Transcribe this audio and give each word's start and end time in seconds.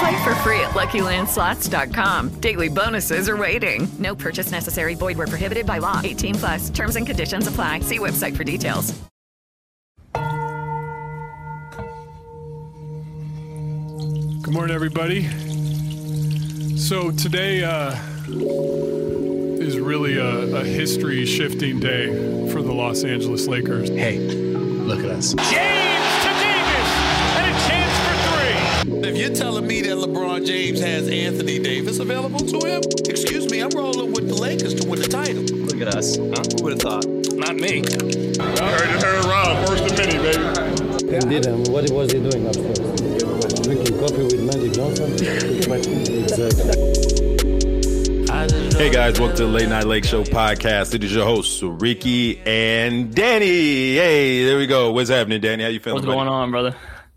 Play 0.00 0.24
for 0.24 0.34
free 0.36 0.60
at 0.60 0.70
LuckyLandSlots.com. 0.70 2.40
Daily 2.40 2.70
bonuses 2.70 3.28
are 3.28 3.36
waiting. 3.36 3.86
No 3.98 4.14
purchase 4.14 4.50
necessary. 4.50 4.94
Void 4.94 5.18
where 5.18 5.26
prohibited 5.26 5.66
by 5.66 5.76
law. 5.76 6.00
18 6.02 6.34
plus. 6.36 6.70
Terms 6.70 6.96
and 6.96 7.06
conditions 7.06 7.46
apply. 7.46 7.80
See 7.80 7.98
website 7.98 8.34
for 8.34 8.42
details. 8.42 8.98
Good 14.42 14.54
morning, 14.54 14.74
everybody. 14.74 15.28
So 16.78 17.10
today 17.10 17.62
uh, 17.62 17.94
is 19.60 19.78
really 19.78 20.16
a, 20.16 20.56
a 20.56 20.64
history-shifting 20.64 21.78
day 21.78 22.50
for 22.50 22.62
the 22.62 22.72
Los 22.72 23.04
Angeles 23.04 23.46
Lakers. 23.46 23.90
Hey, 23.90 24.18
look 24.18 25.00
at 25.00 25.10
us. 25.10 25.34
James 25.34 26.29
If 28.82 29.18
you're 29.18 29.34
telling 29.34 29.66
me 29.66 29.82
that 29.82 29.94
LeBron 29.94 30.46
James 30.46 30.80
has 30.80 31.06
Anthony 31.06 31.58
Davis 31.58 31.98
available 31.98 32.38
to 32.38 32.66
him, 32.66 32.80
excuse 33.10 33.50
me, 33.50 33.60
I'm 33.60 33.68
rolling 33.70 34.10
with 34.10 34.26
the 34.26 34.34
Lakers 34.34 34.74
to 34.76 34.88
win 34.88 35.02
the 35.02 35.08
title. 35.08 35.42
Look 35.42 35.82
at 35.82 35.94
us. 35.94 36.16
Huh? 36.16 36.24
Who 36.56 36.64
would 36.64 36.72
have 36.72 36.80
thought? 36.80 37.06
Not 37.36 37.56
me. 37.56 37.80
Heard 37.80 38.88
it, 38.88 39.02
heard 39.02 39.24
around. 39.26 39.66
First 39.66 39.84
of 39.84 39.98
many, 39.98 40.16
baby. 40.16 41.14
Indeed, 41.14 41.46
um, 41.48 41.64
what 41.64 41.90
was 41.90 42.10
he 42.10 42.20
doing 42.20 42.46
upstairs? 42.46 42.78
Drinking 43.60 43.98
coffee 44.00 44.22
with 44.24 44.40
Magic 44.40 44.72
Johnson? 44.72 45.12
exactly. 45.12 47.00
Hey 48.78 48.88
guys, 48.90 49.20
welcome 49.20 49.36
to 49.36 49.44
the 49.44 49.50
Late 49.50 49.68
Night 49.68 49.84
Lake 49.84 50.06
Show 50.06 50.24
podcast. 50.24 50.94
It 50.94 51.04
is 51.04 51.14
your 51.14 51.26
hosts, 51.26 51.62
Ricky 51.62 52.40
and 52.46 53.14
Danny. 53.14 53.96
Hey, 53.96 54.42
there 54.44 54.56
we 54.56 54.66
go. 54.66 54.90
What's 54.92 55.10
happening, 55.10 55.42
Danny? 55.42 55.64
How 55.64 55.68
you 55.68 55.80
feeling? 55.80 55.96
What's 55.96 56.06
going 56.06 56.28
on, 56.28 56.50
brother? 56.50 56.74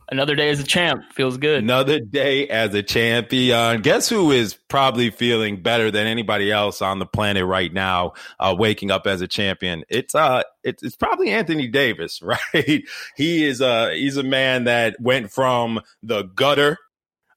Another 0.09 0.35
day 0.35 0.49
as 0.49 0.59
a 0.59 0.63
champ 0.63 1.03
feels 1.13 1.37
good. 1.37 1.63
Another 1.63 1.99
day 1.99 2.47
as 2.47 2.73
a 2.73 2.83
champion. 2.83 3.81
Guess 3.81 4.09
who 4.09 4.31
is 4.31 4.53
probably 4.53 5.09
feeling 5.09 5.61
better 5.61 5.91
than 5.91 6.07
anybody 6.07 6.51
else 6.51 6.81
on 6.81 6.99
the 6.99 7.05
planet 7.05 7.45
right 7.45 7.71
now, 7.71 8.13
uh, 8.39 8.55
waking 8.57 8.91
up 8.91 9.07
as 9.07 9.21
a 9.21 9.27
champion? 9.27 9.83
It's 9.89 10.13
uh, 10.13 10.43
it's, 10.63 10.83
it's 10.83 10.95
probably 10.95 11.29
Anthony 11.29 11.67
Davis, 11.67 12.21
right? 12.53 12.83
he 13.15 13.45
is 13.45 13.61
uh, 13.61 13.89
he's 13.89 14.17
a 14.17 14.23
man 14.23 14.65
that 14.65 14.97
went 14.99 15.31
from 15.31 15.79
the 16.01 16.23
gutter 16.23 16.77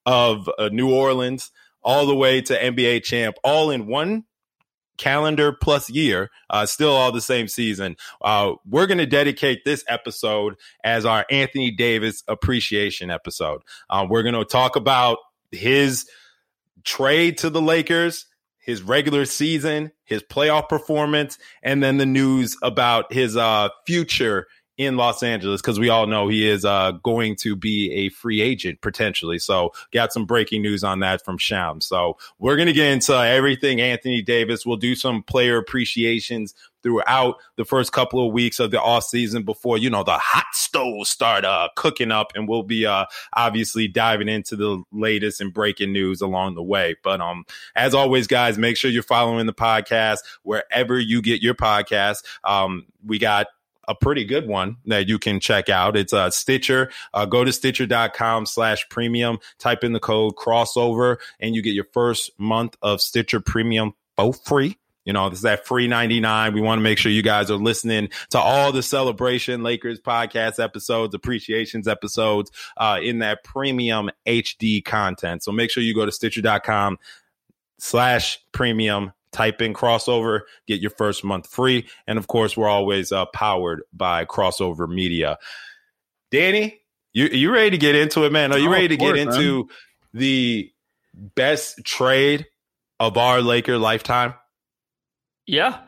of 0.05 0.51
uh, 0.59 0.69
New 0.73 0.93
Orleans 0.93 1.51
all 1.83 2.07
the 2.07 2.17
way 2.17 2.41
to 2.43 2.59
NBA 2.59 3.05
champ, 3.05 3.37
all 3.45 3.71
in 3.71 3.87
one 3.87 4.25
calendar 4.97 5.53
plus 5.53 5.91
year, 5.91 6.31
uh, 6.51 6.67
still 6.67 6.91
all 6.91 7.13
the 7.13 7.21
same 7.21 7.49
season. 7.49 7.97
Uh, 8.21 8.55
we're 8.69 8.87
going 8.87 8.99
to 8.99 9.07
dedicate 9.07 9.65
this 9.65 9.85
episode 9.89 10.57
as 10.85 11.05
our 11.05 11.27
Anthony 11.31 11.71
Davis 11.71 12.23
appreciation 12.29 13.11
episode. 13.11 13.63
Uh, 13.91 14.07
we're 14.09 14.23
going 14.23 14.35
to 14.35 14.45
talk 14.45 14.77
about 14.77 15.19
his 15.51 16.07
trade 16.85 17.39
to 17.39 17.51
the 17.51 17.63
Lakers, 17.63 18.27
his 18.59 18.83
regular 18.83 19.25
season, 19.25 19.93
his 20.05 20.23
playoff 20.23 20.69
performance, 20.69 21.39
and 21.63 21.83
then 21.83 21.99
the 21.99 22.07
news 22.07 22.57
about 22.63 23.13
his 23.13 23.37
uh, 23.37 23.69
future 23.87 24.47
in 24.79 24.97
Los 24.97 25.23
Angeles 25.23 25.63
because 25.63 25.79
we 25.81 25.89
all 25.89 26.07
know 26.07 26.29
he 26.29 26.49
is 26.49 26.65
uh, 26.65 26.93
going 27.03 27.37
to 27.37 27.57
be 27.57 27.91
a 27.93 28.09
free 28.11 28.41
agent 28.41 28.81
potentially. 28.83 29.39
So, 29.39 29.73
got 29.93 30.13
some 30.13 30.27
breaking 30.27 30.63
news 30.63 30.85
on 30.85 31.01
that 31.01 31.25
from 31.25 31.39
Sham. 31.39 31.81
So, 31.81 32.19
we're 32.39 32.57
going 32.57 32.67
to 32.67 32.73
get 32.73 32.93
into 32.93 33.15
everything 33.15 33.81
Anthony 33.81 34.23
Davis. 34.23 34.67
We'll 34.67 34.77
do 34.77 34.95
some 34.95 35.23
player 35.23 35.57
appreciations 35.57 36.55
throughout 36.83 37.37
the 37.57 37.65
first 37.65 37.91
couple 37.91 38.25
of 38.25 38.33
weeks 38.33 38.61
of 38.61 38.71
the 38.71 38.81
off 38.81 39.03
season 39.03 39.43
before 39.43 39.77
you 39.77 39.91
know 39.91 40.05
the 40.05 40.17
hot 40.17 40.47
stoves 40.53 41.11
start 41.11 41.45
uh, 41.45 41.69
cooking 41.75 42.13
up, 42.13 42.33
and 42.35 42.47
we'll 42.47 42.63
be 42.63 42.87
uh, 42.87 43.07
obviously 43.33 43.89
diving 43.89 44.29
into 44.29 44.57
the 44.57 44.83
latest 44.93 45.41
and 45.41 45.53
breaking 45.53 45.93
news 45.93 46.21
along 46.21 46.55
the 46.55 46.63
way. 46.63 46.97
But 47.03 47.21
um, 47.21 47.45
as 47.75 47.95
always, 47.95 48.27
guys, 48.27 48.59
make 48.59 48.77
sure 48.77 48.91
you're 48.91 49.03
following 49.03 49.47
the 49.47 49.55
podcast 49.55 50.19
wherever 50.43 50.99
you 50.99 51.23
get 51.23 51.43
your 51.43 51.55
podcast. 51.55 52.23
Um, 52.45 52.87
we 53.05 53.19
got 53.19 53.47
a 53.89 53.95
pretty 53.95 54.25
good 54.25 54.47
one 54.47 54.77
that 54.87 55.09
you 55.09 55.19
can 55.19 55.41
check 55.41 55.69
out. 55.69 55.97
It's 55.97 56.13
uh, 56.13 56.31
Stitcher. 56.31 56.91
Uh, 57.15 57.25
go 57.25 57.45
to 57.45 57.53
stitcher.com 57.53 58.47
slash 58.47 58.89
premium, 58.89 59.39
type 59.59 59.85
in 59.85 59.93
the 59.93 60.01
code 60.01 60.37
crossover, 60.37 61.17
and 61.41 61.55
you 61.55 61.63
get 61.63 61.75
your 61.75 61.87
first 61.93 62.31
month 62.39 62.77
of 62.83 63.01
Stitcher 63.01 63.41
premium 63.41 63.93
both 64.17 64.45
free. 64.47 64.79
You 65.05 65.13
know, 65.13 65.31
this 65.31 65.39
is 65.39 65.43
that 65.43 65.65
free 65.67 65.87
99. 65.87 66.53
We 66.53 66.61
want 66.61 66.81
to 66.81 66.83
make 66.83 66.99
sure 66.99 67.13
you 67.13 67.23
guys 67.23 67.49
are 67.49 67.57
listening 67.57 68.09
to 68.31 68.39
all 68.39 68.73
the 68.73 68.83
celebration 68.83 69.63
Lakers 69.63 70.01
podcast 70.01 70.63
episodes, 70.63 71.15
appreciations 71.15 71.87
episodes, 71.87 72.51
uh, 72.77 72.99
in 73.01 73.21
that 73.21 73.45
premium 73.45 74.11
HD 74.27 74.85
content. 74.85 75.45
So 75.45 75.53
make 75.53 75.71
sure 75.71 75.85
you 75.85 75.95
go 75.95 76.05
to 76.05 76.13
stitcher.com 76.13 76.99
slash 77.79 78.41
premium 78.51 79.13
type 79.37 79.61
in 79.61 79.75
crossover, 79.75 80.41
get 80.67 80.81
your 80.81 80.91
first 80.91 81.23
month 81.23 81.47
free. 81.47 81.87
And 82.07 82.19
of 82.19 82.27
course, 82.27 82.57
we're 82.57 82.69
always 82.69 83.13
uh, 83.13 83.27
powered 83.27 83.83
by 83.93 84.25
crossover 84.25 84.89
media. 84.89 85.37
Danny, 86.31 86.81
you 87.13 87.27
you 87.27 87.53
ready 87.53 87.71
to 87.71 87.79
get 87.79 87.95
into 87.95 88.25
it, 88.25 88.33
man? 88.33 88.53
Are 88.53 88.59
you 88.59 88.69
Oh, 88.69 88.73
ready 88.73 88.89
to 88.89 88.97
course, 88.97 89.13
get 89.13 89.29
into 89.29 89.69
the 90.15 90.71
best 91.15 91.85
trade 91.85 92.47
of 92.99 93.17
our 93.17 93.41
Laker 93.43 93.79
lifetime? 93.79 94.35
Yeah. 95.47 95.79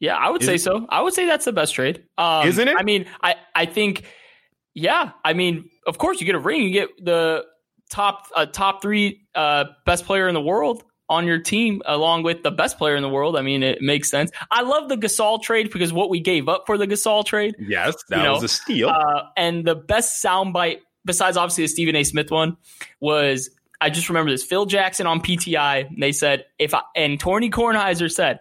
Yeah, 0.00 0.16
I 0.16 0.30
would 0.30 0.42
Is 0.42 0.46
say 0.48 0.54
it- 0.56 0.60
so. 0.62 0.86
I 0.88 1.00
would 1.02 1.14
say 1.14 1.26
that's 1.26 1.44
the 1.44 1.52
best 1.52 1.74
trade. 1.74 2.04
Um, 2.18 2.48
Isn't 2.48 2.66
it? 2.68 2.76
I 2.78 2.82
mean, 2.82 3.06
I, 3.22 3.36
I 3.54 3.66
think, 3.66 4.04
yeah. 4.74 5.12
I 5.24 5.32
mean, 5.32 5.68
of 5.86 5.98
course, 5.98 6.20
you 6.20 6.26
get 6.26 6.34
a 6.34 6.40
ring. 6.40 6.62
You 6.62 6.70
get 6.70 6.88
the 7.00 7.44
top 7.90 8.26
uh, 8.34 8.46
top 8.46 8.82
three 8.82 9.26
uh, 9.34 9.64
best 9.86 10.04
player 10.06 10.26
in 10.26 10.34
the 10.34 10.40
world 10.40 10.82
on 11.08 11.26
your 11.26 11.38
team, 11.38 11.82
along 11.84 12.22
with 12.22 12.42
the 12.42 12.50
best 12.50 12.78
player 12.78 12.96
in 12.96 13.02
the 13.02 13.08
world. 13.08 13.36
I 13.36 13.42
mean, 13.42 13.62
it 13.62 13.82
makes 13.82 14.08
sense. 14.10 14.30
I 14.50 14.62
love 14.62 14.88
the 14.88 14.96
Gasol 14.96 15.42
trade 15.42 15.70
because 15.72 15.92
what 15.92 16.08
we 16.10 16.20
gave 16.20 16.48
up 16.48 16.64
for 16.66 16.78
the 16.78 16.86
Gasol 16.86 17.24
trade. 17.24 17.54
Yes, 17.58 17.94
that 18.08 18.18
You 18.18 18.22
know, 18.22 18.32
was 18.34 18.44
a 18.44 18.48
steal. 18.48 18.88
Uh, 18.88 19.24
and 19.36 19.64
the 19.64 19.74
best 19.74 20.24
soundbite, 20.24 20.78
besides 21.04 21.36
obviously 21.36 21.64
the 21.64 21.68
Stephen 21.68 21.96
A. 21.96 22.04
Smith 22.04 22.30
one, 22.30 22.56
was 23.00 23.50
I 23.80 23.90
just 23.90 24.08
remember 24.08 24.30
this. 24.30 24.44
Phil 24.44 24.64
Jackson 24.64 25.06
on 25.06 25.20
PTI. 25.20 25.88
They 26.00 26.12
said 26.12 26.46
if 26.58 26.72
I 26.72 26.82
and 26.96 27.18
Tony 27.20 27.50
Kornheiser 27.50 28.10
said, 28.10 28.40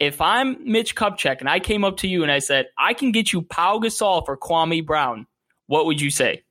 if 0.00 0.20
I'm 0.20 0.70
Mitch 0.70 0.94
Kupchak 0.94 1.40
and 1.40 1.48
I 1.48 1.58
came 1.60 1.84
up 1.84 1.98
to 1.98 2.08
you 2.08 2.22
and 2.22 2.30
I 2.30 2.40
said 2.40 2.66
I 2.76 2.92
can 2.94 3.12
get 3.12 3.32
you 3.32 3.42
Pau 3.42 3.78
Gasol 3.78 4.26
for 4.26 4.36
Kwame 4.36 4.84
Brown, 4.84 5.26
what 5.68 5.86
would 5.86 6.00
you 6.00 6.10
say? 6.10 6.42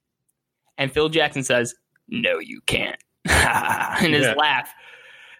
And 0.77 0.91
Phil 0.91 1.09
Jackson 1.09 1.43
says, 1.43 1.75
No, 2.07 2.39
you 2.39 2.61
can't. 2.65 2.97
and 3.29 4.13
his 4.13 4.25
Yeah. 4.25 4.33
laugh. 4.33 4.73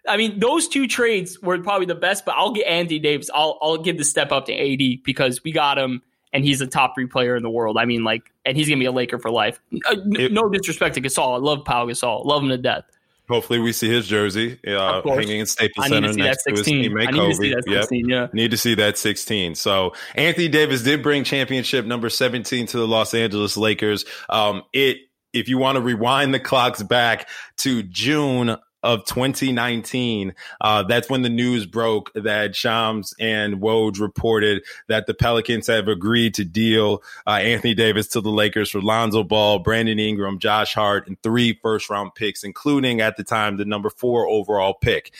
I 0.07 0.17
mean, 0.17 0.39
those 0.39 0.67
two 0.67 0.87
trades 0.87 1.39
were 1.41 1.57
probably 1.59 1.85
the 1.85 1.95
best, 1.95 2.25
but 2.25 2.35
I'll 2.37 2.53
get 2.53 2.65
Andy 2.67 2.99
Davis. 2.99 3.29
I'll 3.33 3.57
I'll 3.61 3.77
give 3.77 3.97
the 3.97 4.03
step 4.05 4.31
up 4.31 4.45
to 4.45 4.53
AD 4.53 5.03
because 5.03 5.43
we 5.43 5.51
got 5.51 5.77
him 5.77 6.01
and 6.33 6.43
he's 6.43 6.61
a 6.61 6.67
top 6.67 6.95
three 6.95 7.07
player 7.07 7.35
in 7.35 7.43
the 7.43 7.49
world. 7.49 7.77
I 7.77 7.85
mean, 7.85 8.03
like, 8.03 8.31
and 8.45 8.55
he's 8.57 8.67
gonna 8.67 8.79
be 8.79 8.85
a 8.85 8.91
Laker 8.91 9.19
for 9.19 9.31
life. 9.31 9.59
Uh, 9.89 9.95
It- 10.13 10.31
no 10.31 10.49
disrespect 10.49 10.95
to 10.95 11.01
Gasol, 11.01 11.35
I 11.35 11.37
love 11.39 11.65
Pau 11.65 11.85
Gasol, 11.87 12.25
love 12.25 12.43
him 12.43 12.49
to 12.49 12.57
death. 12.57 12.83
Hopefully, 13.29 13.59
we 13.59 13.73
see 13.73 13.89
his 13.89 14.07
jersey 14.07 14.57
uh, 14.65 15.01
hanging 15.03 15.39
in 15.41 15.45
Staples 15.45 15.85
I 15.85 15.89
need 15.89 15.95
Center 15.95 16.07
to 16.07 16.13
see 16.13 16.21
that 16.21 16.27
next 16.27 16.43
to 16.43 16.49
his 16.51 16.59
16. 16.59 16.91
teammate 16.91 17.07
I 17.07 17.11
need 17.11 17.17
to 17.29 17.33
see 17.35 17.49
Kobe. 17.49 17.49
that 17.55 17.63
Yep. 17.71 17.81
16. 17.81 18.09
Yeah. 18.09 18.27
Need 18.31 18.51
to 18.51 18.57
see 18.57 18.75
that 18.75 18.97
16. 18.97 19.55
So 19.55 19.93
Anthony 20.15 20.47
Davis 20.47 20.81
did 20.81 21.03
bring 21.03 21.25
championship 21.25 21.85
number 21.85 22.09
17 22.09 22.67
to 22.67 22.77
the 22.77 22.87
Los 22.87 23.13
Angeles 23.13 23.57
Lakers. 23.57 24.05
Um, 24.29 24.63
it, 24.71 24.99
if 25.33 25.49
you 25.49 25.57
want 25.57 25.75
to 25.75 25.81
rewind 25.81 26.33
the 26.33 26.39
clocks 26.39 26.81
back 26.81 27.27
to 27.57 27.83
June 27.83 28.55
of 28.87 29.03
2019. 29.03 30.33
Uh, 30.61 30.83
that's 30.83 31.09
when 31.09 31.21
the 31.21 31.29
news 31.29 31.65
broke 31.65 32.09
that 32.13 32.55
Shams 32.55 33.13
and 33.19 33.55
Woj 33.55 33.99
reported 33.99 34.63
that 34.87 35.07
the 35.07 35.13
Pelicans 35.13 35.67
have 35.67 35.89
agreed 35.89 36.33
to 36.35 36.45
deal 36.45 37.03
uh, 37.27 37.31
Anthony 37.31 37.73
Davis 37.73 38.07
to 38.09 38.21
the 38.21 38.29
Lakers 38.29 38.71
for 38.71 38.81
Lonzo 38.81 39.25
Ball, 39.25 39.59
Brandon 39.59 39.99
Ingram, 39.99 40.39
Josh 40.39 40.73
Hart, 40.73 41.05
and 41.05 41.21
three 41.21 41.59
first 41.61 41.89
round 41.89 42.15
picks, 42.15 42.45
including 42.45 43.01
at 43.01 43.17
the 43.17 43.25
time 43.25 43.57
the 43.57 43.65
number 43.65 43.89
four 43.89 44.25
overall 44.25 44.73
pick 44.73 45.13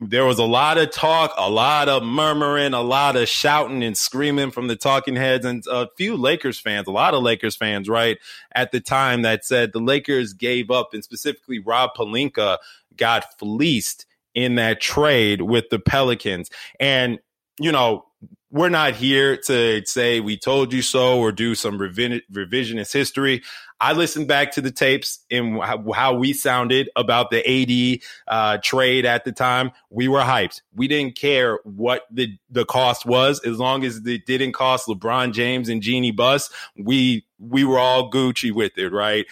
there 0.00 0.24
was 0.24 0.38
a 0.38 0.44
lot 0.44 0.78
of 0.78 0.90
talk, 0.90 1.32
a 1.36 1.50
lot 1.50 1.88
of 1.88 2.02
murmuring, 2.02 2.74
a 2.74 2.82
lot 2.82 3.16
of 3.16 3.28
shouting 3.28 3.82
and 3.82 3.96
screaming 3.96 4.50
from 4.50 4.68
the 4.68 4.76
talking 4.76 5.16
heads, 5.16 5.44
and 5.44 5.64
a 5.70 5.88
few 5.96 6.16
Lakers 6.16 6.58
fans, 6.58 6.86
a 6.86 6.92
lot 6.92 7.14
of 7.14 7.22
Lakers 7.22 7.56
fans, 7.56 7.88
right, 7.88 8.18
at 8.52 8.72
the 8.72 8.80
time 8.80 9.22
that 9.22 9.44
said 9.44 9.72
the 9.72 9.80
Lakers 9.80 10.32
gave 10.32 10.70
up, 10.70 10.92
and 10.92 11.02
specifically 11.02 11.58
Rob 11.58 11.90
Pelinka 11.96 12.58
got 12.96 13.38
fleeced 13.38 14.06
in 14.34 14.56
that 14.56 14.80
trade 14.80 15.42
with 15.42 15.70
the 15.70 15.78
Pelicans. 15.78 16.50
And, 16.78 17.18
you 17.58 17.72
know, 17.72 18.05
we're 18.50 18.68
not 18.68 18.94
here 18.94 19.36
to 19.36 19.84
say 19.84 20.20
we 20.20 20.36
told 20.36 20.72
you 20.72 20.80
so 20.80 21.18
or 21.18 21.32
do 21.32 21.54
some 21.54 21.78
revisionist 21.78 22.92
history. 22.92 23.42
I 23.80 23.92
listened 23.92 24.28
back 24.28 24.52
to 24.52 24.62
the 24.62 24.70
tapes 24.70 25.20
and 25.30 25.62
how 25.62 26.14
we 26.14 26.32
sounded 26.32 26.88
about 26.96 27.30
the 27.30 27.44
AD 27.44 28.00
uh, 28.26 28.58
trade 28.62 29.04
at 29.04 29.24
the 29.24 29.32
time. 29.32 29.72
We 29.90 30.08
were 30.08 30.22
hyped. 30.22 30.62
We 30.74 30.88
didn't 30.88 31.16
care 31.16 31.58
what 31.64 32.04
the, 32.10 32.38
the 32.48 32.64
cost 32.64 33.04
was 33.04 33.44
as 33.44 33.58
long 33.58 33.84
as 33.84 34.00
it 34.06 34.24
didn't 34.24 34.52
cost 34.52 34.86
LeBron 34.86 35.32
James 35.32 35.68
and 35.68 35.82
Jeanie 35.82 36.12
Buss. 36.12 36.48
We 36.76 37.26
we 37.38 37.64
were 37.64 37.78
all 37.78 38.10
Gucci 38.10 38.52
with 38.52 38.78
it, 38.78 38.90
right? 38.90 39.26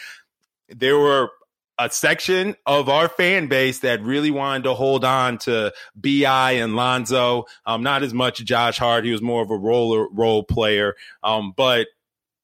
There 0.69 0.99
were 0.99 1.31
a 1.79 1.91
section 1.91 2.55
of 2.67 2.88
our 2.88 3.09
fan 3.09 3.49
base 3.49 3.81
that 3.81 4.03
really 4.03 4.31
wanted 4.31 4.65
to 4.65 4.75
hold 4.75 5.05
on 5.05 5.38
to 5.38 5.73
Bi 5.94 6.53
and 6.53 6.76
Lonzo. 6.76 7.47
Um, 7.67 7.82
not 7.82 8.03
as 8.03 8.15
much 8.15 8.44
Josh 8.44 8.79
Hart; 8.79 9.05
he 9.05 9.12
was 9.12 9.23
more 9.23 9.43
of 9.43 9.50
a 9.50 9.56
roller 9.56 10.09
role 10.11 10.43
player. 10.43 10.94
Um, 11.23 11.53
but 11.56 11.88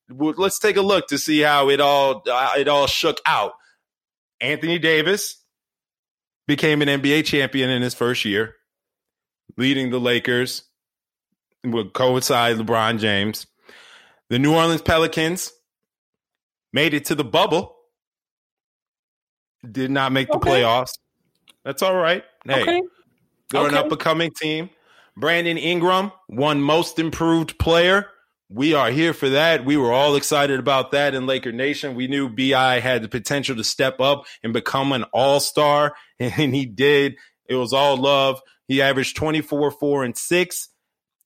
let's 0.09 0.59
take 0.59 0.77
a 0.77 0.83
look 0.83 1.09
to 1.09 1.19
see 1.19 1.41
how 1.41 1.69
it 1.69 1.81
all 1.81 2.23
uh, 2.31 2.55
it 2.59 2.69
all 2.69 2.87
shook 2.87 3.21
out. 3.25 3.53
Anthony 4.41 4.79
Davis 4.79 5.37
became 6.49 6.83
an 6.83 6.89
NBA 6.89 7.25
champion 7.25 7.71
in 7.71 7.83
his 7.83 7.95
first 7.95 8.25
year, 8.25 8.57
leading 9.57 9.91
the 9.91 10.01
Lakers. 10.01 10.65
Would 11.63 11.93
coincide 11.93 12.57
LeBron 12.57 12.99
James. 13.01 13.47
The 14.31 14.39
New 14.39 14.55
Orleans 14.55 14.81
Pelicans 14.81 15.53
made 16.73 16.95
it 16.95 17.05
to 17.07 17.15
the 17.15 17.25
bubble 17.25 17.77
did 19.69 19.91
not 19.91 20.13
make 20.13 20.29
the 20.29 20.37
okay. 20.37 20.63
playoffs. 20.63 20.99
That's 21.65 21.83
all 21.83 21.95
right. 21.95 22.25
Hey, 22.45 22.63
okay. 22.63 22.83
they're 23.51 23.63
okay. 23.63 23.77
an 23.77 23.85
up 23.85 23.91
and 23.91 24.01
coming 24.01 24.31
team. 24.31 24.71
Brandon 25.17 25.59
Ingram 25.59 26.13
won 26.29 26.61
most 26.61 26.99
improved 26.99 27.59
player. 27.59 28.07
We 28.49 28.75
are 28.75 28.91
here 28.91 29.13
for 29.13 29.29
that. 29.29 29.65
We 29.65 29.77
were 29.77 29.93
all 29.93 30.17
excited 30.17 30.59
about 30.59 30.91
that 30.93 31.15
in 31.15 31.27
Laker 31.27 31.53
Nation. 31.53 31.95
We 31.95 32.09
knew 32.09 32.29
BI 32.29 32.81
had 32.81 33.03
the 33.03 33.09
potential 33.09 33.55
to 33.57 33.63
step 33.63 34.01
up 34.01 34.25
and 34.43 34.53
become 34.53 34.93
an 34.93 35.05
all 35.13 35.39
star, 35.39 35.95
and 36.19 36.55
he 36.55 36.67
did. 36.67 37.17
It 37.49 37.55
was 37.55 37.73
all 37.73 37.97
love. 37.97 38.41
He 38.67 38.83
averaged 38.83 39.17
24, 39.17 39.73
4, 39.73 40.05
and 40.05 40.17
6, 40.17 40.69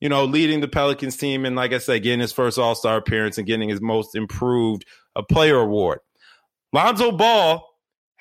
you 0.00 0.08
know, 0.08 0.24
leading 0.24 0.60
the 0.60 0.68
Pelicans 0.68 1.16
team. 1.16 1.44
And 1.44 1.54
like 1.54 1.72
I 1.72 1.78
said, 1.78 2.02
getting 2.02 2.20
his 2.20 2.32
first 2.32 2.58
all 2.58 2.74
star 2.74 2.96
appearance 2.96 3.38
and 3.38 3.46
getting 3.46 3.68
his 3.68 3.80
most 3.80 4.14
improved 4.14 4.86
uh, 5.14 5.22
player 5.22 5.58
award. 5.58 6.00
Lonzo 6.72 7.12
Ball 7.12 7.62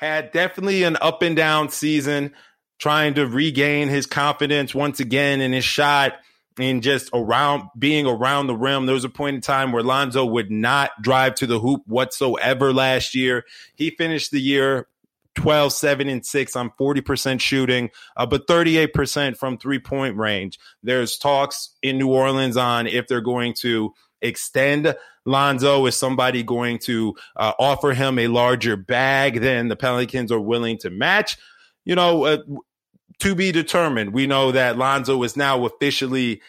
had 0.04 0.32
definitely 0.32 0.84
an 0.84 0.98
up 1.02 1.22
and 1.22 1.36
down 1.36 1.70
season, 1.70 2.34
trying 2.80 3.14
to 3.16 3.28
regain 3.28 3.90
his 3.90 4.06
confidence 4.06 4.76
once 4.76 5.00
again 5.00 5.42
in 5.42 5.54
his 5.54 5.66
shot 5.66 6.14
and 6.60 6.84
just 6.84 7.10
around 7.14 7.70
being 7.78 8.06
around 8.06 8.48
the 8.48 8.56
rim. 8.56 8.86
There 8.86 8.96
was 8.96 9.06
a 9.06 9.10
point 9.10 9.36
in 9.36 9.42
time 9.42 9.72
where 9.72 9.84
Lonzo 9.84 10.26
would 10.26 10.52
not 10.52 10.92
drive 11.02 11.36
to 11.36 11.48
the 11.48 11.60
hoop 11.60 11.82
whatsoever 11.86 12.74
last 12.74 13.16
year. 13.16 13.44
He 13.76 13.90
finished 13.90 14.32
the 14.32 14.42
year 14.42 14.88
12, 15.36 15.74
7, 15.74 16.10
and 16.10 16.26
6 16.26 16.56
on 16.56 16.72
40% 16.80 17.40
shooting, 17.40 17.90
uh, 18.16 18.26
but 18.26 18.48
38% 18.48 19.38
from 19.38 19.58
three 19.58 19.80
point 19.80 20.18
range. 20.18 20.60
There's 20.84 21.18
talks 21.18 21.76
in 21.82 21.98
New 21.98 22.10
Orleans 22.10 22.58
on 22.58 22.88
if 22.88 23.08
they're 23.08 23.22
going 23.22 23.56
to 23.62 23.94
extend 24.24 24.96
Lonzo? 25.26 25.86
Is 25.86 25.96
somebody 25.96 26.44
going 26.44 26.80
to 26.80 27.16
uh, 27.36 27.54
offer 27.60 27.94
him 27.94 28.20
a 28.20 28.28
larger 28.28 28.76
bag 28.76 29.42
than 29.42 29.68
the 29.68 29.76
Pelicans 29.76 30.32
are 30.32 30.40
willing 30.40 30.78
to 30.80 30.90
match? 30.90 31.38
You 31.86 31.96
know, 31.96 32.26
uh, 32.26 32.38
to 33.20 33.36
be 33.36 33.52
determined. 33.52 34.14
We 34.14 34.28
know 34.28 34.52
that 34.52 34.78
Lonzo 34.78 35.22
is 35.24 35.38
now 35.38 35.66
officially 35.66 36.42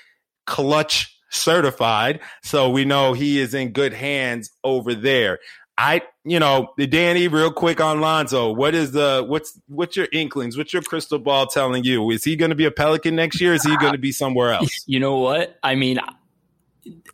clutch 0.46 1.18
certified, 1.30 2.20
so 2.42 2.70
we 2.70 2.84
know 2.84 3.12
he 3.12 3.38
is 3.38 3.54
in 3.54 3.72
good 3.72 3.92
hands 3.92 4.50
over 4.62 4.94
there. 4.94 5.40
I, 5.76 6.02
you 6.24 6.38
know, 6.38 6.72
Danny, 6.78 7.26
real 7.26 7.52
quick 7.52 7.80
on 7.80 8.00
Lonzo. 8.00 8.52
What 8.52 8.74
is 8.74 8.92
the 8.92 9.24
what's 9.26 9.58
what's 9.66 9.96
your 9.96 10.06
inklings? 10.12 10.56
What's 10.56 10.72
your 10.72 10.82
crystal 10.82 11.18
ball 11.18 11.46
telling 11.46 11.82
you? 11.82 12.10
Is 12.10 12.22
he 12.22 12.36
going 12.36 12.50
to 12.50 12.54
be 12.54 12.64
a 12.64 12.70
Pelican 12.70 13.16
next 13.16 13.40
year? 13.40 13.54
is 13.54 13.64
he 13.64 13.76
going 13.78 13.92
to 13.92 13.98
be 13.98 14.12
somewhere 14.12 14.52
else? 14.52 14.70
You 14.86 15.00
know 15.00 15.18
what? 15.18 15.58
I 15.62 15.74
mean, 15.74 15.98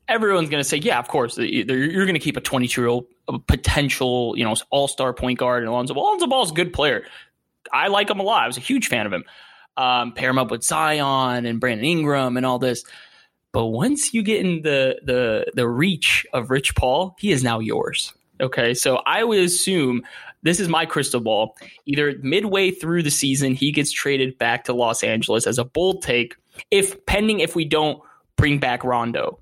everyone's 0.08 0.50
going 0.50 0.62
to 0.62 0.69
say, 0.69 0.78
yeah, 0.78 0.99
of 0.99 1.08
course, 1.08 1.37
you're 1.38 2.06
going 2.06 2.14
to 2.14 2.20
keep 2.20 2.37
a 2.37 2.40
22 2.40 2.81
year 2.81 2.88
old 2.88 3.06
potential, 3.46 4.34
you 4.37 4.44
know, 4.44 4.55
all 4.70 4.88
star 4.88 5.12
point 5.12 5.38
guard 5.38 5.62
and 5.62 5.69
Alonzo 5.69 5.94
Ball. 5.94 6.08
Alonzo 6.08 6.26
Ball 6.26 6.44
is 6.44 6.50
a 6.50 6.55
good 6.55 6.72
player. 6.72 7.05
I 7.72 7.88
like 7.88 8.11
him 8.11 8.20
a 8.20 8.22
lot. 8.22 8.43
I 8.43 8.46
was 8.46 8.56
a 8.56 8.61
huge 8.61 8.88
fan 8.88 9.06
of 9.06 9.12
him. 9.12 9.25
Um, 9.76 10.12
pair 10.12 10.31
him 10.31 10.38
up 10.38 10.50
with 10.50 10.64
Zion 10.64 11.46
and 11.46 11.61
Brandon 11.61 11.84
Ingram 11.84 12.37
and 12.37 12.44
all 12.44 12.58
this. 12.58 12.84
But 13.52 13.67
once 13.67 14.14
you 14.14 14.22
get 14.22 14.44
in 14.44 14.62
the 14.62 15.00
the 15.05 15.52
the 15.55 15.69
reach 15.69 16.26
of 16.32 16.50
Rich 16.50 16.75
Paul, 16.76 17.16
he 17.19 17.32
is 17.32 17.43
now 17.43 17.58
yours. 17.58 18.12
Okay, 18.40 18.75
so 18.75 18.96
I 19.06 19.25
would 19.25 19.40
assume 19.40 20.02
this 20.43 20.61
is 20.61 20.69
my 20.69 20.87
crystal 20.87 21.20
ball. 21.20 21.56
Either 21.84 22.14
midway 22.23 22.70
through 22.70 23.02
the 23.02 23.11
season, 23.11 23.55
he 23.55 23.73
gets 23.73 23.93
traded 23.93 24.38
back 24.38 24.64
to 24.64 24.73
Los 24.73 25.02
Angeles 25.02 25.46
as 25.46 25.58
a 25.58 25.64
bold 25.64 26.02
take, 26.02 26.37
if 26.70 27.05
pending 27.06 27.40
if 27.40 27.55
we 27.55 27.64
don't 27.64 28.00
bring 28.37 28.58
back 28.58 28.84
Rondo. 28.84 29.39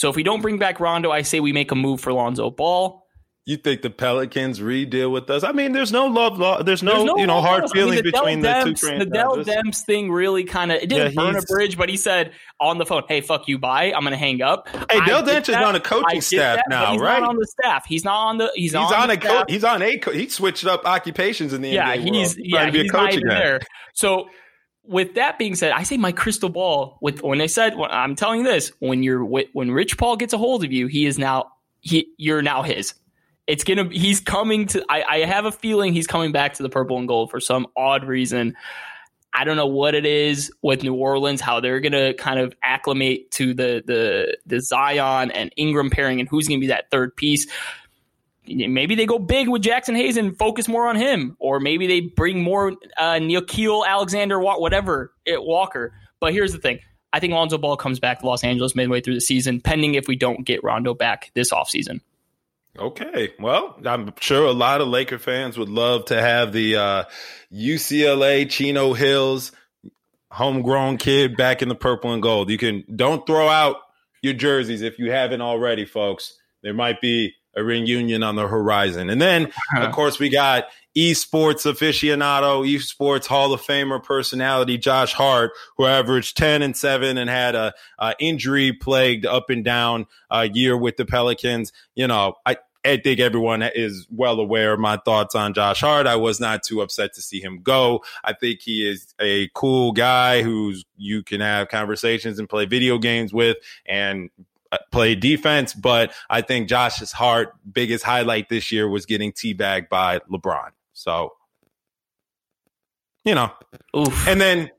So 0.00 0.08
if 0.08 0.16
we 0.16 0.22
don't 0.22 0.40
bring 0.40 0.56
back 0.56 0.80
Rondo, 0.80 1.10
I 1.10 1.20
say 1.20 1.40
we 1.40 1.52
make 1.52 1.72
a 1.72 1.74
move 1.74 2.00
for 2.00 2.10
Lonzo 2.10 2.50
Ball. 2.50 3.04
You 3.44 3.58
think 3.58 3.82
the 3.82 3.90
Pelicans 3.90 4.62
re-deal 4.62 5.12
with 5.12 5.28
us? 5.28 5.44
I 5.44 5.52
mean, 5.52 5.72
there's 5.72 5.92
no 5.92 6.06
love, 6.06 6.38
there's 6.64 6.82
no, 6.82 6.94
there's 6.94 7.04
no 7.04 7.18
you 7.18 7.26
know 7.26 7.42
hard 7.42 7.68
feelings 7.70 8.00
I 8.00 8.02
mean, 8.02 8.04
the 8.04 8.10
between 8.10 8.42
Demps, 8.42 8.64
the 8.64 8.70
two 8.70 8.76
franchises. 8.76 8.98
The 8.98 9.10
Dell 9.10 9.36
Demps 9.44 9.84
thing 9.84 10.10
really 10.10 10.44
kind 10.44 10.72
of 10.72 10.78
it 10.78 10.88
didn't 10.88 11.12
yeah, 11.12 11.22
burn 11.22 11.36
a 11.36 11.42
bridge, 11.42 11.76
but 11.76 11.90
he 11.90 11.98
said 11.98 12.32
on 12.58 12.78
the 12.78 12.86
phone, 12.86 13.02
"Hey, 13.08 13.20
fuck 13.20 13.46
you, 13.46 13.58
bye. 13.58 13.92
I'm 13.94 14.00
going 14.00 14.12
to 14.12 14.16
hang 14.16 14.40
up." 14.40 14.68
Hey, 14.90 15.04
Dell 15.04 15.22
Demps 15.22 15.50
is 15.50 15.56
on 15.56 15.74
a 15.74 15.80
coaching 15.80 16.22
staff 16.22 16.56
that, 16.56 16.64
now, 16.70 16.92
he's 16.92 17.00
right? 17.02 17.20
Not 17.20 17.28
on 17.28 17.36
the 17.36 17.46
staff. 17.46 17.84
He's 17.86 18.02
not 18.02 18.26
on 18.26 18.38
the. 18.38 18.50
He's, 18.54 18.72
he's 18.72 18.74
on, 18.74 18.94
on 18.94 19.10
a 19.10 19.18
co- 19.18 19.44
he's 19.48 19.64
on 19.64 19.82
a 19.82 19.98
co- 19.98 20.12
he 20.12 20.30
switched 20.30 20.64
up 20.64 20.86
occupations 20.86 21.52
in 21.52 21.60
the 21.60 21.68
yeah, 21.68 21.94
NBA 21.94 22.14
he's 22.14 22.36
world, 22.36 22.36
yeah, 22.38 22.70
he's 22.70 22.90
not 22.90 23.12
even 23.12 23.28
there. 23.28 23.60
So 23.92 24.30
with 24.90 25.14
that 25.14 25.38
being 25.38 25.54
said, 25.54 25.70
I 25.70 25.84
say 25.84 25.96
my 25.96 26.10
crystal 26.10 26.48
ball. 26.48 26.98
With 27.00 27.22
when 27.22 27.40
I 27.40 27.46
said, 27.46 27.76
when, 27.76 27.90
I'm 27.90 28.16
telling 28.16 28.42
this, 28.42 28.72
when 28.80 29.04
you're 29.04 29.24
when 29.24 29.70
Rich 29.70 29.96
Paul 29.96 30.16
gets 30.16 30.32
a 30.32 30.38
hold 30.38 30.64
of 30.64 30.72
you, 30.72 30.88
he 30.88 31.06
is 31.06 31.16
now 31.16 31.52
he 31.80 32.08
you're 32.16 32.42
now 32.42 32.62
his. 32.62 32.94
It's 33.46 33.62
gonna 33.62 33.88
he's 33.88 34.20
coming 34.20 34.66
to. 34.68 34.84
I, 34.88 35.02
I 35.02 35.18
have 35.20 35.44
a 35.44 35.52
feeling 35.52 35.92
he's 35.92 36.08
coming 36.08 36.32
back 36.32 36.54
to 36.54 36.64
the 36.64 36.68
purple 36.68 36.98
and 36.98 37.06
gold 37.06 37.30
for 37.30 37.38
some 37.38 37.68
odd 37.76 38.04
reason. 38.04 38.56
I 39.32 39.44
don't 39.44 39.56
know 39.56 39.66
what 39.66 39.94
it 39.94 40.04
is 40.04 40.52
with 40.60 40.82
New 40.82 40.94
Orleans, 40.94 41.40
how 41.40 41.60
they're 41.60 41.78
gonna 41.78 42.12
kind 42.12 42.40
of 42.40 42.52
acclimate 42.60 43.30
to 43.32 43.54
the 43.54 43.84
the 43.86 44.38
the 44.44 44.60
Zion 44.60 45.30
and 45.30 45.52
Ingram 45.56 45.90
pairing, 45.90 46.18
and 46.18 46.28
who's 46.28 46.48
gonna 46.48 46.60
be 46.60 46.66
that 46.66 46.90
third 46.90 47.14
piece 47.14 47.46
maybe 48.46 48.94
they 48.94 49.06
go 49.06 49.18
big 49.18 49.48
with 49.48 49.62
Jaxson 49.62 49.96
Hayes 49.96 50.16
and 50.16 50.36
focus 50.36 50.68
more 50.68 50.88
on 50.88 50.96
him, 50.96 51.36
or 51.38 51.60
maybe 51.60 51.86
they 51.86 52.00
bring 52.00 52.42
more 52.42 52.72
uh, 52.96 53.14
Nickeil 53.14 53.86
Alexander, 53.86 54.38
whatever, 54.40 55.12
it, 55.24 55.42
Walker. 55.42 55.92
But 56.20 56.32
here's 56.32 56.52
the 56.52 56.58
thing: 56.58 56.80
I 57.12 57.20
think 57.20 57.32
Lonzo 57.32 57.58
Ball 57.58 57.76
comes 57.76 58.00
back 58.00 58.20
to 58.20 58.26
Los 58.26 58.44
Angeles 58.44 58.74
midway 58.74 59.00
through 59.00 59.14
the 59.14 59.20
season, 59.20 59.60
pending 59.60 59.94
if 59.94 60.08
we 60.08 60.16
don't 60.16 60.44
get 60.44 60.62
Rondo 60.62 60.94
back 60.94 61.30
this 61.34 61.52
offseason. 61.52 62.00
Okay, 62.78 63.32
well, 63.40 63.76
I'm 63.84 64.14
sure 64.20 64.46
a 64.46 64.52
lot 64.52 64.80
of 64.80 64.88
Laker 64.88 65.18
fans 65.18 65.58
would 65.58 65.68
love 65.68 66.06
to 66.06 66.20
have 66.20 66.52
the 66.52 66.76
uh, 66.76 67.04
UCLA 67.52 68.48
Chino 68.48 68.92
Hills 68.92 69.50
homegrown 70.30 70.96
kid 70.96 71.36
back 71.36 71.62
in 71.62 71.68
the 71.68 71.74
purple 71.74 72.12
and 72.12 72.22
gold. 72.22 72.48
You 72.48 72.58
can 72.58 72.84
don't 72.94 73.26
throw 73.26 73.48
out 73.48 73.76
your 74.22 74.34
jerseys 74.34 74.82
if 74.82 74.98
you 74.98 75.10
haven't 75.10 75.40
already, 75.40 75.84
folks. 75.84 76.38
There 76.62 76.74
might 76.74 77.00
be 77.00 77.34
a 77.56 77.62
reunion 77.62 78.22
on 78.22 78.36
the 78.36 78.46
horizon. 78.46 79.10
And 79.10 79.20
then, 79.20 79.46
uh-huh. 79.46 79.86
of 79.86 79.92
course, 79.92 80.18
we 80.18 80.28
got 80.28 80.66
esports 80.96 81.70
aficionado, 81.70 82.66
esports 82.68 83.26
Hall 83.26 83.52
of 83.52 83.60
Famer 83.62 84.02
personality 84.02 84.78
Josh 84.78 85.12
Hart, 85.12 85.52
who 85.76 85.86
averaged 85.86 86.36
10 86.36 86.62
and 86.62 86.76
7 86.76 87.16
and 87.18 87.30
had 87.30 87.54
a, 87.54 87.72
a 87.98 88.14
injury 88.18 88.72
plagued 88.72 89.26
up 89.26 89.50
and 89.50 89.64
down 89.64 90.06
uh, 90.30 90.48
year 90.52 90.76
with 90.76 90.96
the 90.96 91.04
Pelicans. 91.04 91.72
You 91.94 92.06
know, 92.06 92.34
I 92.44 92.56
I 92.84 92.96
think 92.96 93.20
everyone 93.20 93.62
is 93.62 94.06
well 94.10 94.40
aware 94.40 94.72
of 94.72 94.80
my 94.80 94.96
thoughts 94.96 95.34
on 95.34 95.52
Josh 95.52 95.80
Hart. 95.80 96.06
I 96.06 96.16
was 96.16 96.40
not 96.40 96.62
too 96.62 96.80
upset 96.80 97.12
to 97.14 97.22
see 97.22 97.40
him 97.40 97.60
go. 97.62 98.02
I 98.24 98.32
think 98.32 98.60
he 98.62 98.88
is 98.88 99.14
a 99.20 99.50
cool 99.54 99.92
guy 99.92 100.42
who's 100.42 100.84
you 100.96 101.22
can 101.22 101.42
have 101.42 101.68
conversations 101.68 102.38
and 102.38 102.48
play 102.48 102.64
video 102.64 102.98
games 102.98 103.34
with 103.34 103.58
and 103.84 104.30
play 104.92 105.14
defense. 105.14 105.74
But 105.74 106.12
I 106.28 106.42
think 106.42 106.68
Josh's 106.68 107.12
heart 107.12 107.52
biggest 107.70 108.04
highlight 108.04 108.48
this 108.48 108.70
year 108.72 108.88
was 108.88 109.06
getting 109.06 109.32
teabagged 109.32 109.88
by 109.88 110.20
LeBron. 110.30 110.70
So, 110.92 111.32
you 113.24 113.34
know, 113.34 113.52
Oof. 113.96 114.28
and 114.28 114.40
then 114.40 114.70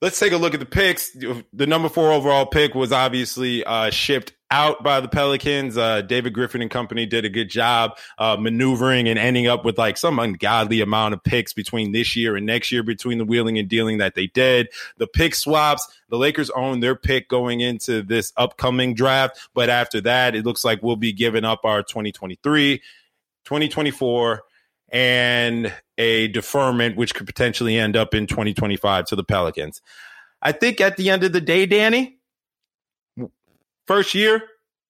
let's 0.00 0.18
take 0.18 0.32
a 0.32 0.36
look 0.36 0.54
at 0.54 0.60
the 0.60 0.66
picks. 0.66 1.10
The 1.10 1.66
number 1.66 1.88
four 1.88 2.12
overall 2.12 2.46
pick 2.46 2.74
was 2.74 2.92
obviously 2.92 3.64
uh, 3.64 3.90
shipped 3.90 4.32
out 4.50 4.82
by 4.82 5.00
the 5.00 5.08
Pelicans. 5.08 5.78
Uh, 5.78 6.02
David 6.02 6.32
Griffin 6.32 6.60
and 6.60 6.70
company 6.70 7.06
did 7.06 7.24
a 7.24 7.28
good 7.28 7.48
job 7.48 7.96
uh, 8.18 8.36
maneuvering 8.38 9.08
and 9.08 9.18
ending 9.18 9.46
up 9.46 9.64
with 9.64 9.78
like 9.78 9.96
some 9.96 10.18
ungodly 10.18 10.80
amount 10.80 11.14
of 11.14 11.22
picks 11.22 11.52
between 11.52 11.92
this 11.92 12.16
year 12.16 12.36
and 12.36 12.46
next 12.46 12.72
year 12.72 12.82
between 12.82 13.18
the 13.18 13.24
wheeling 13.24 13.58
and 13.58 13.68
dealing 13.68 13.98
that 13.98 14.14
they 14.14 14.26
did. 14.28 14.68
The 14.98 15.06
pick 15.06 15.34
swaps, 15.34 15.86
the 16.08 16.16
Lakers 16.16 16.50
own 16.50 16.80
their 16.80 16.96
pick 16.96 17.28
going 17.28 17.60
into 17.60 18.02
this 18.02 18.32
upcoming 18.36 18.94
draft. 18.94 19.38
But 19.54 19.70
after 19.70 20.00
that, 20.02 20.34
it 20.34 20.44
looks 20.44 20.64
like 20.64 20.82
we'll 20.82 20.96
be 20.96 21.12
giving 21.12 21.44
up 21.44 21.60
our 21.64 21.82
2023, 21.82 22.78
2024, 23.44 24.42
and 24.92 25.72
a 25.98 26.28
deferment, 26.28 26.96
which 26.96 27.14
could 27.14 27.26
potentially 27.26 27.78
end 27.78 27.96
up 27.96 28.14
in 28.14 28.26
2025 28.26 29.06
to 29.06 29.16
the 29.16 29.22
Pelicans. 29.22 29.80
I 30.42 30.52
think 30.52 30.80
at 30.80 30.96
the 30.96 31.10
end 31.10 31.22
of 31.22 31.32
the 31.32 31.40
day, 31.40 31.66
Danny, 31.66 32.19
first 33.86 34.14
year, 34.14 34.42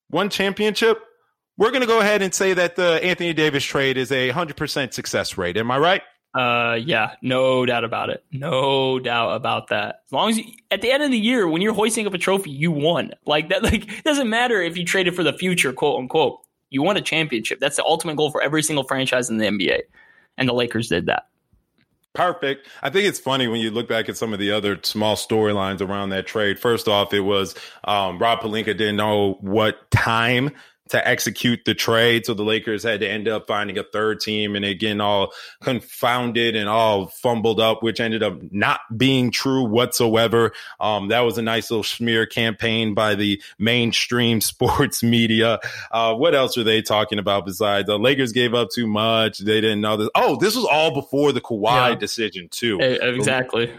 one 0.08 0.28
championship, 0.30 1.00
we're 1.56 1.70
going 1.70 1.82
to 1.82 1.86
go 1.86 2.00
ahead 2.00 2.22
and 2.22 2.34
say 2.34 2.54
that 2.54 2.76
the 2.76 3.02
Anthony 3.04 3.32
Davis 3.32 3.64
trade 3.64 3.96
is 3.96 4.10
a 4.10 4.30
100% 4.30 4.92
success 4.92 5.36
rate. 5.36 5.56
Am 5.56 5.70
I 5.70 5.78
right? 5.78 6.02
Uh, 6.32 6.78
yeah, 6.80 7.16
no 7.22 7.66
doubt 7.66 7.84
about 7.84 8.08
it. 8.08 8.24
No 8.30 9.00
doubt 9.00 9.34
about 9.34 9.68
that. 9.68 10.02
As 10.06 10.12
long 10.12 10.30
as 10.30 10.38
you, 10.38 10.44
at 10.70 10.80
the 10.80 10.90
end 10.90 11.02
of 11.02 11.10
the 11.10 11.18
year, 11.18 11.48
when 11.48 11.60
you're 11.60 11.74
hoisting 11.74 12.06
up 12.06 12.14
a 12.14 12.18
trophy, 12.18 12.50
you 12.50 12.70
won. 12.70 13.12
Like 13.26 13.48
that, 13.48 13.62
like 13.64 13.90
it 13.98 14.04
doesn't 14.04 14.30
matter 14.30 14.60
if 14.62 14.76
you 14.76 14.84
traded 14.84 15.16
for 15.16 15.22
the 15.22 15.32
future, 15.32 15.72
quote 15.72 15.98
unquote. 15.98 16.38
You 16.70 16.82
won 16.82 16.96
a 16.96 17.00
championship. 17.00 17.58
That's 17.58 17.76
the 17.76 17.84
ultimate 17.84 18.16
goal 18.16 18.30
for 18.30 18.40
every 18.40 18.62
single 18.62 18.84
franchise 18.84 19.28
in 19.28 19.38
the 19.38 19.46
NBA, 19.46 19.80
and 20.38 20.48
the 20.48 20.52
Lakers 20.52 20.88
did 20.88 21.06
that. 21.06 21.24
Perfect. 22.12 22.66
I 22.82 22.90
think 22.90 23.06
it's 23.06 23.20
funny 23.20 23.46
when 23.46 23.60
you 23.60 23.70
look 23.70 23.88
back 23.88 24.08
at 24.08 24.16
some 24.16 24.32
of 24.32 24.40
the 24.40 24.50
other 24.50 24.80
small 24.82 25.14
storylines 25.14 25.80
around 25.80 26.10
that 26.10 26.26
trade. 26.26 26.58
First 26.58 26.88
off, 26.88 27.14
it 27.14 27.20
was 27.20 27.54
um, 27.84 28.18
Rob 28.18 28.40
Pelinka 28.40 28.76
didn't 28.76 28.96
know 28.96 29.34
what 29.40 29.88
time 29.92 30.50
to 30.90 31.06
execute 31.06 31.64
the 31.64 31.74
trade. 31.74 32.26
So 32.26 32.34
the 32.34 32.42
Lakers 32.42 32.82
had 32.82 33.00
to 33.00 33.08
end 33.08 33.28
up 33.28 33.46
finding 33.46 33.78
a 33.78 33.84
third 33.84 34.20
team 34.20 34.56
and 34.56 34.64
again, 34.64 35.00
all 35.00 35.32
confounded 35.60 36.56
and 36.56 36.68
all 36.68 37.06
fumbled 37.06 37.60
up, 37.60 37.82
which 37.82 38.00
ended 38.00 38.22
up 38.22 38.38
not 38.50 38.80
being 38.96 39.30
true 39.30 39.64
whatsoever. 39.64 40.52
Um, 40.80 41.08
that 41.08 41.20
was 41.20 41.38
a 41.38 41.42
nice 41.42 41.70
little 41.70 41.84
smear 41.84 42.26
campaign 42.26 42.94
by 42.94 43.14
the 43.14 43.42
mainstream 43.58 44.40
sports 44.40 45.02
media. 45.02 45.60
Uh, 45.90 46.14
what 46.14 46.34
else 46.34 46.58
are 46.58 46.64
they 46.64 46.82
talking 46.82 47.18
about 47.18 47.46
besides 47.46 47.86
the 47.86 47.98
Lakers 47.98 48.32
gave 48.32 48.54
up 48.54 48.68
too 48.70 48.86
much? 48.86 49.38
They 49.38 49.60
didn't 49.60 49.80
know 49.80 49.96
this. 49.96 50.10
Oh, 50.14 50.36
this 50.36 50.56
was 50.56 50.64
all 50.64 50.92
before 50.92 51.32
the 51.32 51.40
Kawhi 51.40 51.90
yeah. 51.90 51.94
decision 51.94 52.48
too. 52.48 52.78
Exactly. 52.80 53.72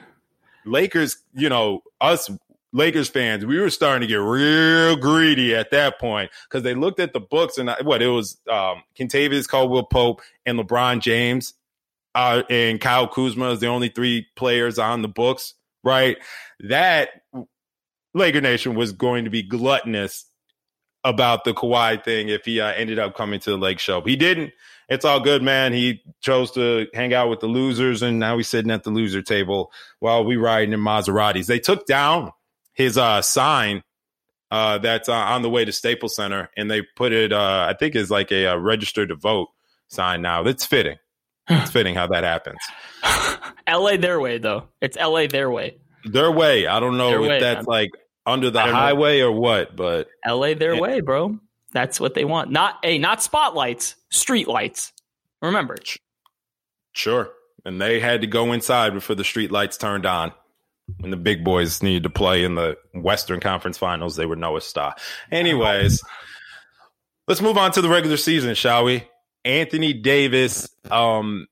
Lakers, 0.65 1.17
you 1.33 1.49
know, 1.49 1.83
us 1.99 2.29
Lakers 2.73 3.09
fans, 3.09 3.45
we 3.45 3.59
were 3.59 3.69
starting 3.69 4.01
to 4.01 4.07
get 4.07 4.21
real 4.21 4.95
greedy 4.95 5.53
at 5.55 5.71
that 5.71 5.99
point 5.99 6.31
because 6.49 6.63
they 6.63 6.73
looked 6.73 6.99
at 6.99 7.13
the 7.13 7.19
books 7.19 7.57
and 7.57 7.69
what 7.83 8.01
it 8.01 8.07
was 8.07 8.37
um 8.49 8.83
Kentavious 8.97 9.47
Caldwell 9.47 9.83
Pope 9.83 10.21
and 10.45 10.57
LeBron 10.57 11.01
James 11.01 11.53
uh, 12.15 12.43
and 12.49 12.79
Kyle 12.81 13.07
Kuzma 13.07 13.51
is 13.51 13.59
the 13.59 13.67
only 13.67 13.89
three 13.89 14.27
players 14.35 14.77
on 14.77 15.01
the 15.01 15.07
books, 15.07 15.53
right? 15.83 16.17
That 16.61 17.09
Laker 18.13 18.41
Nation 18.41 18.75
was 18.75 18.91
going 18.91 19.25
to 19.25 19.29
be 19.29 19.43
gluttonous 19.43 20.25
about 21.03 21.43
the 21.45 21.53
Kawhi 21.53 22.03
thing 22.03 22.29
if 22.29 22.45
he 22.45 22.59
uh, 22.61 22.73
ended 22.73 22.99
up 22.99 23.15
coming 23.15 23.39
to 23.39 23.51
the 23.51 23.57
Lake 23.57 23.79
Show. 23.79 24.01
He 24.01 24.15
didn't. 24.15 24.51
It's 24.89 25.05
all 25.05 25.21
good, 25.21 25.41
man. 25.41 25.71
He 25.71 26.03
chose 26.19 26.51
to 26.51 26.87
hang 26.93 27.13
out 27.13 27.29
with 27.29 27.39
the 27.39 27.47
losers, 27.47 28.01
and 28.01 28.19
now 28.19 28.37
he's 28.37 28.49
sitting 28.49 28.71
at 28.71 28.83
the 28.83 28.89
loser 28.89 29.21
table 29.21 29.71
while 29.99 30.25
we 30.25 30.35
riding 30.35 30.73
in 30.73 30.81
Maseratis. 30.81 31.45
They 31.45 31.59
took 31.59 31.85
down 31.85 32.33
his 32.73 32.97
uh, 32.97 33.21
sign 33.21 33.83
uh, 34.51 34.77
that's 34.79 35.07
uh, 35.07 35.13
on 35.13 35.41
the 35.41 35.49
way 35.49 35.63
to 35.63 35.71
Staples 35.71 36.15
Center, 36.15 36.49
and 36.57 36.69
they 36.69 36.81
put 36.95 37.13
it. 37.13 37.31
Uh, 37.31 37.67
I 37.69 37.73
think 37.73 37.95
is 37.95 38.11
like 38.11 38.31
a, 38.31 38.45
a 38.45 38.59
registered 38.59 39.09
to 39.09 39.15
vote 39.15 39.47
sign 39.87 40.21
now. 40.21 40.43
It's 40.43 40.65
fitting. 40.65 40.97
It's 41.47 41.71
fitting 41.71 41.95
how 41.95 42.07
that 42.07 42.23
happens. 42.23 42.59
L.A. 43.67 43.97
their 43.97 44.19
way 44.19 44.37
though. 44.37 44.67
It's 44.81 44.97
L.A. 44.97 45.27
their 45.27 45.49
way. 45.49 45.77
Their 46.05 46.31
way. 46.31 46.67
I 46.67 46.79
don't 46.79 46.97
know 46.97 47.09
their 47.09 47.21
if 47.21 47.29
way, 47.29 47.39
that's 47.39 47.67
man. 47.67 47.73
like 47.73 47.91
under 48.25 48.49
the 48.49 48.61
highway 48.61 49.19
know. 49.19 49.27
or 49.27 49.31
what, 49.31 49.75
but 49.75 50.07
L.A. 50.25 50.53
their 50.53 50.79
way, 50.79 50.99
bro. 50.99 51.39
That's 51.73 51.99
what 51.99 52.13
they 52.13 52.25
want. 52.25 52.51
Not 52.51 52.75
a 52.83 52.91
hey, 52.91 52.97
not 52.97 53.23
spotlights, 53.23 53.95
street 54.09 54.47
lights. 54.47 54.91
Remember. 55.41 55.77
Sure. 56.93 57.31
And 57.63 57.81
they 57.81 57.99
had 57.99 58.21
to 58.21 58.27
go 58.27 58.51
inside 58.51 58.93
before 58.93 59.15
the 59.15 59.23
street 59.23 59.51
lights 59.51 59.77
turned 59.77 60.05
on 60.05 60.33
when 60.99 61.11
the 61.11 61.17
big 61.17 61.43
boys 61.43 61.81
needed 61.81 62.03
to 62.03 62.09
play 62.09 62.43
in 62.43 62.55
the 62.55 62.77
Western 62.93 63.39
Conference 63.39 63.77
Finals, 63.77 64.15
they 64.15 64.25
were 64.25 64.35
Noah 64.35 64.61
Star. 64.61 64.95
Anyways, 65.31 66.01
let's 67.27 67.41
move 67.41 67.57
on 67.57 67.71
to 67.73 67.81
the 67.81 67.89
regular 67.89 68.17
season, 68.17 68.55
shall 68.55 68.83
we? 68.83 69.07
Anthony 69.43 69.93
Davis, 69.93 70.69
um, 70.89 71.47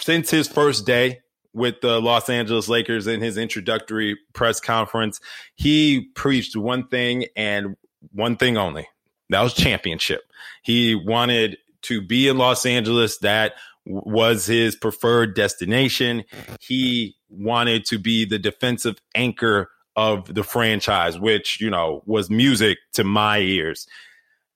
since 0.00 0.30
his 0.30 0.46
first 0.46 0.86
day 0.86 1.20
with 1.52 1.80
the 1.80 2.00
Los 2.00 2.28
Angeles 2.28 2.68
Lakers 2.68 3.06
in 3.06 3.20
his 3.20 3.36
introductory 3.36 4.18
press 4.32 4.60
conference, 4.60 5.20
he 5.54 6.08
preached 6.14 6.56
one 6.56 6.86
thing 6.88 7.26
and 7.36 7.76
one 8.12 8.36
thing 8.36 8.56
only. 8.56 8.88
That 9.30 9.42
was 9.42 9.54
championship. 9.54 10.22
He 10.62 10.94
wanted 10.94 11.58
to 11.82 12.02
be 12.02 12.28
in 12.28 12.36
Los 12.36 12.66
Angeles. 12.66 13.18
That 13.18 13.54
was 13.86 14.46
his 14.46 14.76
preferred 14.76 15.34
destination. 15.34 16.24
He 16.60 17.16
wanted 17.30 17.84
to 17.86 17.98
be 17.98 18.24
the 18.24 18.38
defensive 18.38 19.00
anchor 19.14 19.70
of 19.96 20.32
the 20.32 20.44
franchise, 20.44 21.18
which, 21.18 21.60
you 21.60 21.70
know, 21.70 22.02
was 22.06 22.30
music 22.30 22.78
to 22.94 23.04
my 23.04 23.38
ears. 23.38 23.86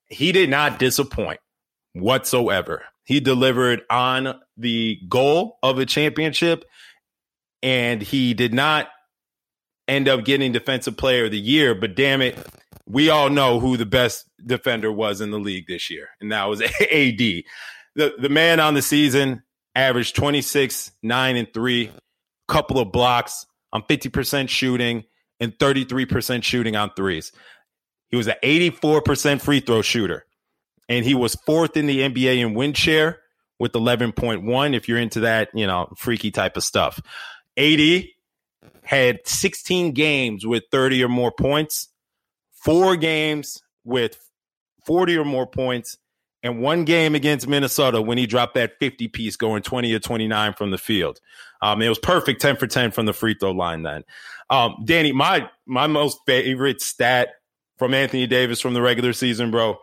He 0.07 0.33
did 0.33 0.51
not 0.51 0.79
disappoint 0.79 1.41
whatsoever. 1.93 2.83
He 3.05 3.21
delivered 3.21 3.83
on 3.91 4.41
the 4.57 5.01
goal 5.09 5.59
of 5.63 5.79
a 5.79 5.87
championship 5.87 6.65
and 7.63 8.03
he 8.03 8.35
did 8.35 8.53
not 8.53 8.89
end 9.89 10.09
up 10.09 10.25
getting 10.25 10.53
defensive 10.53 10.97
player 10.97 11.27
of 11.27 11.31
the 11.31 11.41
year, 11.41 11.75
but 11.75 11.95
damn 11.95 12.23
it, 12.23 12.39
we 12.87 13.11
all 13.11 13.31
know 13.31 13.61
who 13.61 13.77
the 13.77 13.87
best 13.87 14.29
defender 14.45 14.93
was 14.93 15.21
in 15.21 15.31
the 15.31 15.39
league 15.39 15.67
this 15.67 15.91
year, 15.91 16.09
and 16.21 16.31
that 16.33 16.45
was 16.45 16.61
AD. 16.81 17.19
The 17.19 17.45
the 18.19 18.29
man 18.29 18.61
on 18.61 18.75
the 18.75 18.83
season 18.83 19.43
averaged 19.75 20.15
26, 20.17 20.93
9 21.03 21.37
and 21.37 21.53
3, 21.53 21.91
couple 22.49 22.79
of 22.79 22.93
blocks 22.93 23.47
on 23.73 23.83
50% 23.83 24.49
shooting 24.49 25.05
and 25.41 25.57
33% 25.59 26.43
shooting 26.43 26.77
on 26.77 26.91
threes. 26.95 27.33
He 28.09 28.17
was 28.17 28.29
an 28.29 28.37
84% 28.43 29.41
free 29.41 29.61
throw 29.61 29.83
shooter. 29.83 30.25
And 30.89 31.05
he 31.05 31.15
was 31.15 31.35
fourth 31.35 31.77
in 31.77 31.87
the 31.87 32.01
NBA 32.01 32.39
in 32.39 32.55
win 32.55 32.75
share 32.75 33.21
with 33.59 33.73
11.1 33.73 34.77
if 34.77 34.89
you're 34.89 34.99
into 34.99 35.21
that, 35.21 35.49
you 35.55 35.67
know, 35.67 35.93
freaky 35.97 36.31
type 36.31 36.57
of 36.57 36.65
stuff. 36.65 37.01
AD 37.57 38.05
had 38.83 39.21
16 39.25 39.93
games 39.93 40.47
with 40.47 40.65
30 40.71 41.05
or 41.05 41.09
more 41.09 41.33
points, 41.33 41.89
four 42.53 42.97
games 42.97 43.63
with 43.85 44.19
40 44.87 45.19
or 45.19 45.25
more 45.25 45.47
points, 45.47 45.97
and 46.45 46.61
one 46.61 46.85
game 46.85 47.15
against 47.15 47.49
Minnesota 47.49 48.03
when 48.03 48.19
he 48.19 48.27
dropped 48.27 48.55
that 48.55 48.79
50 48.79 49.09
piece 49.09 49.35
going 49.35 49.63
20 49.63 49.93
or 49.95 49.99
29 49.99 50.53
from 50.53 50.71
the 50.71 50.79
field. 50.79 51.19
Um, 51.63 51.81
it 51.81 51.89
was 51.89 51.99
perfect 51.99 52.43
10 52.43 52.57
for 52.57 52.67
10 52.67 52.91
from 52.91 53.07
the 53.07 53.15
free 53.15 53.35
throw 53.35 53.53
line 53.53 53.83
then. 53.83 54.05
Um, 54.51 54.77
Danny, 54.85 55.11
my 55.11 55.49
my 55.65 55.87
most 55.87 56.19
favorite 56.27 56.83
stat 56.83 57.31
from 57.79 57.95
Anthony 57.95 58.27
Davis 58.27 58.61
from 58.61 58.75
the 58.75 58.83
regular 58.83 59.15
season, 59.15 59.51
bro. 59.51 59.79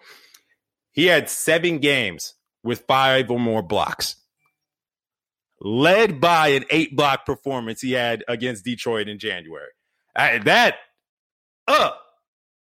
He 0.91 1.07
had 1.07 1.29
seven 1.29 1.79
games 1.79 2.35
with 2.63 2.81
five 2.87 3.31
or 3.31 3.39
more 3.39 3.63
blocks. 3.63 4.17
Led 5.59 6.21
by 6.21 6.49
an 6.49 6.65
eight 6.69 6.95
block 6.95 7.25
performance 7.25 7.81
he 7.81 7.93
had 7.93 8.23
against 8.27 8.65
Detroit 8.65 9.07
in 9.07 9.17
January. 9.17 9.69
I, 10.15 10.39
that, 10.39 10.75
uh, 11.67 11.91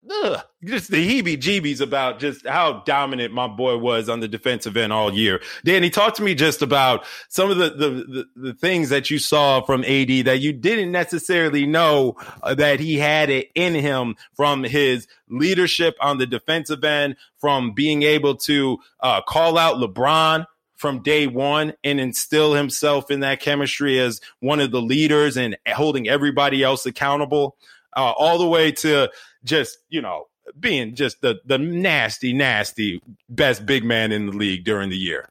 ugh, 0.09 0.42
just 0.64 0.90
the 0.90 0.97
heebie 0.97 1.37
jeebies 1.37 1.80
about 1.80 2.19
just 2.19 2.47
how 2.47 2.80
dominant 2.87 3.33
my 3.35 3.47
boy 3.47 3.76
was 3.76 4.09
on 4.09 4.21
the 4.21 4.28
defensive 4.28 4.76
end 4.76 4.92
all 4.92 5.12
year. 5.12 5.40
Danny, 5.64 5.90
talk 5.90 6.14
to 6.14 6.23
me 6.23 6.35
just 6.35 6.62
about 6.62 7.04
some 7.28 7.50
of 7.50 7.59
the, 7.59 7.71
the, 7.71 7.90
the, 7.90 8.26
the 8.37 8.54
things 8.54 8.88
that 8.88 9.11
you 9.11 9.19
saw 9.19 9.61
from 9.61 9.85
AD 9.85 10.25
that 10.25 10.38
you 10.40 10.52
didn't 10.52 10.92
necessarily 10.92 11.66
know 11.66 12.16
uh, 12.42 12.54
that 12.54 12.80
he 12.80 12.99
had 12.99 13.30
it 13.30 13.50
in 13.54 13.75
him 13.75 14.16
from 14.35 14.64
his 14.64 15.07
leadership 15.28 15.97
on 16.00 16.19
the 16.19 16.26
defensive 16.26 16.83
end, 16.85 17.16
from 17.38 17.73
being 17.73 18.02
able 18.02 18.37
to 18.37 18.78
uh, 19.00 19.21
call 19.23 19.59
out 19.59 19.76
LeBron 19.76 20.47
from 20.76 21.02
day 21.02 21.26
one 21.26 21.75
and 21.85 22.00
instill 22.00 22.54
himself 22.54 23.11
in 23.11 23.21
that 23.21 23.38
chemistry 23.38 24.00
as 24.00 24.19
one 24.40 24.61
of 24.61 24.71
the 24.71 24.80
leaders 24.80 25.37
and 25.37 25.57
holding 25.69 26.09
everybody 26.09 26.62
else 26.62 26.87
accountable, 26.87 27.57
uh, 27.95 28.12
all 28.16 28.38
the 28.38 28.49
way 28.49 28.73
to 28.73 29.11
just, 29.44 29.78
you 29.88 30.00
know, 30.00 30.26
being 30.59 30.94
just 30.94 31.20
the 31.20 31.40
the 31.44 31.59
nasty, 31.59 32.32
nasty 32.32 33.02
best 33.28 33.66
big 33.66 33.85
man 33.85 34.12
in 34.12 34.26
the 34.26 34.32
league 34.32 34.64
during 34.64 34.90
the 34.90 34.97
year. 34.97 35.28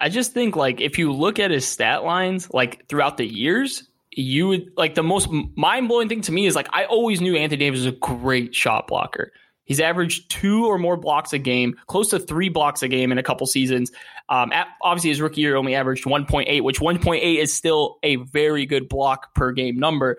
I 0.00 0.08
just 0.08 0.32
think 0.32 0.56
like 0.56 0.80
if 0.80 0.98
you 0.98 1.12
look 1.12 1.38
at 1.38 1.50
his 1.50 1.66
stat 1.66 2.04
lines 2.04 2.52
like 2.52 2.88
throughout 2.88 3.16
the 3.16 3.26
years, 3.26 3.88
you 4.10 4.48
would 4.48 4.70
like 4.76 4.94
the 4.94 5.02
most 5.02 5.28
mind 5.56 5.88
blowing 5.88 6.08
thing 6.08 6.20
to 6.22 6.32
me 6.32 6.46
is 6.46 6.54
like 6.54 6.68
I 6.72 6.84
always 6.84 7.20
knew 7.20 7.36
Anthony 7.36 7.58
Davis 7.58 7.80
was 7.80 7.86
a 7.86 7.92
great 7.92 8.54
shot 8.54 8.86
blocker. 8.86 9.32
He's 9.64 9.80
averaged 9.80 10.30
two 10.30 10.66
or 10.66 10.78
more 10.78 10.96
blocks 10.96 11.32
a 11.32 11.38
game, 11.38 11.76
close 11.86 12.10
to 12.10 12.18
three 12.18 12.50
blocks 12.50 12.82
a 12.82 12.88
game 12.88 13.10
in 13.12 13.18
a 13.18 13.22
couple 13.22 13.46
seasons. 13.46 13.90
Um, 14.28 14.52
at, 14.52 14.68
obviously, 14.82 15.10
his 15.10 15.20
rookie 15.20 15.40
year 15.40 15.56
only 15.56 15.74
averaged 15.74 16.04
1.8, 16.04 16.62
which 16.62 16.80
1.8 16.80 17.38
is 17.38 17.52
still 17.52 17.98
a 18.02 18.16
very 18.16 18.66
good 18.66 18.88
block 18.88 19.34
per 19.34 19.52
game 19.52 19.78
number. 19.78 20.18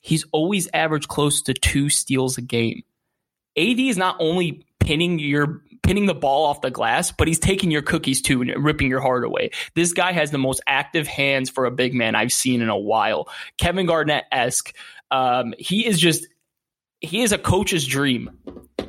He's 0.00 0.24
always 0.32 0.68
averaged 0.72 1.08
close 1.08 1.42
to 1.42 1.54
two 1.54 1.88
steals 1.88 2.38
a 2.38 2.42
game. 2.42 2.82
AD 3.56 3.78
is 3.78 3.96
not 3.96 4.16
only 4.18 4.64
pinning 4.78 5.18
your 5.18 5.62
pinning 5.82 6.06
the 6.06 6.14
ball 6.14 6.46
off 6.46 6.60
the 6.60 6.70
glass, 6.70 7.10
but 7.10 7.26
he's 7.26 7.38
taking 7.38 7.70
your 7.70 7.82
cookies 7.82 8.22
too 8.22 8.42
and 8.42 8.64
ripping 8.64 8.88
your 8.88 9.00
heart 9.00 9.24
away. 9.24 9.50
This 9.74 9.92
guy 9.92 10.12
has 10.12 10.30
the 10.30 10.38
most 10.38 10.60
active 10.66 11.06
hands 11.06 11.50
for 11.50 11.64
a 11.64 11.70
big 11.70 11.94
man 11.94 12.14
I've 12.14 12.32
seen 12.32 12.62
in 12.62 12.68
a 12.68 12.78
while. 12.78 13.28
Kevin 13.58 13.86
Garnett 13.86 14.24
esque. 14.30 14.74
Um, 15.10 15.54
he 15.58 15.86
is 15.86 15.98
just 15.98 16.26
he 17.00 17.22
is 17.22 17.32
a 17.32 17.38
coach's 17.38 17.86
dream 17.86 18.30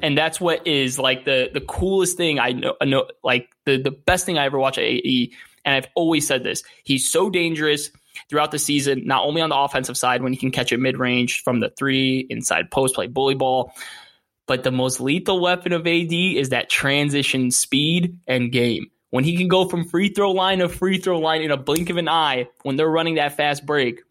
and 0.02 0.18
that's 0.18 0.42
what 0.42 0.66
is 0.66 1.00
like 1.00 1.26
the 1.26 1.50
the 1.54 1.62
coolest 1.62 2.18
thing 2.18 2.40
I 2.40 2.52
know, 2.52 2.76
I 2.82 2.86
know 2.86 3.08
like 3.24 3.50
the 3.66 3.78
the 3.78 3.92
best 3.92 4.26
thing 4.26 4.38
I 4.38 4.46
ever 4.46 4.60
watched 4.60 4.78
at 4.78 4.84
AE. 4.84 5.34
And 5.64 5.76
I've 5.76 5.88
always 5.96 6.26
said 6.26 6.44
this: 6.44 6.64
he's 6.84 7.10
so 7.10 7.30
dangerous 7.30 7.92
throughout 8.30 8.52
the 8.52 8.60
season, 8.60 9.06
not 9.06 9.26
only 9.26 9.42
on 9.42 9.50
the 9.50 9.58
offensive 9.58 9.98
side 9.98 10.22
when 10.22 10.34
he 10.34 10.38
can 10.38 10.52
catch 10.52 10.72
it 10.72 10.80
mid 10.80 10.98
range 10.98 11.44
from 11.44 11.60
the 11.60 11.70
three, 11.70 12.26
inside 12.30 12.72
post, 12.72 12.96
play 12.96 13.08
bully 13.08 13.36
ball, 13.36 13.74
but 14.48 14.64
the 14.64 14.72
most 14.72 15.00
lethal 15.00 15.40
weapon 15.40 15.74
of 15.74 15.88
AD 15.88 16.14
is 16.14 16.50
that 16.50 16.70
transition 16.70 17.52
speed 17.52 18.18
and 18.28 18.52
game. 18.52 18.88
When 19.10 19.24
he 19.24 19.36
can 19.36 19.50
go 19.50 19.68
from 19.68 19.88
free 19.88 20.10
throw 20.10 20.32
line 20.32 20.60
to 20.60 20.70
free 20.70 20.98
throw 20.98 21.20
line 21.20 21.42
in 21.42 21.52
a 21.52 21.58
blink 21.58 21.90
of 21.90 21.98
an 21.98 22.08
eye 22.08 22.48
when 22.64 22.78
they're 22.78 22.90
running 22.90 23.16
that 23.16 23.36
fast 23.36 23.66
break, 23.66 24.02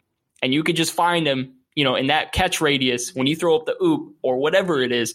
and 0.43 0.53
you 0.53 0.63
could 0.63 0.75
just 0.75 0.93
find 0.93 1.27
him 1.27 1.55
you 1.75 1.83
know, 1.83 1.95
in 1.95 2.07
that 2.07 2.31
catch 2.31 2.61
radius, 2.61 3.15
when 3.15 3.27
you 3.27 3.35
throw 3.35 3.55
up 3.55 3.65
the 3.65 3.81
oop 3.81 4.15
or 4.21 4.37
whatever 4.37 4.81
it 4.81 4.91
is, 4.91 5.13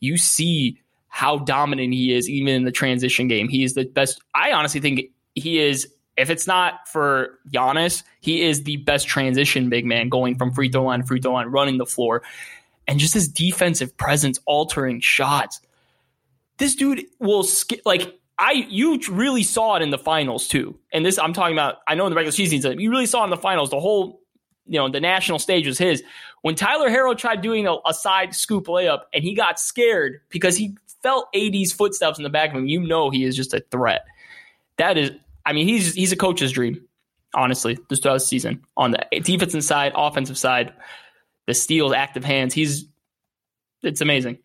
you 0.00 0.16
see 0.16 0.80
how 1.08 1.38
dominant 1.38 1.92
he 1.92 2.14
is, 2.14 2.28
even 2.28 2.54
in 2.54 2.64
the 2.64 2.72
transition 2.72 3.28
game. 3.28 3.48
He 3.48 3.64
is 3.64 3.74
the 3.74 3.84
best. 3.84 4.20
I 4.34 4.52
honestly 4.52 4.80
think 4.80 5.10
he 5.34 5.58
is. 5.58 5.88
If 6.16 6.30
it's 6.30 6.46
not 6.46 6.88
for 6.88 7.38
Giannis, 7.50 8.02
he 8.20 8.42
is 8.42 8.62
the 8.62 8.78
best 8.78 9.06
transition 9.06 9.68
big 9.68 9.84
man 9.84 10.08
going 10.08 10.36
from 10.36 10.52
free 10.52 10.70
throw 10.70 10.84
line 10.84 11.00
to 11.00 11.06
free 11.06 11.20
throw 11.20 11.32
line, 11.32 11.48
running 11.48 11.78
the 11.78 11.86
floor, 11.86 12.22
and 12.88 12.98
just 12.98 13.14
his 13.14 13.28
defensive 13.28 13.96
presence, 13.96 14.40
altering 14.46 15.00
shots. 15.00 15.60
This 16.58 16.74
dude 16.74 17.04
will 17.18 17.42
skip 17.42 17.80
like 17.84 18.18
I 18.38 18.66
you 18.68 18.98
really 19.10 19.42
saw 19.42 19.76
it 19.76 19.82
in 19.82 19.90
the 19.90 19.98
finals 19.98 20.48
too. 20.48 20.78
And 20.92 21.04
this 21.04 21.18
I'm 21.18 21.32
talking 21.32 21.54
about. 21.54 21.76
I 21.86 21.94
know 21.94 22.06
in 22.06 22.10
the 22.10 22.16
regular 22.16 22.32
season, 22.32 22.80
you 22.80 22.90
really 22.90 23.06
saw 23.06 23.24
in 23.24 23.30
the 23.30 23.36
finals 23.36 23.70
the 23.70 23.80
whole 23.80 24.20
you 24.66 24.78
know, 24.78 24.88
the 24.88 25.00
national 25.00 25.38
stage 25.38 25.66
was 25.66 25.78
his. 25.78 26.02
When 26.42 26.54
Tyler 26.54 26.90
Herro 26.90 27.16
tried 27.16 27.40
doing 27.40 27.66
a, 27.66 27.76
a, 27.86 27.94
side 27.94 28.34
scoop 28.34 28.66
layup 28.66 29.02
and 29.14 29.22
he 29.22 29.34
got 29.34 29.58
scared 29.58 30.20
because 30.28 30.56
he 30.56 30.76
felt 31.02 31.28
AD's 31.34 31.72
footsteps 31.72 32.18
in 32.18 32.24
the 32.24 32.30
back 32.30 32.50
of 32.50 32.56
him, 32.56 32.66
you 32.66 32.80
know 32.80 33.10
he 33.10 33.24
is 33.24 33.36
just 33.36 33.54
a 33.54 33.60
threat. 33.70 34.04
That 34.78 34.98
is, 34.98 35.12
I 35.46 35.52
mean, 35.52 35.66
he's 35.66 35.94
he's 35.94 36.12
a 36.12 36.16
coach's 36.16 36.52
dream, 36.52 36.84
honestly, 37.34 37.78
this 37.88 38.28
season. 38.28 38.62
On 38.76 38.90
the 38.90 39.06
defensive 39.22 39.64
side, 39.64 39.92
offensive 39.94 40.36
side, 40.36 40.74
the 41.46 41.54
steals, 41.54 41.92
active 41.92 42.24
hands, 42.24 42.52
he's 42.52 42.86
it's 43.82 44.00
amazing. 44.00 44.38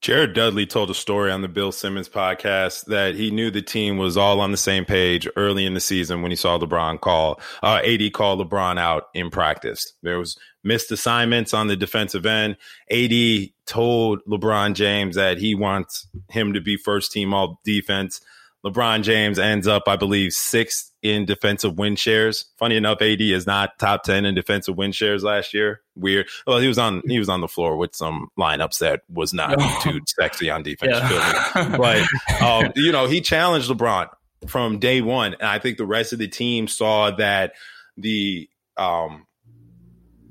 Jared 0.00 0.34
Dudley 0.34 0.66
told 0.66 0.90
a 0.90 0.94
story 0.94 1.30
on 1.30 1.40
the 1.40 1.48
Bill 1.48 1.72
Simmons 1.72 2.08
podcast 2.08 2.86
that 2.86 3.14
he 3.14 3.30
knew 3.30 3.50
the 3.50 3.62
team 3.62 3.96
was 3.96 4.16
all 4.16 4.40
on 4.40 4.50
the 4.50 4.56
same 4.56 4.84
page 4.84 5.28
early 5.36 5.64
in 5.64 5.74
the 5.74 5.80
season 5.80 6.20
when 6.20 6.30
he 6.30 6.36
saw 6.36 6.58
LeBron 6.58 7.00
call 7.00 7.40
uh, 7.62 7.80
AD 7.84 8.12
call 8.12 8.36
LeBron 8.36 8.78
out 8.78 9.04
in 9.14 9.30
practice. 9.30 9.92
There 10.02 10.18
was 10.18 10.36
missed 10.62 10.92
assignments 10.92 11.54
on 11.54 11.68
the 11.68 11.76
defensive 11.76 12.26
end. 12.26 12.56
AD 12.90 13.48
told 13.66 14.20
LeBron 14.26 14.74
James 14.74 15.16
that 15.16 15.38
he 15.38 15.54
wants 15.54 16.06
him 16.28 16.52
to 16.52 16.60
be 16.60 16.76
first 16.76 17.12
team 17.12 17.32
all 17.32 17.60
defense. 17.64 18.20
LeBron 18.64 19.02
James 19.02 19.38
ends 19.38 19.66
up, 19.66 19.84
I 19.88 19.96
believe, 19.96 20.32
sixth 20.32 20.92
in 21.02 21.24
defensive 21.24 21.76
win 21.76 21.96
shares. 21.96 22.46
Funny 22.58 22.76
enough, 22.76 23.02
AD 23.02 23.20
is 23.20 23.46
not 23.46 23.78
top 23.78 24.04
ten 24.04 24.24
in 24.24 24.34
defensive 24.34 24.76
win 24.76 24.92
shares 24.92 25.24
last 25.24 25.52
year. 25.52 25.80
Weird. 25.96 26.28
Well, 26.46 26.58
he 26.58 26.68
was 26.68 26.78
on 26.78 27.02
he 27.06 27.18
was 27.18 27.28
on 27.28 27.40
the 27.40 27.48
floor 27.48 27.76
with 27.76 27.94
some 27.96 28.28
lineups 28.38 28.78
that 28.78 29.02
was 29.08 29.34
not 29.34 29.58
too 29.82 30.00
sexy 30.06 30.48
on 30.48 30.62
defense. 30.62 30.92
Yeah. 30.92 31.76
but 31.76 32.02
um, 32.40 32.72
you 32.76 32.92
know, 32.92 33.06
he 33.06 33.20
challenged 33.20 33.68
LeBron 33.68 34.08
from 34.46 34.78
day 34.78 35.00
one, 35.00 35.34
and 35.34 35.48
I 35.48 35.58
think 35.58 35.76
the 35.76 35.86
rest 35.86 36.12
of 36.12 36.20
the 36.20 36.28
team 36.28 36.68
saw 36.68 37.10
that 37.12 37.54
the 37.96 38.48
um, 38.76 39.26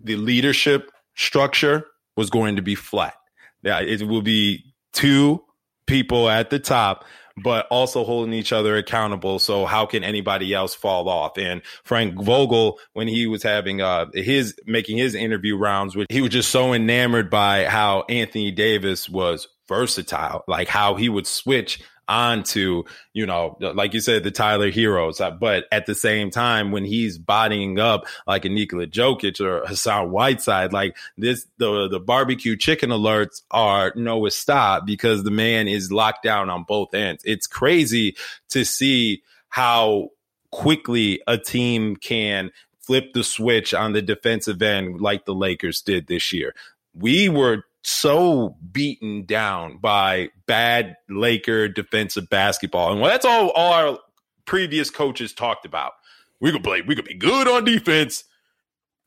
the 0.03 0.15
leadership 0.15 0.89
structure 1.15 1.85
was 2.15 2.29
going 2.29 2.55
to 2.55 2.61
be 2.61 2.75
flat. 2.75 3.15
Yeah, 3.61 3.81
it 3.81 4.03
will 4.03 4.21
be 4.21 4.73
two 4.93 5.43
people 5.85 6.29
at 6.29 6.49
the 6.49 6.59
top 6.59 7.05
but 7.43 7.67
also 7.69 8.03
holding 8.03 8.33
each 8.33 8.51
other 8.51 8.75
accountable. 8.77 9.39
So 9.39 9.65
how 9.65 9.85
can 9.85 10.03
anybody 10.03 10.53
else 10.53 10.73
fall 10.73 11.09
off? 11.09 11.37
And 11.37 11.61
Frank 11.83 12.21
Vogel, 12.21 12.79
when 12.93 13.07
he 13.07 13.27
was 13.27 13.43
having 13.43 13.81
uh 13.81 14.07
his 14.13 14.55
making 14.65 14.97
his 14.97 15.15
interview 15.15 15.57
rounds, 15.57 15.95
he 16.09 16.21
was 16.21 16.31
just 16.31 16.49
so 16.49 16.73
enamored 16.73 17.29
by 17.29 17.65
how 17.65 18.03
Anthony 18.09 18.51
Davis 18.51 19.09
was 19.09 19.47
versatile, 19.67 20.43
like 20.47 20.67
how 20.67 20.95
he 20.95 21.07
would 21.07 21.25
switch 21.25 21.81
onto, 22.07 22.83
you 23.13 23.25
know, 23.25 23.57
like 23.59 23.93
you 23.93 24.01
said, 24.01 24.23
the 24.23 24.31
Tyler 24.31 24.71
Herros. 24.71 25.21
Uh, 25.21 25.31
but 25.31 25.65
at 25.71 25.85
the 25.85 25.95
same 25.95 26.29
time, 26.29 26.71
when 26.71 26.85
he's 26.85 27.17
bodying 27.17 27.79
up 27.79 28.05
like 28.27 28.45
a 28.45 28.49
Nikola 28.49 28.87
Jokic 28.87 29.39
or 29.39 29.65
Hassan 29.65 30.11
Whiteside, 30.11 30.73
like 30.73 30.97
this, 31.17 31.45
the 31.57 31.87
the 31.87 31.99
barbecue 31.99 32.55
chicken 32.57 32.89
alerts 32.89 33.41
are 33.51 33.93
no 33.95 34.27
stop 34.29 34.85
because 34.85 35.23
the 35.23 35.31
man 35.31 35.67
is 35.67 35.91
locked 35.91 36.23
down 36.23 36.49
on 36.49 36.63
both 36.63 36.93
ends. 36.93 37.23
It's 37.25 37.47
crazy 37.47 38.15
to 38.49 38.65
see 38.65 39.23
how 39.49 40.09
quickly 40.51 41.21
a 41.27 41.37
team 41.37 41.95
can 41.95 42.51
flip 42.79 43.13
the 43.13 43.23
switch 43.23 43.73
on 43.73 43.93
the 43.93 44.01
defensive 44.01 44.61
end 44.61 44.99
like 44.99 45.25
the 45.25 45.33
Lakers 45.33 45.81
did 45.81 46.07
this 46.07 46.33
year. 46.33 46.53
We 46.93 47.29
were 47.29 47.63
so 47.83 48.55
beaten 48.71 49.25
down 49.25 49.77
by 49.77 50.29
bad 50.45 50.95
Laker 51.09 51.67
defensive 51.67 52.29
basketball. 52.29 52.91
And 52.91 53.01
well, 53.01 53.09
that's 53.09 53.25
all, 53.25 53.49
all 53.51 53.73
our 53.73 53.99
previous 54.45 54.89
coaches 54.89 55.33
talked 55.33 55.65
about. 55.65 55.93
We 56.39 56.51
could 56.51 56.63
play, 56.63 56.81
we 56.81 56.95
could 56.95 57.05
be 57.05 57.13
good 57.13 57.47
on 57.47 57.65
defense. 57.65 58.23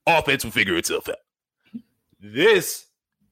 Offense 0.06 0.44
will 0.44 0.50
figure 0.50 0.76
itself 0.76 1.08
out. 1.08 1.16
This 2.20 2.86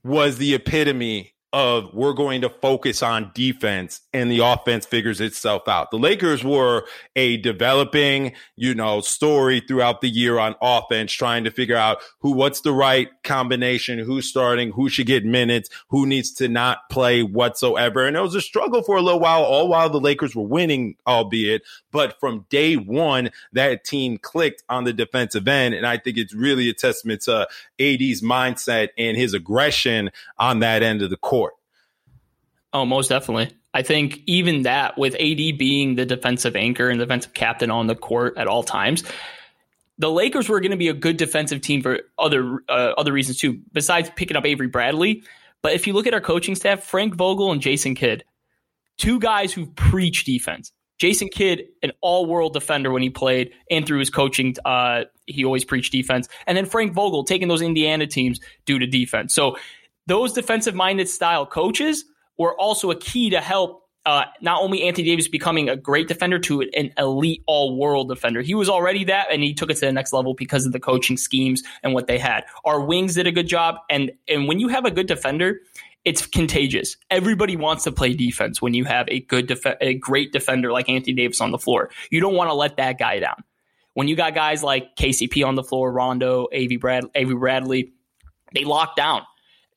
was 0.05 0.39
the 0.39 0.55
epitome 0.55 1.32
of 1.53 1.93
we're 1.93 2.15
going 2.15 2.41
to 2.41 2.49
focus 2.49 3.03
on 3.03 3.31
defense 3.35 4.01
and 4.15 4.31
the 4.31 4.39
offense 4.39 4.87
figures 4.87 5.21
itself 5.21 5.69
out. 5.69 5.91
The 5.91 5.99
Lakers 5.99 6.43
were 6.43 6.85
a 7.15 7.37
developing, 7.37 8.33
you 8.57 8.75
know, 8.75 9.03
story 9.03 9.61
throughout 9.61 10.01
the 10.01 10.09
year 10.09 10.39
on 10.39 10.55
offense, 10.63 11.13
trying 11.13 11.45
to 11.45 11.51
figure 11.51 11.77
out 11.77 11.99
who, 12.21 12.33
what's 12.33 12.63
the 12.63 12.73
right 12.73 13.09
combination, 13.23 13.99
who's 13.99 14.29
starting, 14.29 14.73
who 14.73 14.89
should 14.89 15.07
get 15.07 15.27
minutes, 15.27 15.69
who 15.89 16.07
needs 16.07 16.33
to 16.33 16.49
not 16.49 16.89
play 16.89 17.23
whatsoever. 17.23 18.07
And 18.07 18.17
it 18.17 18.21
was 18.21 18.35
a 18.35 18.41
struggle 18.41 18.83
for 18.83 18.97
a 18.97 19.03
little 19.03 19.21
while, 19.21 19.43
all 19.43 19.69
while 19.69 19.91
the 19.91 20.01
Lakers 20.01 20.35
were 20.35 20.43
winning, 20.43 20.97
albeit, 21.07 21.63
but 21.91 22.19
from 22.19 22.47
day 22.49 22.77
one, 22.77 23.31
that 23.53 23.85
team 23.85 24.17
clicked 24.17 24.63
on 24.69 24.85
the 24.85 24.93
defensive 24.95 25.47
end. 25.47 25.75
And 25.75 25.87
I 25.87 25.99
think 25.99 26.17
it's 26.17 26.35
really 26.35 26.71
a 26.71 26.75
testament 26.75 27.23
to 27.23 27.47
AD's 27.79 28.23
mindset 28.23 28.89
and 28.97 29.17
his 29.17 29.35
aggression 29.35 30.11
on 30.39 30.61
that 30.61 30.83
end 30.83 31.03
of 31.03 31.11
the 31.11 31.17
court. 31.17 31.42
Oh, 32.73 32.87
most 32.87 33.09
definitely. 33.09 33.51
I 33.75 33.83
think 33.83 34.21
even 34.27 34.63
that, 34.63 34.99
with 34.99 35.15
AD 35.15 35.59
being 35.59 35.95
the 35.95 36.07
defensive 36.07 36.57
anchor 36.57 36.89
and 36.89 37.01
the 37.01 37.05
defensive 37.05 37.35
captain 37.35 37.71
on 37.71 37.87
the 37.87 37.95
court 37.95 38.37
at 38.37 38.47
all 38.47 38.63
times, 38.63 39.05
the 39.99 40.11
Lakers 40.11 40.49
were 40.49 40.61
going 40.61 40.73
to 40.73 40.77
be 40.77 40.89
a 40.89 40.95
good 40.95 41.17
defensive 41.17 41.61
team 41.61 41.83
for 41.83 42.01
other 42.19 42.63
uh, 42.69 42.93
other 42.97 43.13
reasons 43.13 43.39
too. 43.39 43.61
Besides 43.73 44.11
picking 44.17 44.37
up 44.37 44.47
Avery 44.47 44.69
Bradley, 44.69 45.23
But 45.63 45.75
if 45.75 45.87
you 45.87 45.93
look 45.93 46.07
at 46.07 46.15
our 46.15 46.21
coaching 46.21 46.55
staff, 46.55 46.83
Frank 46.83 47.15
Vogel 47.15 47.53
and 47.53 47.61
Jason 47.61 47.95
Kidd, 47.95 48.25
two 48.99 49.19
guys 49.21 49.53
who 49.53 49.67
preach 49.67 50.25
defense. 50.25 50.73
Jason 50.99 51.29
Kidd, 51.29 51.65
an 51.83 51.93
all-world 52.01 52.53
defender 52.53 52.93
when 52.93 53.03
he 53.03 53.11
played, 53.11 53.53
and 53.71 53.85
through 53.87 53.99
his 53.99 54.11
coaching, 54.11 54.55
uh, 54.65 55.05
he 55.27 55.45
always 55.45 55.65
preached 55.65 55.91
defense. 55.91 56.29
And 56.47 56.57
then 56.57 56.67
Frank 56.67 56.93
Vogel 56.93 57.25
taking 57.25 57.49
those 57.49 57.63
Indiana 57.63 58.07
teams 58.07 58.39
due 58.67 58.79
to 58.79 58.87
defense. 58.87 59.35
So 59.35 59.57
those 60.07 60.33
defensive-minded 60.33 61.09
style 61.09 61.47
coaches 61.47 62.05
were 62.39 62.59
also 62.59 62.91
a 62.91 62.97
key 62.97 63.31
to 63.31 63.41
help 63.41 63.83
uh, 64.05 64.25
not 64.41 64.61
only 64.61 64.83
Anthony 64.83 65.07
Davis 65.07 65.29
becoming 65.29 65.69
a 65.69 65.77
great 65.77 66.09
defender 66.09 66.39
to 66.41 66.63
an 66.63 66.93
elite 66.99 67.43
all 67.47 67.77
world 67.77 68.09
defender. 68.09 68.43
He 68.43 68.55
was 68.55 68.69
already 68.69 69.05
that, 69.05 69.29
and 69.31 69.43
he 69.43 69.55
took 69.55 69.71
it 69.71 69.75
to 69.75 69.87
the 69.87 69.93
next 69.93 70.13
level 70.13 70.35
because 70.35 70.67
of 70.67 70.73
the 70.73 70.81
coaching 70.81 71.17
schemes 71.17 71.63
and 71.85 71.95
what 71.95 72.09
they 72.09 72.19
had. 72.19 72.45
Our 72.65 72.81
wings 72.81 73.15
did 73.15 73.27
a 73.27 73.33
good 73.33 73.47
job, 73.47 73.77
and 73.89 74.11
and 74.29 74.49
when 74.49 74.59
you 74.59 74.69
have 74.69 74.85
a 74.85 74.91
good 74.91 75.07
defender, 75.07 75.61
it's 76.05 76.27
contagious. 76.27 76.97
Everybody 77.11 77.57
wants 77.57 77.85
to 77.85 77.93
play 77.93 78.15
defense 78.15 78.61
when 78.61 78.75
you 78.75 78.85
have 78.85 79.09
a 79.09 79.21
good, 79.21 79.47
def- 79.47 79.77
a 79.81 79.95
great 79.95 80.33
defender 80.33 80.73
like 80.73 80.89
Anthony 80.89 81.15
Davis 81.15 81.41
on 81.41 81.53
the 81.53 81.59
floor. 81.59 81.91
You 82.11 82.21
don't 82.21 82.35
want 82.35 82.51
to 82.51 82.55
let 82.55 82.77
that 82.79 82.99
guy 82.99 83.21
down. 83.21 83.45
When 83.95 84.09
you 84.09 84.17
got 84.17 84.35
guys 84.35 84.63
like 84.65 84.97
KCP 84.97 85.47
on 85.47 85.55
the 85.55 85.63
floor, 85.63 85.93
Rondo, 85.93 86.49
Avery, 86.51 86.77
Brad- 86.77 87.13
Bradley, 87.13 87.93
they 88.53 88.65
lock 88.65 88.97
down, 88.97 89.23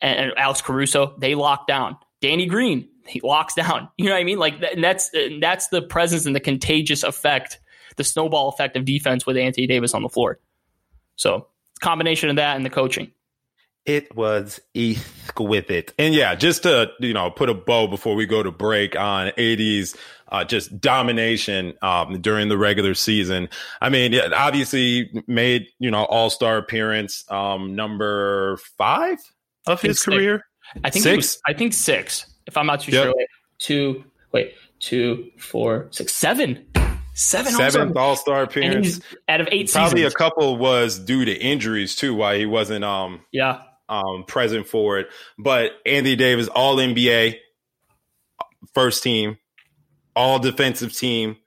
and, 0.01 0.19
and 0.19 0.33
Alex 0.37 0.61
Caruso, 0.61 1.15
they 1.19 1.35
lock 1.35 1.67
down. 1.67 1.97
Danny 2.25 2.47
Green, 2.47 2.89
he 3.05 3.21
locks 3.21 3.53
down. 3.53 3.89
You 3.97 4.05
know 4.05 4.13
what 4.13 4.19
I 4.19 4.23
mean? 4.23 4.39
Like 4.39 4.55
and 4.61 4.83
that's 4.83 5.11
that's 5.39 5.67
the 5.67 5.81
presence 5.81 6.25
and 6.25 6.35
the 6.35 6.39
contagious 6.39 7.03
effect, 7.03 7.59
the 7.97 8.03
snowball 8.03 8.49
effect 8.49 8.75
of 8.75 8.85
defense 8.85 9.25
with 9.25 9.37
Anthony 9.37 9.67
Davis 9.67 9.93
on 9.93 10.01
the 10.01 10.09
floor. 10.09 10.39
So 11.15 11.47
combination 11.81 12.29
of 12.29 12.37
that 12.37 12.55
and 12.55 12.65
the 12.65 12.69
coaching. 12.69 13.11
It 13.85 14.15
was 14.15 14.59
exquisite. 14.73 15.93
And 15.99 16.15
yeah, 16.15 16.33
just 16.33 16.63
to, 16.63 16.91
you 16.99 17.13
know, 17.13 17.29
put 17.29 17.49
a 17.49 17.53
bow 17.53 17.85
before 17.85 18.15
we 18.15 18.25
go 18.25 18.41
to 18.41 18.51
break 18.51 18.95
on 18.95 19.27
AD's 19.37 19.95
uh, 20.29 20.43
just 20.43 20.81
domination 20.81 21.75
um, 21.83 22.19
during 22.19 22.49
the 22.49 22.57
regular 22.57 22.95
season. 22.95 23.47
I 23.79 23.89
mean, 23.89 24.13
yeah, 24.13 24.29
obviously 24.35 25.23
made, 25.27 25.67
you 25.77 25.91
know, 25.91 26.05
all-star 26.05 26.57
appearance 26.57 27.23
um, 27.29 27.75
number 27.75 28.57
five 28.75 29.19
of 29.67 29.81
his 29.81 30.01
career. 30.01 30.45
I 30.83 30.89
think 30.89 31.03
six. 31.03 31.17
Was, 31.17 31.41
I 31.47 31.53
think 31.53 31.73
six. 31.73 32.25
If 32.47 32.57
I'm 32.57 32.65
not 32.65 32.81
too 32.81 32.91
yep. 32.91 33.05
sure. 33.05 33.13
Wait, 33.17 33.27
two. 33.57 34.03
Wait, 34.31 34.53
two, 34.79 35.31
four, 35.37 35.87
six, 35.91 36.13
seven. 36.13 36.65
Seven 37.17 37.53
seventh 37.53 37.95
All 37.95 38.17
Star 38.17 38.43
appearance 38.43 38.99
out 39.29 39.39
of 39.39 39.47
eight. 39.49 39.71
Probably 39.71 40.01
seasons. 40.01 40.13
a 40.13 40.17
couple 40.17 40.57
was 40.57 40.99
due 40.99 41.23
to 41.23 41.33
injuries 41.33 41.95
too, 41.95 42.13
why 42.13 42.37
he 42.37 42.45
wasn't 42.45 42.83
um 42.83 43.21
yeah 43.31 43.61
um 43.87 44.25
present 44.27 44.67
for 44.67 44.99
it. 44.99 45.07
But 45.37 45.71
Anthony 45.85 46.17
Davis, 46.17 46.49
All 46.49 46.75
NBA, 46.75 47.37
first 48.73 49.01
team, 49.01 49.37
All 50.13 50.39
Defensive 50.39 50.93
Team, 50.93 51.37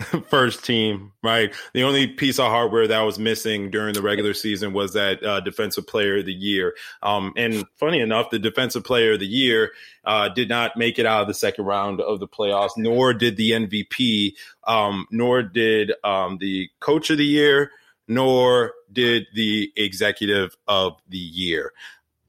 first 0.28 0.64
team, 0.64 1.12
right? 1.22 1.54
The 1.72 1.82
only 1.82 2.06
piece 2.06 2.38
of 2.38 2.46
hardware 2.46 2.86
that 2.88 3.00
was 3.00 3.18
missing 3.18 3.70
during 3.70 3.94
the 3.94 4.02
regular 4.02 4.34
season 4.34 4.72
was 4.72 4.94
that 4.94 5.22
uh, 5.22 5.40
defensive 5.40 5.86
player 5.86 6.18
of 6.18 6.26
the 6.26 6.32
year. 6.32 6.74
Um, 7.02 7.32
and 7.36 7.64
funny 7.76 8.00
enough, 8.00 8.30
the 8.30 8.38
defensive 8.38 8.84
player 8.84 9.12
of 9.12 9.20
the 9.20 9.26
year 9.26 9.72
uh, 10.04 10.28
did 10.28 10.48
not 10.48 10.76
make 10.76 10.98
it 10.98 11.06
out 11.06 11.22
of 11.22 11.28
the 11.28 11.34
second 11.34 11.64
round 11.64 12.00
of 12.00 12.20
the 12.20 12.28
playoffs, 12.28 12.76
nor 12.76 13.12
did 13.12 13.36
the 13.36 13.50
MVP, 13.52 14.34
um, 14.64 15.06
nor 15.10 15.42
did 15.42 15.92
um, 16.04 16.38
the 16.38 16.68
coach 16.80 17.10
of 17.10 17.18
the 17.18 17.24
year, 17.24 17.70
nor 18.08 18.72
did 18.92 19.26
the 19.34 19.72
executive 19.76 20.56
of 20.66 21.00
the 21.08 21.18
year. 21.18 21.72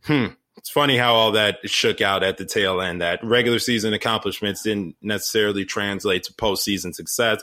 Hmm 0.03 0.27
it's 0.61 0.69
funny 0.69 0.95
how 0.95 1.15
all 1.15 1.31
that 1.31 1.57
shook 1.67 2.01
out 2.01 2.21
at 2.21 2.37
the 2.37 2.45
tail 2.45 2.81
end. 2.81 3.01
That 3.01 3.23
regular 3.23 3.57
season 3.57 3.95
accomplishments 3.95 4.61
didn't 4.61 4.95
necessarily 5.01 5.65
translate 5.65 6.21
to 6.25 6.33
postseason 6.33 6.93
success. 6.93 7.41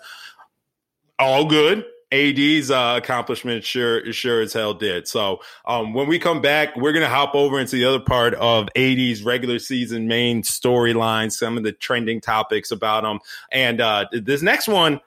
All 1.19 1.45
good. 1.45 1.85
AD's 2.13 2.71
uh, 2.71 2.95
accomplishment 2.97 3.65
sure 3.65 4.13
sure 4.13 4.41
as 4.41 4.53
hell 4.53 4.73
did. 4.73 5.09
So 5.09 5.41
um, 5.67 5.95
when 5.95 6.07
we 6.07 6.21
come 6.21 6.41
back, 6.41 6.77
we're 6.77 6.93
gonna 6.93 7.09
hop 7.09 7.35
over 7.35 7.59
into 7.59 7.75
the 7.75 7.87
other 7.87 7.99
part 7.99 8.35
of 8.35 8.69
AD's 8.77 9.25
regular 9.25 9.59
season 9.59 10.07
main 10.07 10.43
storyline, 10.43 11.33
some 11.33 11.59
of 11.59 11.65
the 11.65 11.73
trending 11.73 12.21
topics 12.21 12.71
about 12.71 13.03
them, 13.03 13.19
and 13.51 13.81
uh, 13.81 14.07
this 14.13 14.43
next 14.43 14.69
one, 14.69 15.01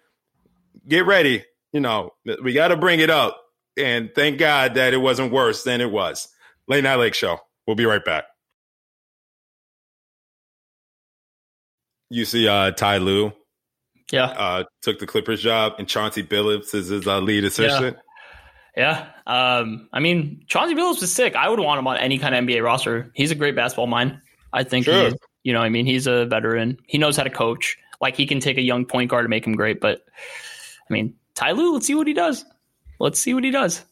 get 0.85 1.05
ready. 1.05 1.45
You 1.71 1.79
know, 1.79 2.13
we 2.43 2.51
got 2.51 2.67
to 2.67 2.75
bring 2.75 2.99
it 2.99 3.09
up, 3.09 3.41
and 3.77 4.11
thank 4.13 4.37
God 4.37 4.73
that 4.73 4.93
it 4.93 4.97
wasn't 4.97 5.31
worse 5.31 5.63
than 5.63 5.79
it 5.79 5.89
was. 5.89 6.27
Late 6.67 6.83
Night 6.83 6.97
Lake 6.97 7.13
Show. 7.13 7.39
We'll 7.67 7.75
be 7.75 7.85
right 7.85 8.03
back. 8.03 8.25
You 12.09 12.25
see, 12.25 12.47
uh, 12.47 12.71
Ty 12.71 12.97
Lue, 12.97 13.31
yeah, 14.11 14.25
uh, 14.25 14.63
took 14.81 14.99
the 14.99 15.07
Clippers 15.07 15.41
job, 15.41 15.73
and 15.77 15.87
Chauncey 15.87 16.23
Billups 16.23 16.75
is 16.75 16.89
his 16.89 17.07
uh, 17.07 17.19
lead 17.19 17.45
assistant. 17.45 17.97
Yeah. 18.75 19.07
yeah. 19.25 19.57
Um, 19.57 19.87
I 19.93 20.01
mean, 20.01 20.43
Chauncey 20.47 20.75
Billups 20.75 21.01
is 21.01 21.11
sick. 21.13 21.35
I 21.35 21.47
would 21.47 21.59
want 21.59 21.79
him 21.79 21.87
on 21.87 21.97
any 21.97 22.17
kind 22.17 22.35
of 22.35 22.43
NBA 22.43 22.63
roster. 22.63 23.11
He's 23.15 23.31
a 23.31 23.35
great 23.35 23.55
basketball 23.55 23.87
mind. 23.87 24.19
I 24.51 24.63
think. 24.63 24.85
Sure. 24.85 25.09
He, 25.09 25.15
you 25.43 25.53
know, 25.53 25.61
I 25.61 25.69
mean, 25.69 25.85
he's 25.85 26.07
a 26.07 26.25
veteran. 26.25 26.77
He 26.85 26.97
knows 26.97 27.15
how 27.17 27.23
to 27.23 27.29
coach. 27.29 27.77
Like 28.01 28.15
he 28.15 28.25
can 28.25 28.39
take 28.39 28.57
a 28.57 28.61
young 28.61 28.85
point 28.85 29.09
guard 29.09 29.25
and 29.25 29.29
make 29.29 29.45
him 29.45 29.55
great. 29.55 29.79
But 29.79 30.01
I 30.89 30.93
mean, 30.93 31.15
Ty 31.35 31.51
Lue, 31.51 31.73
let's 31.73 31.87
see 31.87 31.95
what 31.95 32.07
he 32.07 32.13
does. 32.13 32.43
Let's 32.99 33.19
see 33.19 33.33
what 33.33 33.43
he 33.43 33.51
does. 33.51 33.83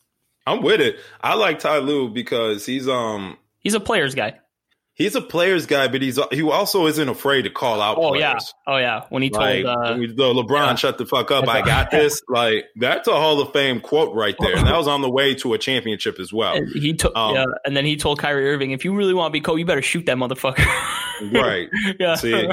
I'm 0.45 0.61
with 0.61 0.81
it. 0.81 0.97
I 1.21 1.35
like 1.35 1.59
Ty 1.59 1.77
Lue 1.79 2.09
because 2.09 2.65
he's 2.65 2.87
um 2.87 3.37
He's 3.59 3.73
a 3.73 3.79
players 3.79 4.15
guy. 4.15 4.39
He's 4.99 5.15
a 5.15 5.21
players 5.21 5.65
guy, 5.65 5.87
but 5.87 6.01
he's 6.01 6.19
he 6.29 6.41
also 6.41 6.85
isn't 6.87 7.07
afraid 7.07 7.43
to 7.43 7.49
call 7.49 7.81
out. 7.81 7.97
Oh 7.97 8.09
players. 8.09 8.53
yeah, 8.67 8.73
oh 8.73 8.77
yeah. 8.77 9.05
When 9.07 9.23
he 9.23 9.29
told 9.29 9.43
like, 9.43 9.65
uh, 9.65 9.95
when 9.95 10.13
LeBron, 10.13 10.49
yeah. 10.49 10.75
"Shut 10.75 10.97
the 10.97 11.05
fuck 11.05 11.31
up, 11.31 11.47
I 11.47 11.61
got 11.61 11.89
this." 11.91 12.21
Like 12.27 12.65
that's 12.75 13.07
a 13.07 13.13
Hall 13.13 13.39
of 13.39 13.53
Fame 13.53 13.79
quote 13.79 14.13
right 14.13 14.35
there, 14.41 14.57
and 14.57 14.67
that 14.67 14.75
was 14.75 14.89
on 14.89 15.01
the 15.01 15.09
way 15.09 15.35
to 15.35 15.53
a 15.53 15.57
championship 15.57 16.19
as 16.19 16.33
well. 16.33 16.57
And 16.57 16.67
he 16.67 16.91
took, 16.91 17.15
um, 17.15 17.33
yeah, 17.33 17.45
and 17.63 17.77
then 17.77 17.85
he 17.85 17.95
told 17.95 18.19
Kyrie 18.19 18.49
Irving, 18.49 18.71
"If 18.71 18.83
you 18.83 18.93
really 18.93 19.13
want 19.13 19.31
to 19.31 19.31
be 19.31 19.39
Kobe, 19.39 19.59
you 19.59 19.65
better 19.65 19.81
shoot 19.81 20.05
that 20.07 20.17
motherfucker." 20.17 20.65
right. 21.31 21.69
yeah. 21.97 22.15
See, 22.15 22.49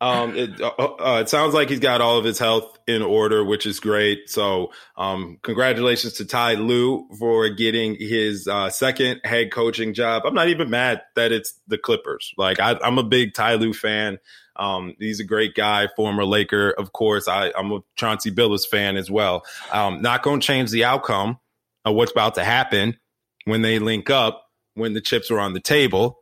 um, 0.00 0.34
it, 0.34 0.60
uh, 0.60 0.68
uh, 0.68 1.18
it 1.20 1.28
sounds 1.28 1.52
like 1.52 1.68
he's 1.68 1.80
got 1.80 2.00
all 2.00 2.16
of 2.16 2.24
his 2.24 2.38
health 2.38 2.78
in 2.86 3.02
order, 3.02 3.44
which 3.44 3.66
is 3.66 3.80
great. 3.80 4.30
So, 4.30 4.72
um, 4.96 5.38
congratulations 5.42 6.14
to 6.14 6.24
Ty 6.24 6.54
Lue 6.54 7.06
for 7.18 7.50
getting 7.50 7.96
his 7.96 8.48
uh, 8.48 8.70
second 8.70 9.20
head 9.24 9.52
coaching 9.52 9.92
job. 9.92 10.22
I'm 10.24 10.34
not 10.34 10.48
even 10.48 10.70
mad 10.70 11.02
that 11.16 11.32
it's 11.32 11.52
the 11.68 11.76
Clippers. 11.76 12.32
Like, 12.38 12.60
I, 12.60 12.78
am 12.82 12.96
a 12.96 13.02
big 13.02 13.34
Ty 13.34 13.54
Lue 13.54 13.74
fan. 13.74 14.18
Um, 14.56 14.94
he's 14.98 15.20
a 15.20 15.24
great 15.24 15.54
guy, 15.54 15.88
former 15.96 16.24
Laker, 16.24 16.70
of 16.70 16.92
course. 16.92 17.28
I, 17.28 17.52
am 17.54 17.70
a 17.70 17.80
Chauncey 17.96 18.30
Billups 18.30 18.66
fan 18.66 18.96
as 18.96 19.10
well. 19.10 19.44
Um, 19.70 20.00
not 20.00 20.22
going 20.22 20.40
to 20.40 20.46
change 20.46 20.70
the 20.70 20.84
outcome 20.84 21.38
of 21.84 21.94
what's 21.94 22.12
about 22.12 22.36
to 22.36 22.44
happen 22.44 22.98
when 23.44 23.60
they 23.60 23.78
link 23.78 24.08
up 24.08 24.46
when 24.74 24.94
the 24.94 25.00
chips 25.02 25.30
are 25.30 25.38
on 25.40 25.52
the 25.52 25.60
table. 25.60 26.20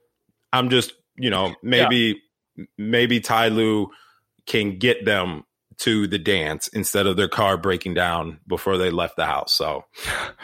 I'm 0.52 0.68
just, 0.68 0.94
you 1.16 1.30
know, 1.30 1.54
maybe. 1.62 1.96
Yeah 1.96 2.14
maybe 2.76 3.20
Ty 3.20 3.48
Lue 3.48 3.90
can 4.46 4.78
get 4.78 5.04
them 5.04 5.44
to 5.78 6.06
the 6.06 6.18
dance 6.18 6.68
instead 6.68 7.06
of 7.06 7.16
their 7.16 7.28
car 7.28 7.56
breaking 7.56 7.94
down 7.94 8.40
before 8.46 8.76
they 8.78 8.90
left 8.90 9.16
the 9.16 9.26
house. 9.26 9.52
So 9.52 9.84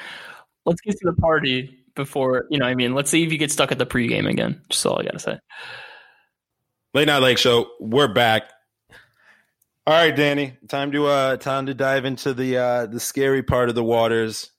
let's 0.66 0.80
get 0.80 0.92
to 0.92 1.06
the 1.06 1.20
party 1.20 1.78
before, 1.94 2.46
you 2.50 2.58
know, 2.58 2.66
I 2.66 2.74
mean, 2.74 2.94
let's 2.94 3.10
see 3.10 3.24
if 3.24 3.32
you 3.32 3.38
get 3.38 3.50
stuck 3.50 3.72
at 3.72 3.78
the 3.78 3.86
pregame 3.86 4.28
again. 4.28 4.62
Just 4.68 4.86
all 4.86 4.98
I 4.98 5.04
got 5.04 5.12
to 5.12 5.18
say. 5.18 5.38
Late 6.92 7.06
Night 7.06 7.22
Lake 7.22 7.38
Show, 7.38 7.66
we're 7.80 8.12
back. 8.12 8.50
All 9.86 9.92
right, 9.92 10.14
Danny, 10.14 10.56
time 10.68 10.92
to 10.92 11.06
uh 11.06 11.36
time 11.36 11.66
to 11.66 11.74
dive 11.74 12.06
into 12.06 12.32
the 12.32 12.56
uh 12.56 12.86
the 12.86 13.00
scary 13.00 13.42
part 13.42 13.68
of 13.68 13.74
the 13.74 13.84
waters. 13.84 14.50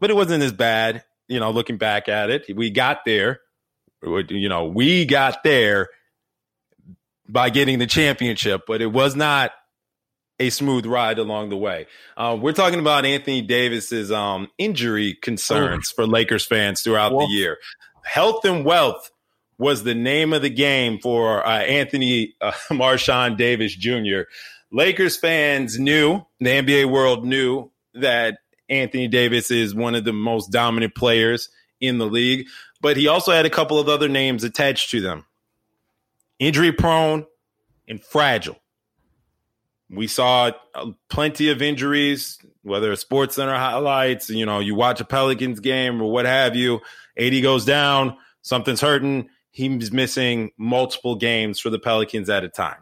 But 0.00 0.10
it 0.10 0.16
wasn't 0.16 0.42
as 0.42 0.52
bad, 0.52 1.04
you 1.28 1.38
know, 1.38 1.52
looking 1.52 1.76
back 1.76 2.08
at 2.08 2.30
it. 2.30 2.46
We 2.56 2.70
got 2.70 3.04
there. 3.04 3.40
You 4.02 4.48
know, 4.48 4.66
we 4.66 5.04
got 5.04 5.44
there 5.44 5.88
by 7.32 7.48
getting 7.48 7.78
the 7.78 7.86
championship, 7.86 8.62
but 8.66 8.82
it 8.82 8.86
was 8.86 9.16
not 9.16 9.52
a 10.38 10.50
smooth 10.50 10.84
ride 10.84 11.18
along 11.18 11.48
the 11.48 11.56
way. 11.56 11.86
Uh, 12.16 12.36
we're 12.38 12.52
talking 12.52 12.78
about 12.78 13.06
Anthony 13.06 13.40
Davis's 13.40 14.12
um, 14.12 14.48
injury 14.58 15.14
concerns 15.14 15.90
for 15.90 16.06
Lakers 16.06 16.44
fans 16.44 16.82
throughout 16.82 17.10
the 17.10 17.26
year. 17.30 17.56
Health 18.04 18.44
and 18.44 18.64
wealth 18.64 19.10
was 19.58 19.84
the 19.84 19.94
name 19.94 20.32
of 20.32 20.42
the 20.42 20.50
game 20.50 20.98
for 20.98 21.46
uh, 21.46 21.60
Anthony 21.60 22.34
uh, 22.40 22.50
Marshon 22.70 23.36
Davis 23.36 23.74
Jr. 23.74 24.22
Lakers 24.70 25.16
fans 25.16 25.78
knew, 25.78 26.22
the 26.40 26.50
NBA 26.50 26.90
world 26.90 27.24
knew 27.24 27.70
that 27.94 28.38
Anthony 28.68 29.08
Davis 29.08 29.50
is 29.50 29.74
one 29.74 29.94
of 29.94 30.04
the 30.04 30.12
most 30.12 30.50
dominant 30.50 30.94
players 30.94 31.48
in 31.80 31.98
the 31.98 32.06
league, 32.06 32.46
but 32.80 32.96
he 32.96 33.06
also 33.06 33.32
had 33.32 33.46
a 33.46 33.50
couple 33.50 33.78
of 33.78 33.88
other 33.88 34.08
names 34.08 34.44
attached 34.44 34.90
to 34.90 35.00
them 35.00 35.24
injury 36.42 36.72
prone 36.72 37.24
and 37.88 38.02
fragile. 38.02 38.56
We 39.88 40.08
saw 40.08 40.50
uh, 40.74 40.90
plenty 41.08 41.50
of 41.50 41.62
injuries, 41.62 42.38
whether 42.62 42.90
it's 42.90 43.02
Sports 43.02 43.36
Center 43.36 43.54
highlights, 43.54 44.28
you 44.28 44.44
know, 44.44 44.58
you 44.58 44.74
watch 44.74 45.00
a 45.00 45.04
Pelicans 45.04 45.60
game 45.60 46.02
or 46.02 46.10
what 46.10 46.24
have 46.24 46.56
you. 46.56 46.80
AD 47.16 47.42
goes 47.42 47.64
down, 47.64 48.16
something's 48.40 48.80
hurting. 48.80 49.28
he's 49.50 49.92
missing 49.92 50.50
multiple 50.56 51.14
games 51.14 51.60
for 51.60 51.70
the 51.70 51.78
Pelicans 51.78 52.28
at 52.28 52.42
a 52.42 52.48
time. 52.48 52.78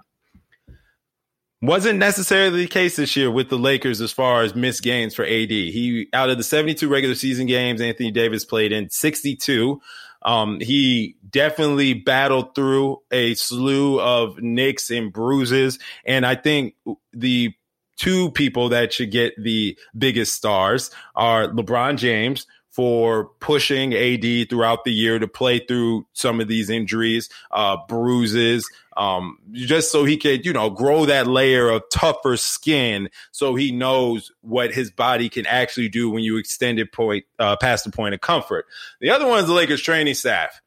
Wasn't 1.61 1.99
necessarily 1.99 2.63
the 2.63 2.69
case 2.69 2.97
this 2.97 3.15
year 3.17 3.31
with 3.31 3.51
the 3.51 3.59
Lakers 3.59 4.01
as 4.01 4.13
far 4.13 4.43
as 4.43 4.55
missed 4.55 4.83
games 4.83 5.15
for 5.15 5.25
AD. 5.25 5.51
He 5.51 6.09
out 6.15 6.31
of 6.31 6.39
the 6.39 6.45
72 6.45 6.89
regular 6.89 7.15
season 7.15 7.47
games 7.47 7.83
Anthony 7.83 8.11
Davis 8.11 8.47
played 8.47 8.73
in 8.73 8.89
62. 8.89 9.79
Um, 10.23 10.61
he 10.61 11.17
definitely 11.29 11.95
battled 11.95 12.55
through 12.55 13.03
a 13.11 13.35
slew 13.35 14.01
of 14.01 14.39
nicks 14.39 14.91
and 14.91 15.13
bruises. 15.13 15.79
And 16.05 16.27
I 16.27 16.35
think 16.35 16.75
the 17.13 17.55
two 17.97 18.31
people 18.33 18.71
that 18.71 18.93
should 18.93 19.11
get 19.11 19.35
the 19.43 19.79
biggest 19.97 20.35
stars 20.35 20.91
are 21.15 21.49
LeBron 21.49 21.97
James, 21.97 22.47
for 22.71 23.27
pushing 23.41 23.93
AD 23.95 24.49
throughout 24.49 24.85
the 24.85 24.93
year 24.93 25.19
to 25.19 25.27
play 25.27 25.59
through 25.59 26.07
some 26.13 26.41
of 26.41 26.49
these 26.49 26.71
injuries, 26.71 27.29
uh, 27.51 27.77
bruises, 27.89 28.67
um, 29.01 29.39
just 29.53 29.91
so 29.91 30.05
he 30.05 30.19
could, 30.19 30.45
you 30.45 30.53
know, 30.53 30.69
grow 30.69 31.07
that 31.07 31.27
layer 31.27 31.71
of 31.71 31.83
tougher 31.91 32.37
skin 32.37 33.09
so 33.33 33.55
he 33.55 33.73
knows 33.73 34.31
what 34.43 34.75
his 34.75 34.91
body 34.91 35.31
can 35.31 35.47
actually 35.47 35.89
do 35.89 36.11
when 36.11 36.23
you 36.23 36.37
extend 36.37 36.79
it 36.79 36.93
point, 36.93 37.25
uh, 37.39 37.57
past 37.57 37.87
the 37.87 37.91
point 37.91 38.13
of 38.13 38.21
comfort. 38.21 38.67
The 39.01 39.09
other 39.09 39.27
one 39.27 39.39
is 39.39 39.47
the 39.47 39.55
Lakers 39.55 39.81
training 39.81 40.13
staff. 40.13 40.61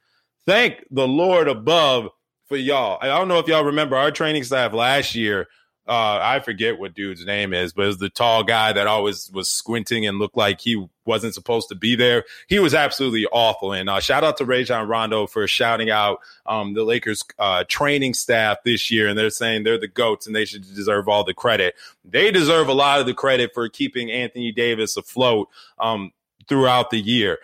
Thank 0.47 0.83
the 0.89 1.07
Lord 1.07 1.47
above 1.47 2.09
for 2.47 2.57
y'all. 2.57 2.97
I 2.99 3.05
don't 3.05 3.27
know 3.27 3.37
if 3.37 3.47
y'all 3.47 3.65
remember 3.65 3.95
our 3.95 4.09
training 4.09 4.45
staff 4.45 4.73
last 4.73 5.13
year 5.13 5.47
uh, 5.85 6.19
I 6.21 6.39
forget 6.39 6.79
what 6.79 6.93
dude's 6.93 7.25
name 7.25 7.53
is, 7.53 7.73
but 7.73 7.83
it 7.83 7.87
was 7.87 7.97
the 7.97 8.09
tall 8.09 8.43
guy 8.43 8.71
that 8.71 8.87
always 8.87 9.29
was 9.31 9.49
squinting 9.49 10.05
and 10.05 10.17
looked 10.17 10.37
like 10.37 10.61
he 10.61 10.87
wasn't 11.05 11.33
supposed 11.33 11.67
to 11.69 11.75
be 11.75 11.95
there. 11.95 12.23
He 12.47 12.59
was 12.59 12.73
absolutely 12.73 13.25
awful. 13.25 13.73
And 13.73 13.89
uh, 13.89 13.99
shout 13.99 14.23
out 14.23 14.37
to 14.37 14.45
Rajon 14.45 14.87
Rondo 14.87 15.27
for 15.27 15.45
shouting 15.45 15.89
out 15.89 16.19
um, 16.45 16.73
the 16.73 16.85
Lakers 16.85 17.23
uh, 17.37 17.65
training 17.67 18.13
staff 18.13 18.59
this 18.63 18.89
year. 18.89 19.09
And 19.09 19.17
they're 19.17 19.29
saying 19.29 19.63
they're 19.63 19.77
the 19.77 19.89
GOATs 19.89 20.25
and 20.25 20.33
they 20.33 20.45
should 20.45 20.61
deserve 20.61 21.09
all 21.09 21.25
the 21.25 21.33
credit. 21.33 21.75
They 22.05 22.31
deserve 22.31 22.69
a 22.69 22.73
lot 22.73 23.01
of 23.01 23.05
the 23.05 23.13
credit 23.13 23.53
for 23.53 23.67
keeping 23.67 24.09
Anthony 24.09 24.53
Davis 24.53 24.95
afloat 24.95 25.49
um, 25.79 26.13
throughout 26.47 26.91
the 26.91 26.99
year. 26.99 27.39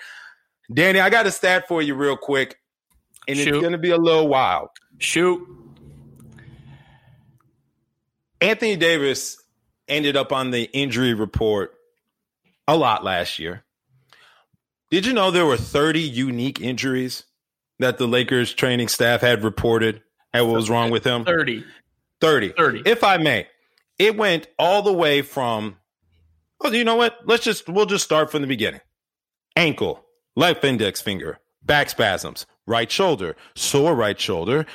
Danny, 0.74 1.02
I 1.02 1.10
got 1.10 1.28
a 1.28 1.32
stat 1.32 1.68
for 1.68 1.82
you 1.82 1.96
real 1.96 2.16
quick, 2.16 2.60
and 3.28 3.38
Shoot. 3.38 3.56
it's 3.56 3.60
going 3.60 3.72
to 3.74 3.78
be 3.78 3.90
a 3.90 3.98
little 3.98 4.28
wild. 4.28 4.70
Shoot. 5.00 5.46
Anthony 8.42 8.76
Davis 8.76 9.42
ended 9.88 10.16
up 10.16 10.32
on 10.32 10.52
the 10.52 10.64
injury 10.74 11.14
report 11.14 11.74
a 12.68 12.78
lot 12.78 13.04
last 13.04 13.40
year. 13.40 13.64
Did 14.92 15.06
you 15.06 15.14
know 15.14 15.32
there 15.32 15.46
were 15.46 15.58
30 15.58 16.00
unique 16.00 16.62
injuries 16.62 17.24
that 17.80 17.98
the 17.98 18.08
Lakers 18.08 18.54
training 18.54 18.88
staff 18.88 19.22
had 19.22 19.44
reported 19.44 20.02
and 20.34 20.48
what 20.48 20.56
was 20.56 20.70
wrong 20.70 20.92
with 20.92 21.04
him? 21.04 21.26
30. 21.26 21.64
30. 22.22 22.50
30. 22.50 22.84
If 22.86 23.04
I 23.04 23.18
may, 23.18 23.48
it 23.98 24.18
went 24.18 24.48
all 24.58 24.82
the 24.82 24.94
way 24.94 25.22
from, 25.22 25.78
well, 26.62 26.74
you 26.74 26.84
know 26.84 26.96
what? 26.96 27.20
Let's 27.26 27.44
just, 27.44 27.68
we'll 27.68 27.86
just 27.86 28.04
start 28.04 28.32
from 28.32 28.42
the 28.42 28.48
beginning. 28.48 28.82
Ankle, 29.56 30.06
left 30.36 30.64
index 30.64 31.02
finger, 31.02 31.40
back 31.64 31.90
spasms, 31.90 32.46
right 32.70 32.92
shoulder, 32.92 33.36
sore 33.56 33.96
right 33.96 34.20
shoulder, 34.20 34.66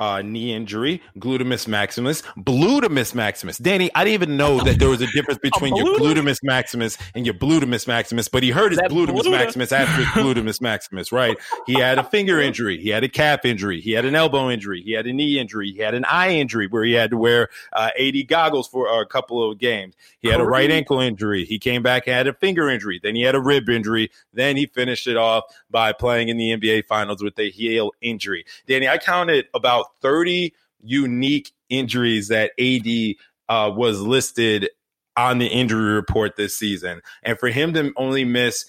uh, 0.00 0.22
knee 0.22 0.54
injury, 0.54 1.02
gluteus 1.18 1.68
maximus, 1.68 2.22
glutamus 2.38 3.14
maximus. 3.14 3.58
Danny, 3.58 3.90
I 3.94 4.04
didn't 4.04 4.14
even 4.14 4.36
know 4.36 4.60
that 4.64 4.78
there 4.78 4.88
was 4.88 5.02
a 5.02 5.06
difference 5.08 5.38
between 5.42 5.76
your 5.76 5.98
gluteus 5.98 6.38
maximus 6.42 6.96
and 7.14 7.26
your 7.26 7.34
gluteus 7.34 7.86
maximus, 7.86 8.28
but 8.28 8.42
he 8.42 8.50
hurt 8.50 8.72
his 8.72 8.80
gluteus 8.80 9.30
maximus 9.30 9.70
after 9.70 10.02
his 10.02 10.06
gluteus 10.08 10.60
maximus, 10.60 11.12
right? 11.12 11.36
He 11.66 11.74
had 11.74 11.98
a 11.98 12.04
finger 12.04 12.40
injury, 12.48 12.80
he 12.80 12.88
had 12.88 13.04
a 13.04 13.08
calf 13.08 13.44
injury, 13.44 13.80
he 13.80 13.92
had 13.92 14.06
an 14.06 14.14
elbow 14.14 14.50
injury, 14.50 14.82
he 14.82 14.92
had 14.92 15.06
a 15.06 15.12
knee 15.12 15.38
injury, 15.38 15.72
he 15.72 15.78
had 15.78 15.94
an 15.94 16.06
eye 16.06 16.30
injury 16.30 16.66
where 16.66 16.84
he 16.84 16.92
had 16.92 17.10
to 17.10 17.18
wear 17.18 17.50
uh, 17.74 17.90
AD 18.00 18.26
goggles 18.28 18.66
for 18.66 19.00
a 19.00 19.06
couple 19.06 19.50
of 19.50 19.58
games. 19.58 19.94
He 20.20 20.28
had 20.28 20.40
a 20.40 20.44
right 20.44 20.70
ankle 20.70 21.00
injury. 21.00 21.44
He 21.44 21.58
came 21.58 21.82
back 21.82 22.06
and 22.06 22.14
had 22.14 22.26
a 22.28 22.32
finger 22.32 22.70
injury. 22.70 23.00
Then 23.02 23.14
he 23.16 23.22
had 23.22 23.34
a 23.34 23.40
rib 23.40 23.68
injury. 23.68 24.10
Then 24.32 24.56
he 24.56 24.66
finished 24.66 25.06
it 25.06 25.16
off 25.16 25.44
by 25.70 25.92
playing 25.92 26.28
in 26.28 26.36
the 26.36 26.56
NBA 26.56 26.86
Finals 26.86 27.22
with 27.22 27.34
heel 27.50 27.92
injury. 28.00 28.44
Danny, 28.66 28.88
I 28.88 28.98
counted 28.98 29.46
about 29.54 29.86
30 30.00 30.52
unique 30.82 31.52
injuries 31.68 32.28
that 32.28 32.52
AD 32.58 33.16
uh, 33.48 33.70
was 33.74 34.00
listed 34.00 34.68
on 35.16 35.38
the 35.38 35.46
injury 35.46 35.94
report 35.94 36.36
this 36.36 36.56
season. 36.56 37.02
And 37.22 37.38
for 37.38 37.48
him 37.48 37.74
to 37.74 37.92
only 37.96 38.24
miss 38.24 38.66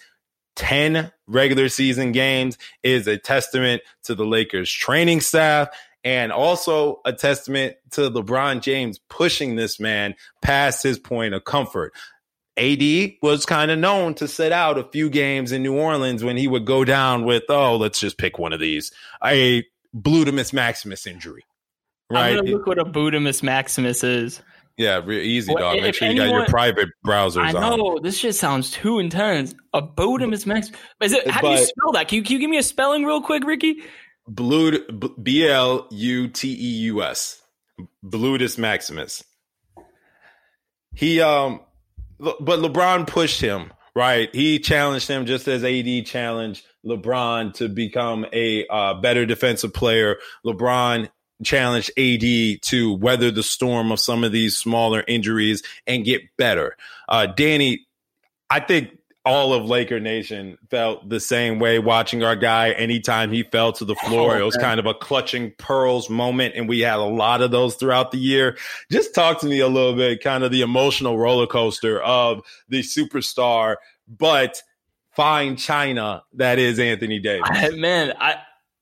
10 0.56 1.12
regular 1.28 1.70
season 1.70 2.12
games 2.12 2.58
is 2.84 3.08
a 3.08 3.18
testament 3.18 3.82
to 4.04 4.16
the 4.16 4.26
Lakers 4.26 4.70
training 4.70 5.22
staff 5.22 5.70
and 6.04 6.32
also 6.32 7.00
a 7.06 7.14
testament 7.14 7.76
to 7.92 8.10
LeBron 8.10 8.62
James 8.62 9.00
pushing 9.10 9.56
this 9.56 9.80
man 9.80 10.16
past 10.42 10.84
his 10.84 11.00
point 11.00 11.34
of 11.34 11.46
comfort. 11.46 11.94
AD 12.58 13.14
was 13.22 13.46
kind 13.46 13.72
of 13.72 13.80
known 13.80 14.14
to 14.16 14.28
sit 14.28 14.52
out 14.52 14.78
a 14.78 14.84
few 14.84 15.10
games 15.10 15.52
in 15.52 15.64
New 15.64 15.78
Orleans 15.78 16.24
when 16.24 16.38
he 16.38 16.48
would 16.48 16.66
go 16.66 16.86
down 16.86 17.26
with, 17.26 17.44
oh, 17.50 17.78
let's 17.78 18.00
just 18.00 18.18
pick 18.18 18.38
one 18.38 18.54
of 18.54 18.60
these, 18.60 18.92
a 19.24 19.66
gluteus 19.96 20.54
maximus 20.54 21.08
injury. 21.08 21.46
Right. 22.12 22.38
I'm 22.38 22.38
gonna 22.38 22.52
look 22.52 22.68
what 22.68 22.80
a 22.80 22.86
gluteus 22.86 23.42
maximus 23.42 24.04
is. 24.04 24.42
Yeah, 24.78 25.08
easy, 25.08 25.54
dog. 25.54 25.82
Make 25.82 25.96
sure 25.96 26.08
anyone, 26.08 26.28
you 26.28 26.32
got 26.32 26.38
your 26.38 26.46
private 26.48 26.90
browsers. 27.06 27.46
I 27.46 27.52
know 27.52 27.98
on. 27.98 28.04
this 28.04 28.18
shit 28.18 28.36
sounds 28.36 28.72
too 28.72 29.00
intense. 29.00 29.54
A 29.74 29.82
gluteus 29.82 30.46
maximus. 30.46 30.80
Is 31.02 31.14
it? 31.14 31.28
How 31.28 31.42
but, 31.42 31.56
do 31.56 31.62
you 31.62 31.66
spell 31.66 31.92
that? 31.94 32.08
Can 32.08 32.18
you, 32.18 32.24
can 32.24 32.34
you 32.34 32.40
give 32.40 32.50
me 32.50 32.58
a 32.58 32.64
spelling 32.64 33.04
real 33.04 33.22
quick, 33.22 33.44
Ricky? 33.46 33.84
Blue 34.28 34.80
B 35.22 35.48
L 35.48 35.88
U 35.92 36.28
T 36.28 36.52
E 36.52 36.78
U 36.86 37.04
S. 37.04 37.42
Gluteus 38.06 38.58
maximus. 38.58 39.24
He 40.96 41.22
um 41.22 41.62
but 42.24 42.60
LeBron 42.60 43.08
pushed 43.08 43.42
him, 43.42 43.72
right? 43.96 44.34
He 44.34 44.60
challenged 44.60 45.08
him 45.08 45.26
just 45.26 45.48
as 45.48 45.64
AD 45.64 46.06
challenged 46.06 46.66
LeBron 46.86 47.54
to 47.56 47.70
become 47.70 48.26
a 48.34 48.66
uh, 48.68 48.96
better 48.96 49.26
defensive 49.26 49.74
player. 49.74 50.18
LeBron 50.46 51.10
challenged 51.44 51.92
AD 51.98 52.62
to 52.62 52.94
weather 52.94 53.32
the 53.32 53.44
storm 53.44 53.92
of 53.92 54.00
some 54.00 54.24
of 54.24 54.32
these 54.32 54.58
smaller 54.58 55.04
injuries 55.08 55.64
and 55.86 56.06
get 56.06 56.22
better. 56.38 56.78
Uh, 57.10 57.26
Danny, 57.26 57.86
I 58.50 58.60
think 58.60 58.98
all 59.26 59.54
of 59.54 59.66
Laker 59.66 60.00
Nation 60.00 60.58
felt 60.70 61.08
the 61.08 61.20
same 61.20 61.60
way 61.60 61.80
watching 61.80 62.24
our 62.24 62.36
guy 62.36 62.72
anytime 62.72 63.32
he 63.32 63.44
fell 63.44 63.72
to 63.74 63.86
the 63.86 63.96
floor. 63.96 64.36
Oh, 64.36 64.40
it 64.40 64.44
was 64.44 64.58
kind 64.58 64.80
of 64.80 64.86
a 64.86 64.94
clutching 64.94 65.54
pearls 65.58 66.10
moment, 66.10 66.56
and 66.58 66.68
we 66.68 66.82
had 66.82 67.00
a 67.00 67.04
lot 67.04 67.42
of 67.42 67.50
those 67.50 67.76
throughout 67.76 68.12
the 68.12 68.18
year. 68.18 68.58
Just 68.92 69.16
talk 69.16 69.40
to 69.40 69.46
me 69.46 69.60
a 69.60 69.68
little 69.68 69.96
bit, 69.96 70.22
kind 70.22 70.44
of 70.44 70.52
the 70.52 70.62
emotional 70.62 71.18
roller 71.18 71.48
coaster 71.48 72.02
of 72.02 72.42
the 72.68 72.82
superstar, 72.82 73.78
but 74.08 74.62
fine 75.12 75.56
China 75.56 76.24
that 76.34 76.60
is 76.60 76.78
Anthony 76.78 77.20
Davis. 77.20 77.76
Man, 77.76 78.14
I 78.20 78.40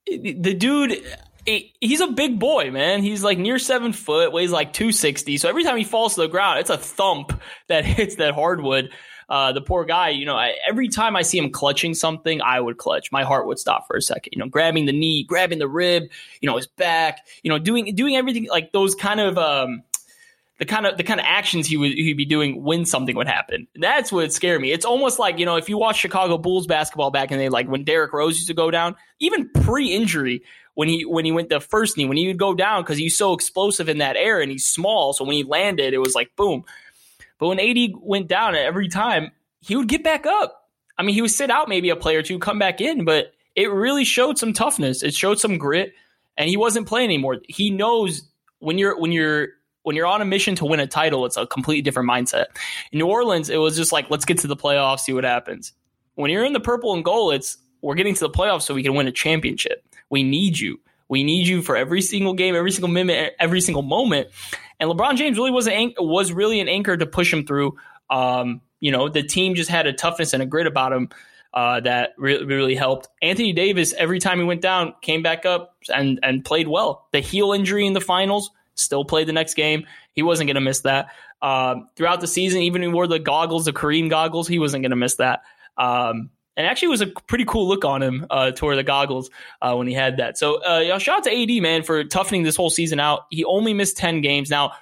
the 0.08 0.56
dude 0.56 1.04
he's 1.46 2.02
a 2.02 2.08
big 2.08 2.40
boy, 2.40 2.72
man. 2.72 3.02
He's 3.02 3.24
like 3.24 3.38
near 3.38 3.60
seven 3.60 3.94
foot, 3.94 4.32
weighs 4.32 4.52
like 4.52 4.74
260. 4.74 5.38
So 5.38 5.50
every 5.50 5.64
time 5.64 5.78
he 5.78 5.84
falls 5.84 6.16
to 6.16 6.22
the 6.22 6.28
ground, 6.28 6.60
it's 6.60 6.70
a 6.70 6.78
thump 6.78 7.40
that 7.68 7.86
hits 7.86 8.16
that 8.16 8.34
hardwood 8.34 8.92
uh, 9.32 9.54
the 9.54 9.62
poor 9.62 9.86
guy, 9.86 10.10
you 10.10 10.26
know, 10.26 10.36
I, 10.36 10.56
every 10.68 10.90
time 10.90 11.16
I 11.16 11.22
see 11.22 11.38
him 11.38 11.52
clutching 11.52 11.94
something, 11.94 12.42
I 12.42 12.60
would 12.60 12.78
clutch. 12.78 13.14
My 13.14 13.24
heart 13.24 13.48
would 13.48 13.60
stop 13.60 13.88
for 13.88 13.96
a 13.96 14.02
second. 14.02 14.34
You 14.34 14.40
know, 14.40 14.50
grabbing 14.50 14.88
the 14.88 14.92
knee, 14.92 15.24
grabbing 15.24 15.58
the 15.58 15.70
rib, 15.70 16.04
you 16.42 16.48
know, 16.48 16.58
his 16.58 16.68
back, 16.68 17.26
you 17.42 17.50
know, 17.50 17.58
doing 17.58 17.96
doing 17.96 18.18
everything 18.18 18.50
like 18.50 18.74
those 18.74 18.94
kind 18.94 19.22
of 19.22 19.38
um, 19.38 19.84
the 20.60 20.66
kind 20.66 20.86
of 20.86 20.98
the 20.98 21.06
kind 21.06 21.22
of 21.22 21.26
actions 21.30 21.66
he 21.66 21.78
would 21.78 21.94
he'd 21.94 22.18
be 22.18 22.26
doing 22.26 22.62
when 22.62 22.86
something 22.86 23.16
would 23.16 23.30
happen. 23.30 23.70
That's 23.76 24.12
what 24.12 24.34
scared 24.34 24.60
me. 24.60 24.74
It's 24.74 24.84
almost 24.84 25.18
like 25.18 25.40
you 25.40 25.46
know 25.46 25.56
if 25.56 25.70
you 25.70 25.78
watch 25.78 25.98
Chicago 25.98 26.38
Bulls 26.38 26.68
basketball 26.68 27.10
back 27.10 27.32
in 27.32 27.38
the 27.38 27.46
day, 27.46 27.50
like 27.50 27.70
when 27.70 27.86
Derrick 27.86 28.12
Rose 28.12 28.36
used 28.36 28.50
to 28.50 28.54
go 28.54 28.70
down, 28.70 28.98
even 29.22 29.50
pre-injury 29.62 30.44
when 30.74 30.90
he 30.90 31.06
when 31.06 31.24
he 31.24 31.32
went 31.32 31.48
the 31.48 31.62
first 31.62 31.96
knee, 31.96 32.04
when 32.04 32.18
he 32.18 32.28
would 32.28 32.38
go 32.38 32.54
down 32.54 32.82
because 32.84 32.98
he's 32.98 33.18
so 33.18 33.32
explosive 33.32 33.88
in 33.88 34.00
that 34.00 34.18
air 34.18 34.42
and 34.42 34.52
he's 34.52 34.66
small, 34.66 35.14
so 35.14 35.24
when 35.24 35.38
he 35.38 35.44
landed, 35.46 35.94
it 35.94 36.00
was 36.00 36.16
like 36.16 36.36
boom. 36.36 36.66
But 37.42 37.48
when 37.48 37.60
AD 37.60 37.94
went 37.96 38.28
down 38.28 38.56
every 38.56 38.88
time, 38.88 39.32
he 39.62 39.76
would 39.76 39.88
get 39.88 40.04
back 40.04 40.28
up. 40.28 40.70
I 40.96 41.02
mean, 41.02 41.16
he 41.16 41.24
would 41.24 41.32
sit 41.32 41.50
out 41.50 41.68
maybe 41.68 41.90
a 41.90 41.96
play 41.96 42.16
or 42.16 42.22
two, 42.22 42.38
come 42.38 42.60
back 42.60 42.80
in, 42.80 43.04
but 43.04 43.34
it 43.56 43.72
really 43.72 44.04
showed 44.04 44.38
some 44.38 44.54
toughness. 44.54 45.02
It 45.02 45.16
showed 45.16 45.40
some 45.40 45.58
grit, 45.58 45.94
and 46.38 46.48
he 46.48 46.56
wasn't 46.56 46.88
playing 46.88 47.06
anymore. 47.06 47.38
He 47.48 47.72
knows 47.72 48.30
when 48.60 48.78
you're 48.78 48.96
when 49.00 49.12
you're 49.12 49.48
when 49.82 49.96
you're 49.96 50.06
on 50.06 50.22
a 50.22 50.26
mission 50.26 50.54
to 50.58 50.66
win 50.66 50.80
a 50.80 50.86
title, 50.86 51.26
it's 51.26 51.36
a 51.36 51.48
completely 51.48 51.82
different 51.82 52.08
mindset. 52.08 52.46
In 52.92 53.00
New 53.00 53.08
Orleans, 53.08 53.50
it 53.50 53.58
was 53.58 53.76
just 53.76 53.92
like, 53.92 54.12
let's 54.12 54.26
get 54.26 54.38
to 54.40 54.48
the 54.48 54.56
playoffs, 54.56 55.00
see 55.00 55.14
what 55.14 55.24
happens. 55.24 55.74
When 56.14 56.30
you're 56.30 56.46
in 56.46 56.54
the 56.54 56.60
purple 56.60 56.94
and 56.94 57.04
gold, 57.04 57.34
it's 57.34 57.58
we're 57.82 57.96
getting 57.96 58.14
to 58.14 58.20
the 58.20 58.30
playoffs 58.30 58.62
so 58.62 58.76
we 58.76 58.84
can 58.84 58.94
win 58.94 59.08
a 59.08 59.12
championship. 59.12 59.84
We 60.12 60.22
need 60.22 60.60
you. 60.60 60.80
We 61.10 61.24
need 61.24 61.48
you 61.48 61.62
for 61.62 61.76
every 61.76 62.02
single 62.02 62.34
game, 62.34 62.56
every 62.56 62.72
single 62.72 62.90
minute, 62.90 63.36
every 63.40 63.62
single 63.62 63.82
moment. 63.82 64.30
And 64.82 64.90
LeBron 64.90 65.16
James 65.16 65.38
really 65.38 65.52
was 65.52 65.68
an 65.68 65.94
was 65.98 66.34
really 66.34 66.60
an 66.60 66.68
anchor 66.68 66.98
to 66.98 67.06
push 67.06 67.32
him 67.32 67.46
through. 67.46 67.78
Um, 68.10 68.60
you 68.82 68.92
know, 68.92 69.08
the 69.08 69.24
team 69.24 69.56
just 69.56 69.70
had 69.70 69.88
a 69.88 69.94
toughness 69.94 70.34
and 70.34 70.44
a 70.44 70.46
grit 70.46 70.68
about 70.68 70.92
him. 70.92 71.10
uh, 71.54 71.82
that 71.82 72.14
really, 72.18 72.46
really 72.46 72.76
helped. 72.76 73.10
Anthony 73.22 73.54
Davis, 73.54 73.94
every 73.94 74.20
time 74.20 74.40
he 74.40 74.46
went 74.46 74.62
down, 74.62 74.94
came 75.02 75.22
back 75.22 75.46
up 75.46 75.76
and 75.94 76.20
and 76.24 76.46
played 76.46 76.68
well. 76.68 77.08
The 77.12 77.20
heel 77.20 77.52
injury 77.52 77.86
in 77.86 77.94
the 77.94 78.02
finals, 78.02 78.52
still 78.76 79.04
played 79.04 79.28
the 79.28 79.34
next 79.34 79.56
game. 79.56 79.86
He 80.14 80.24
wasn't 80.24 80.48
going 80.48 80.56
to 80.56 80.62
miss 80.62 80.82
that. 80.82 81.08
Um, 81.42 81.90
throughout 81.96 82.22
the 82.22 82.28
season, 82.28 82.62
even 82.62 82.82
he 82.82 82.88
wore 82.88 83.08
the 83.08 83.20
goggles, 83.20 83.66
the 83.66 83.74
Kareem 83.74 84.10
goggles, 84.10 84.48
he 84.48 84.60
wasn't 84.60 84.84
going 84.84 84.92
to 84.92 84.96
miss 84.98 85.16
that. 85.16 85.42
Um, 85.78 86.30
and 86.62 86.70
actually, 86.70 86.90
was 86.90 87.02
a 87.02 87.08
pretty 87.08 87.44
cool 87.46 87.68
look 87.68 87.84
on 87.86 88.04
him 88.04 88.28
uh, 88.30 88.52
to 88.52 88.66
wear 88.66 88.76
the 88.76 88.84
goggles 88.84 89.32
uh, 89.64 89.74
when 89.74 89.88
he 89.88 89.94
had 89.96 90.18
that. 90.18 90.38
So, 90.38 90.64
uh, 90.64 90.78
you 90.78 90.90
know, 90.90 91.00
shout 91.00 91.18
out 91.18 91.24
to 91.24 91.32
AD 91.32 91.62
man 91.64 91.82
for 91.82 92.04
toughening 92.04 92.44
this 92.44 92.56
whole 92.56 92.70
season 92.70 93.00
out. 93.00 93.22
He 93.32 93.44
only 93.44 93.74
missed 93.74 93.98
ten 93.98 94.22
games. 94.22 94.52
Now, 94.52 94.74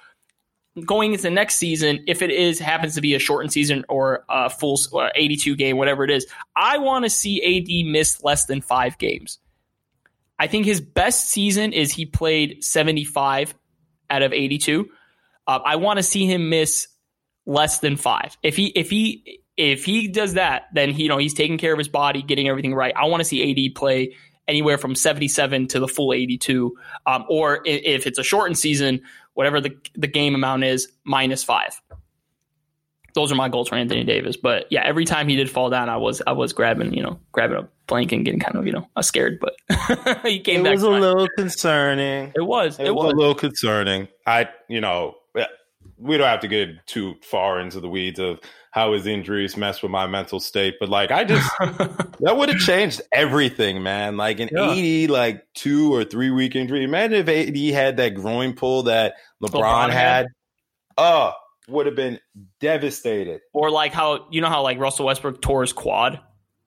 going 0.84 1.14
into 1.14 1.30
next 1.30 1.56
season, 1.56 2.04
if 2.06 2.20
it 2.20 2.30
is 2.30 2.58
happens 2.58 2.96
to 2.96 3.00
be 3.00 3.14
a 3.14 3.18
shortened 3.18 3.50
season 3.50 3.86
or 3.88 4.24
a 4.28 4.50
full 4.50 4.78
uh, 4.92 5.08
82 5.14 5.56
game, 5.56 5.78
whatever 5.78 6.04
it 6.04 6.10
is, 6.10 6.26
I 6.54 6.76
want 6.76 7.06
to 7.06 7.10
see 7.10 7.40
AD 7.40 7.90
miss 7.90 8.22
less 8.22 8.44
than 8.44 8.60
five 8.60 8.98
games. 8.98 9.38
I 10.38 10.46
think 10.48 10.66
his 10.66 10.82
best 10.82 11.30
season 11.30 11.72
is 11.72 11.90
he 11.90 12.04
played 12.04 12.62
75 12.62 13.54
out 14.10 14.22
of 14.22 14.34
82. 14.34 14.86
Uh, 15.46 15.58
I 15.64 15.76
want 15.76 15.96
to 15.96 16.02
see 16.02 16.26
him 16.26 16.50
miss 16.50 16.88
less 17.46 17.80
than 17.80 17.96
five. 17.96 18.36
If 18.42 18.56
he 18.56 18.66
if 18.66 18.90
he 18.90 19.40
if 19.60 19.84
he 19.84 20.08
does 20.08 20.34
that, 20.34 20.68
then 20.72 20.90
he, 20.90 21.04
you 21.04 21.08
know 21.08 21.18
he's 21.18 21.34
taking 21.34 21.58
care 21.58 21.72
of 21.72 21.78
his 21.78 21.88
body, 21.88 22.22
getting 22.22 22.48
everything 22.48 22.74
right. 22.74 22.94
I 22.96 23.04
want 23.06 23.20
to 23.20 23.24
see 23.24 23.68
AD 23.68 23.74
play 23.74 24.16
anywhere 24.48 24.78
from 24.78 24.94
77 24.94 25.68
to 25.68 25.78
the 25.78 25.86
full 25.86 26.12
82, 26.12 26.76
um, 27.06 27.24
or 27.28 27.60
if 27.66 28.06
it's 28.06 28.18
a 28.18 28.22
shortened 28.24 28.58
season, 28.58 29.02
whatever 29.34 29.60
the 29.60 29.76
the 29.94 30.06
game 30.06 30.34
amount 30.34 30.64
is, 30.64 30.90
minus 31.04 31.44
five. 31.44 31.80
Those 33.14 33.32
are 33.32 33.34
my 33.34 33.48
goals 33.48 33.68
for 33.68 33.74
Anthony 33.74 34.04
Davis. 34.04 34.36
But 34.36 34.66
yeah, 34.70 34.82
every 34.84 35.04
time 35.04 35.28
he 35.28 35.36
did 35.36 35.50
fall 35.50 35.68
down, 35.68 35.88
I 35.88 35.98
was 35.98 36.22
I 36.26 36.32
was 36.32 36.54
grabbing 36.54 36.94
you 36.94 37.02
know 37.02 37.20
grabbing 37.32 37.58
a 37.58 37.68
blanket 37.86 38.16
and 38.16 38.24
getting 38.24 38.40
kind 38.40 38.56
of 38.56 38.66
you 38.66 38.72
know 38.72 38.88
scared. 39.02 39.40
But 39.40 40.22
he 40.22 40.40
came 40.40 40.60
it 40.60 40.64
back. 40.64 40.72
was 40.72 40.82
a 40.84 40.88
little 40.90 41.28
concerning. 41.36 42.32
It 42.34 42.46
was. 42.46 42.78
It, 42.78 42.86
it 42.86 42.94
was, 42.94 43.04
was 43.04 43.12
a 43.12 43.16
little 43.16 43.34
concerning. 43.34 44.08
I 44.26 44.48
you 44.68 44.80
know 44.80 45.16
we 46.00 46.16
don't 46.16 46.26
have 46.26 46.40
to 46.40 46.48
get 46.48 46.86
too 46.86 47.14
far 47.22 47.60
into 47.60 47.78
the 47.80 47.88
weeds 47.88 48.18
of 48.18 48.40
how 48.70 48.92
his 48.92 49.06
injuries 49.06 49.56
mess 49.56 49.82
with 49.82 49.90
my 49.90 50.06
mental 50.06 50.40
state, 50.40 50.76
but 50.78 50.88
like 50.88 51.10
I 51.10 51.24
just 51.24 51.50
that 51.58 52.36
would 52.36 52.48
have 52.48 52.58
changed 52.58 53.00
everything, 53.12 53.82
man. 53.82 54.16
Like 54.16 54.40
an 54.40 54.48
yeah. 54.52 54.72
80, 54.72 55.06
like 55.08 55.44
two 55.54 55.92
or 55.92 56.04
three 56.04 56.30
week 56.30 56.54
injury. 56.54 56.84
Imagine 56.84 57.26
if 57.26 57.28
AD 57.28 57.56
had 57.74 57.96
that 57.96 58.14
groin 58.14 58.54
pull 58.54 58.84
that 58.84 59.14
LeBron, 59.42 59.62
LeBron 59.62 59.90
had. 59.90 60.26
Oh, 60.96 61.32
would 61.68 61.86
have 61.86 61.96
been 61.96 62.20
devastated. 62.60 63.40
Or 63.52 63.70
like 63.70 63.92
how 63.92 64.26
you 64.30 64.40
know 64.40 64.48
how 64.48 64.62
like 64.62 64.78
Russell 64.78 65.06
Westbrook 65.06 65.42
tore 65.42 65.62
his 65.62 65.72
quad 65.72 66.20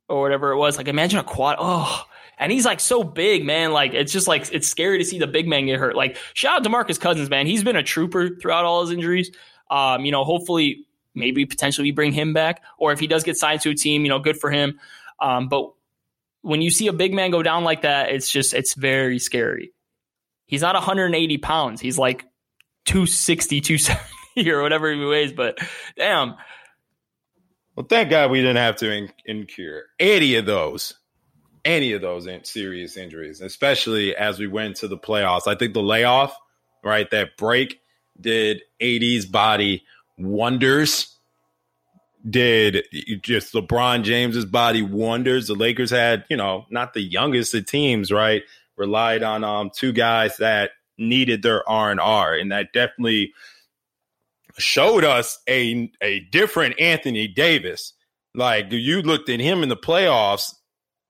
or 0.09 0.21
whatever 0.21 0.51
it 0.51 0.57
was. 0.57 0.77
Like 0.77 0.87
imagine 0.87 1.19
a 1.19 1.23
quad. 1.23 1.57
Oh, 1.59 2.03
and 2.37 2.51
he's 2.51 2.65
like 2.65 2.79
so 2.79 3.03
big, 3.03 3.45
man. 3.45 3.71
Like 3.71 3.93
it's 3.93 4.11
just 4.11 4.27
like 4.27 4.51
it's 4.53 4.67
scary 4.67 4.97
to 4.97 5.05
see 5.05 5.19
the 5.19 5.27
big 5.27 5.47
man 5.47 5.67
get 5.67 5.79
hurt. 5.79 5.95
Like 5.95 6.17
shout 6.33 6.57
out 6.57 6.63
to 6.63 6.69
Marcus 6.69 6.97
Cousins, 6.97 7.29
man. 7.29 7.47
He's 7.47 7.63
been 7.63 7.75
a 7.75 7.83
trooper 7.83 8.35
throughout 8.41 8.65
all 8.65 8.81
his 8.81 8.91
injuries. 8.91 9.31
Um, 9.69 10.05
you 10.05 10.11
know, 10.11 10.23
hopefully, 10.23 10.85
maybe 11.15 11.45
potentially 11.45 11.91
bring 11.91 12.11
him 12.11 12.33
back, 12.33 12.61
or 12.77 12.91
if 12.91 12.99
he 12.99 13.07
does 13.07 13.23
get 13.23 13.37
signed 13.37 13.61
to 13.61 13.69
a 13.69 13.75
team, 13.75 14.03
you 14.03 14.09
know, 14.09 14.19
good 14.19 14.37
for 14.37 14.51
him. 14.51 14.79
Um, 15.19 15.47
but 15.47 15.71
when 16.41 16.61
you 16.61 16.69
see 16.69 16.87
a 16.87 16.93
big 16.93 17.13
man 17.13 17.31
go 17.31 17.43
down 17.43 17.63
like 17.63 17.81
that, 17.83 18.09
it's 18.09 18.29
just 18.29 18.53
it's 18.53 18.73
very 18.73 19.19
scary. 19.19 19.71
He's 20.45 20.61
not 20.61 20.75
180 20.75 21.37
pounds. 21.37 21.81
He's 21.81 21.97
like 21.97 22.25
260, 22.85 23.61
270 23.61 24.51
or 24.51 24.61
whatever 24.61 24.93
he 24.93 25.03
weighs. 25.03 25.33
But 25.33 25.57
damn. 25.97 26.35
Well, 27.75 27.87
thank 27.89 28.09
God 28.09 28.29
we 28.29 28.41
didn't 28.41 28.57
have 28.57 28.75
to 28.77 29.09
incur 29.25 29.85
any 29.99 30.35
of 30.35 30.45
those 30.45 30.93
any 31.65 31.93
of 31.93 32.01
those 32.01 32.27
serious 32.43 32.97
injuries, 32.97 33.41
especially 33.41 34.15
as 34.15 34.37
we 34.37 34.47
went 34.47 34.75
to 34.77 34.87
the 34.87 34.97
playoffs. 34.97 35.47
I 35.47 35.55
think 35.55 35.73
the 35.73 35.81
layoff, 35.81 36.35
right, 36.83 37.09
that 37.11 37.37
break 37.37 37.79
did 38.19 38.61
AD's 38.81 39.25
body 39.25 39.85
wonders. 40.17 41.09
Did 42.29 42.85
just 43.21 43.53
LeBron 43.53 44.03
James's 44.03 44.45
body 44.45 44.81
wonders? 44.81 45.47
The 45.47 45.55
Lakers 45.55 45.91
had, 45.91 46.23
you 46.29 46.37
know, 46.37 46.65
not 46.69 46.93
the 46.93 47.01
youngest 47.01 47.53
of 47.53 47.65
teams, 47.65 48.11
right? 48.11 48.43
Relied 48.77 49.23
on 49.23 49.43
um 49.43 49.71
two 49.75 49.91
guys 49.91 50.37
that 50.37 50.71
needed 50.97 51.43
their 51.43 51.67
R 51.69 51.91
and 51.91 51.99
R, 51.99 52.33
and 52.33 52.51
that 52.51 52.71
definitely 52.73 53.33
showed 54.57 55.03
us 55.03 55.39
a 55.49 55.91
a 56.01 56.21
different 56.31 56.79
Anthony 56.79 57.27
Davis. 57.27 57.93
Like 58.35 58.71
you 58.71 59.01
looked 59.01 59.29
at 59.29 59.39
him 59.39 59.61
in 59.61 59.69
the 59.69 59.77
playoffs 59.77 60.53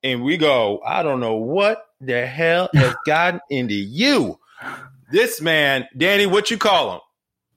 and 0.01 0.23
we 0.23 0.37
go, 0.37 0.81
I 0.85 1.03
don't 1.03 1.19
know 1.19 1.35
what 1.35 1.85
the 2.01 2.25
hell 2.25 2.69
has 2.73 2.95
gotten 3.05 3.39
into 3.49 3.75
you. 3.75 4.39
This 5.11 5.41
man, 5.41 5.87
Danny, 5.95 6.25
what 6.25 6.51
you 6.51 6.57
call 6.57 6.95
him? 6.95 6.99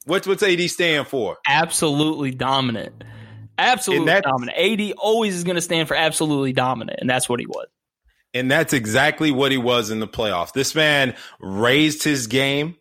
What's 0.06 0.26
what's 0.26 0.42
AD 0.42 0.70
stand 0.70 1.08
for? 1.08 1.36
Absolutely 1.48 2.30
dominant. 2.30 3.04
Absolutely 3.58 4.20
dominant. 4.20 4.56
AD 4.56 4.92
always 4.98 5.34
is 5.34 5.42
going 5.42 5.56
to 5.56 5.62
stand 5.62 5.88
for 5.88 5.96
absolutely 5.96 6.52
dominant, 6.52 7.00
and 7.00 7.10
that's 7.10 7.28
what 7.28 7.40
he 7.40 7.46
was. 7.46 7.66
And 8.32 8.50
that's 8.50 8.72
exactly 8.72 9.32
what 9.32 9.50
he 9.50 9.58
was 9.58 9.90
in 9.90 9.98
the 9.98 10.06
playoffs. 10.06 10.52
This 10.52 10.74
man 10.74 11.16
raised 11.40 12.04
his 12.04 12.28
game 12.28 12.76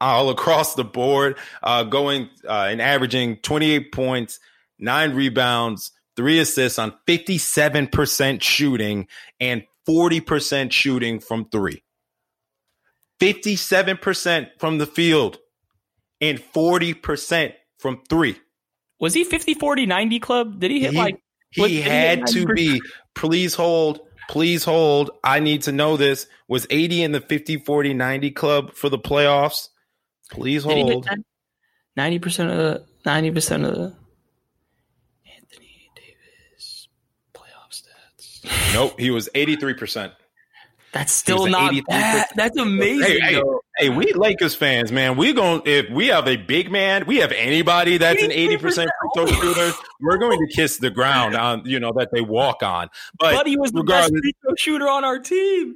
all 0.00 0.30
across 0.30 0.74
the 0.74 0.84
board, 0.84 1.36
uh, 1.62 1.82
going 1.82 2.30
uh, 2.48 2.68
and 2.70 2.80
averaging 2.80 3.36
28 3.38 3.92
points, 3.92 4.40
nine 4.78 5.14
rebounds, 5.14 5.92
three 6.16 6.38
assists 6.38 6.78
on 6.78 6.94
57% 7.06 8.40
shooting 8.40 9.06
and 9.38 9.64
40% 9.86 10.72
shooting 10.72 11.20
from 11.20 11.46
three. 11.50 11.82
57% 13.20 14.48
from 14.58 14.78
the 14.78 14.86
field 14.86 15.38
and 16.20 16.38
40% 16.38 17.54
from 17.78 18.02
three. 18.08 18.38
Was 18.98 19.14
he 19.14 19.24
50 19.24 19.54
40 19.54 19.86
90 19.86 20.20
club? 20.20 20.60
Did 20.60 20.70
he 20.70 20.80
hit 20.80 20.92
he, 20.92 20.98
like 20.98 21.22
he 21.50 21.80
had 21.80 22.28
he 22.28 22.34
to 22.34 22.46
be 22.52 22.82
please 23.14 23.54
hold 23.54 24.00
please 24.28 24.62
hold 24.62 25.10
I 25.24 25.40
need 25.40 25.62
to 25.62 25.72
know 25.72 25.96
this 25.96 26.26
was 26.46 26.64
AD 26.66 26.92
in 26.92 27.12
the 27.12 27.20
50 27.20 27.58
40 27.58 27.94
90 27.94 28.30
club 28.30 28.74
for 28.74 28.88
the 28.88 28.98
playoffs 28.98 29.68
please 30.30 30.62
hold 30.62 31.08
90% 31.98 32.50
of 32.50 32.56
the 32.56 32.86
90% 33.04 33.68
of 33.68 33.74
the 33.74 33.96
Anthony 35.34 35.90
Davis 35.96 36.88
playoff 37.34 37.72
stats. 37.72 38.74
Nope, 38.74 38.98
he 39.00 39.10
was 39.10 39.28
83%. 39.34 40.12
That's 40.92 41.12
still 41.12 41.46
not 41.46 41.72
bad. 41.86 42.28
That's 42.34 42.56
amazing. 42.56 43.20
Hey, 43.20 43.34
hey, 43.34 43.42
hey, 43.78 43.88
we 43.90 44.12
Lakers 44.12 44.54
fans, 44.56 44.90
man. 44.90 45.16
We 45.16 45.32
going 45.32 45.62
to 45.62 45.70
if 45.70 45.90
we 45.90 46.08
have 46.08 46.26
a 46.26 46.36
big 46.36 46.70
man, 46.70 47.04
we 47.06 47.18
have 47.18 47.30
anybody 47.32 47.96
that's 47.98 48.22
an 48.22 48.32
eighty 48.32 48.56
percent 48.56 48.90
free 49.00 49.10
throw 49.14 49.26
shooter, 49.26 49.76
we're 50.00 50.18
going 50.18 50.38
to 50.38 50.52
kiss 50.52 50.78
the 50.78 50.90
ground 50.90 51.34
on 51.36 51.62
you 51.64 51.78
know 51.78 51.92
that 51.96 52.10
they 52.12 52.22
walk 52.22 52.62
on. 52.62 52.88
But 53.18 53.34
Buddy 53.34 53.56
was 53.56 53.70
the 53.70 53.84
best 53.84 54.10
free 54.10 54.32
throw 54.42 54.54
shooter 54.56 54.88
on 54.88 55.04
our 55.04 55.20
team. 55.20 55.74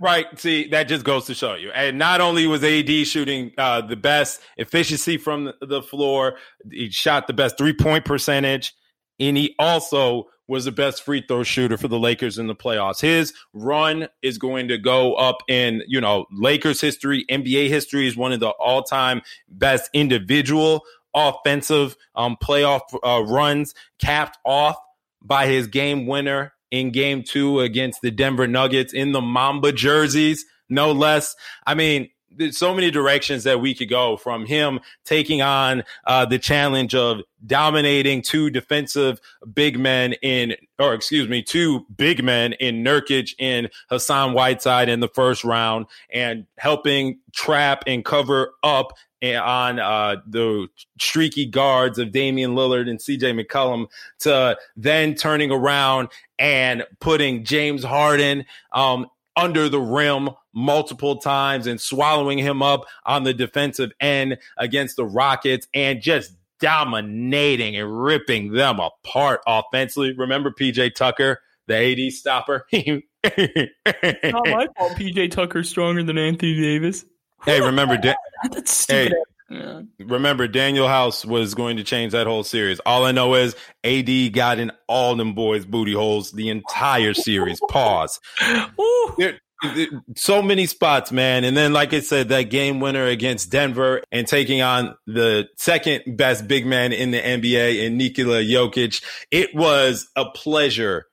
Right. 0.00 0.26
See, 0.38 0.68
that 0.68 0.84
just 0.84 1.04
goes 1.04 1.26
to 1.26 1.34
show 1.34 1.54
you. 1.54 1.70
And 1.72 1.98
not 1.98 2.20
only 2.20 2.46
was 2.46 2.62
AD 2.62 2.88
shooting 3.08 3.52
uh, 3.58 3.80
the 3.80 3.96
best 3.96 4.40
efficiency 4.56 5.16
from 5.16 5.52
the 5.60 5.82
floor, 5.82 6.36
he 6.70 6.90
shot 6.90 7.26
the 7.26 7.32
best 7.32 7.58
three 7.58 7.72
point 7.72 8.04
percentage, 8.04 8.72
and 9.18 9.36
he 9.36 9.56
also 9.58 10.26
was 10.46 10.64
the 10.64 10.72
best 10.72 11.02
free 11.02 11.24
throw 11.26 11.42
shooter 11.42 11.76
for 11.76 11.88
the 11.88 11.98
Lakers 11.98 12.38
in 12.38 12.46
the 12.46 12.54
playoffs. 12.54 13.00
His 13.00 13.32
run 13.52 14.08
is 14.22 14.38
going 14.38 14.68
to 14.68 14.78
go 14.78 15.14
up 15.14 15.38
in, 15.48 15.82
you 15.86 16.00
know, 16.00 16.26
Lakers 16.30 16.80
history, 16.80 17.24
NBA 17.30 17.68
history 17.68 18.06
is 18.06 18.16
one 18.16 18.32
of 18.32 18.40
the 18.40 18.50
all-time 18.50 19.22
best 19.48 19.88
individual 19.92 20.82
offensive 21.14 21.96
um, 22.14 22.36
playoff 22.42 22.80
uh, 23.02 23.22
runs 23.24 23.74
capped 23.98 24.38
off 24.44 24.76
by 25.22 25.46
his 25.46 25.68
game 25.68 26.06
winner 26.06 26.52
in 26.70 26.90
game 26.90 27.22
2 27.22 27.60
against 27.60 28.02
the 28.02 28.10
Denver 28.10 28.46
Nuggets 28.46 28.92
in 28.92 29.12
the 29.12 29.20
Mamba 29.20 29.72
jerseys, 29.72 30.44
no 30.68 30.92
less. 30.92 31.36
I 31.66 31.74
mean, 31.74 32.08
there's 32.36 32.58
so 32.58 32.74
many 32.74 32.90
directions 32.90 33.44
that 33.44 33.60
we 33.60 33.74
could 33.74 33.88
go 33.88 34.16
from 34.16 34.46
him 34.46 34.80
taking 35.04 35.42
on 35.42 35.84
uh, 36.06 36.24
the 36.26 36.38
challenge 36.38 36.94
of 36.94 37.20
dominating 37.46 38.22
two 38.22 38.50
defensive 38.50 39.20
big 39.52 39.78
men 39.78 40.14
in, 40.22 40.54
or 40.78 40.94
excuse 40.94 41.28
me, 41.28 41.42
two 41.42 41.86
big 41.96 42.22
men 42.22 42.54
in 42.54 42.82
Nurkic 42.82 43.34
and 43.38 43.70
Hassan 43.90 44.32
Whiteside 44.32 44.88
in 44.88 45.00
the 45.00 45.08
first 45.08 45.44
round 45.44 45.86
and 46.10 46.46
helping 46.58 47.20
trap 47.32 47.84
and 47.86 48.04
cover 48.04 48.54
up 48.62 48.92
on 49.32 49.78
uh, 49.78 50.16
the 50.26 50.68
streaky 51.00 51.46
guards 51.46 51.98
of 51.98 52.12
Damian 52.12 52.54
Lillard 52.54 52.90
and 52.90 52.98
CJ 52.98 53.40
McCollum 53.40 53.86
to 54.20 54.56
then 54.76 55.14
turning 55.14 55.50
around 55.50 56.08
and 56.38 56.84
putting 57.00 57.44
James 57.44 57.82
Harden 57.82 58.44
um, 58.72 59.06
under 59.36 59.68
the 59.68 59.80
rim 59.80 60.30
multiple 60.52 61.16
times 61.16 61.66
and 61.66 61.80
swallowing 61.80 62.38
him 62.38 62.62
up 62.62 62.84
on 63.04 63.24
the 63.24 63.34
defensive 63.34 63.90
end 64.00 64.38
against 64.56 64.96
the 64.96 65.04
Rockets 65.04 65.66
and 65.74 66.00
just 66.00 66.32
dominating 66.60 67.76
and 67.76 68.02
ripping 68.02 68.52
them 68.52 68.78
apart 68.80 69.40
offensively. 69.46 70.12
Remember 70.14 70.50
PJ 70.50 70.94
Tucker 70.94 71.40
the 71.66 71.74
AD 72.06 72.12
stopper. 72.12 72.66
Oh, 73.26 74.30
Not 74.30 74.48
my 74.48 74.66
fault. 74.76 74.92
PJ 74.98 75.30
Tucker's 75.30 75.66
stronger 75.70 76.02
than 76.02 76.18
Anthony 76.18 76.60
Davis. 76.60 77.06
Hey, 77.46 77.62
remember, 77.62 77.96
da- 77.96 78.12
That's 78.50 78.70
stupid. 78.70 79.12
Hey. 79.12 79.33
Yeah. 79.54 79.82
remember, 80.00 80.48
Danuel 80.48 80.88
House 80.88 81.24
was 81.24 81.54
going 81.54 81.76
to 81.76 81.84
change 81.84 82.12
that 82.12 82.26
whole 82.26 82.44
series. 82.44 82.80
All 82.80 83.04
I 83.04 83.12
know 83.12 83.34
is 83.34 83.54
AD 83.84 84.32
got 84.32 84.58
in 84.58 84.72
all 84.88 85.14
them 85.16 85.34
boys' 85.34 85.64
booty 85.64 85.92
holes 85.92 86.32
the 86.32 86.48
entire 86.50 87.14
series. 87.14 87.60
Pause. 87.70 88.20
There- 89.16 89.38
there- 89.76 90.02
so 90.16 90.42
many 90.42 90.66
spots, 90.66 91.10
man. 91.12 91.44
And 91.44 91.56
then, 91.56 91.72
like 91.72 91.94
I 91.94 92.00
said, 92.00 92.28
that 92.30 92.50
game 92.50 92.80
winner 92.80 93.06
against 93.06 93.50
Denver 93.50 94.02
and 94.12 94.26
taking 94.26 94.60
on 94.60 94.94
the 95.06 95.48
second 95.56 96.16
best 96.18 96.46
big 96.48 96.66
man 96.66 96.92
in 96.92 97.12
the 97.12 97.20
NBA 97.20 97.84
in 97.84 97.96
Nikola 97.96 98.42
Jokic. 98.42 99.02
It 99.30 99.54
was 99.54 100.06
a 100.16 100.26
pleasure 100.26 101.06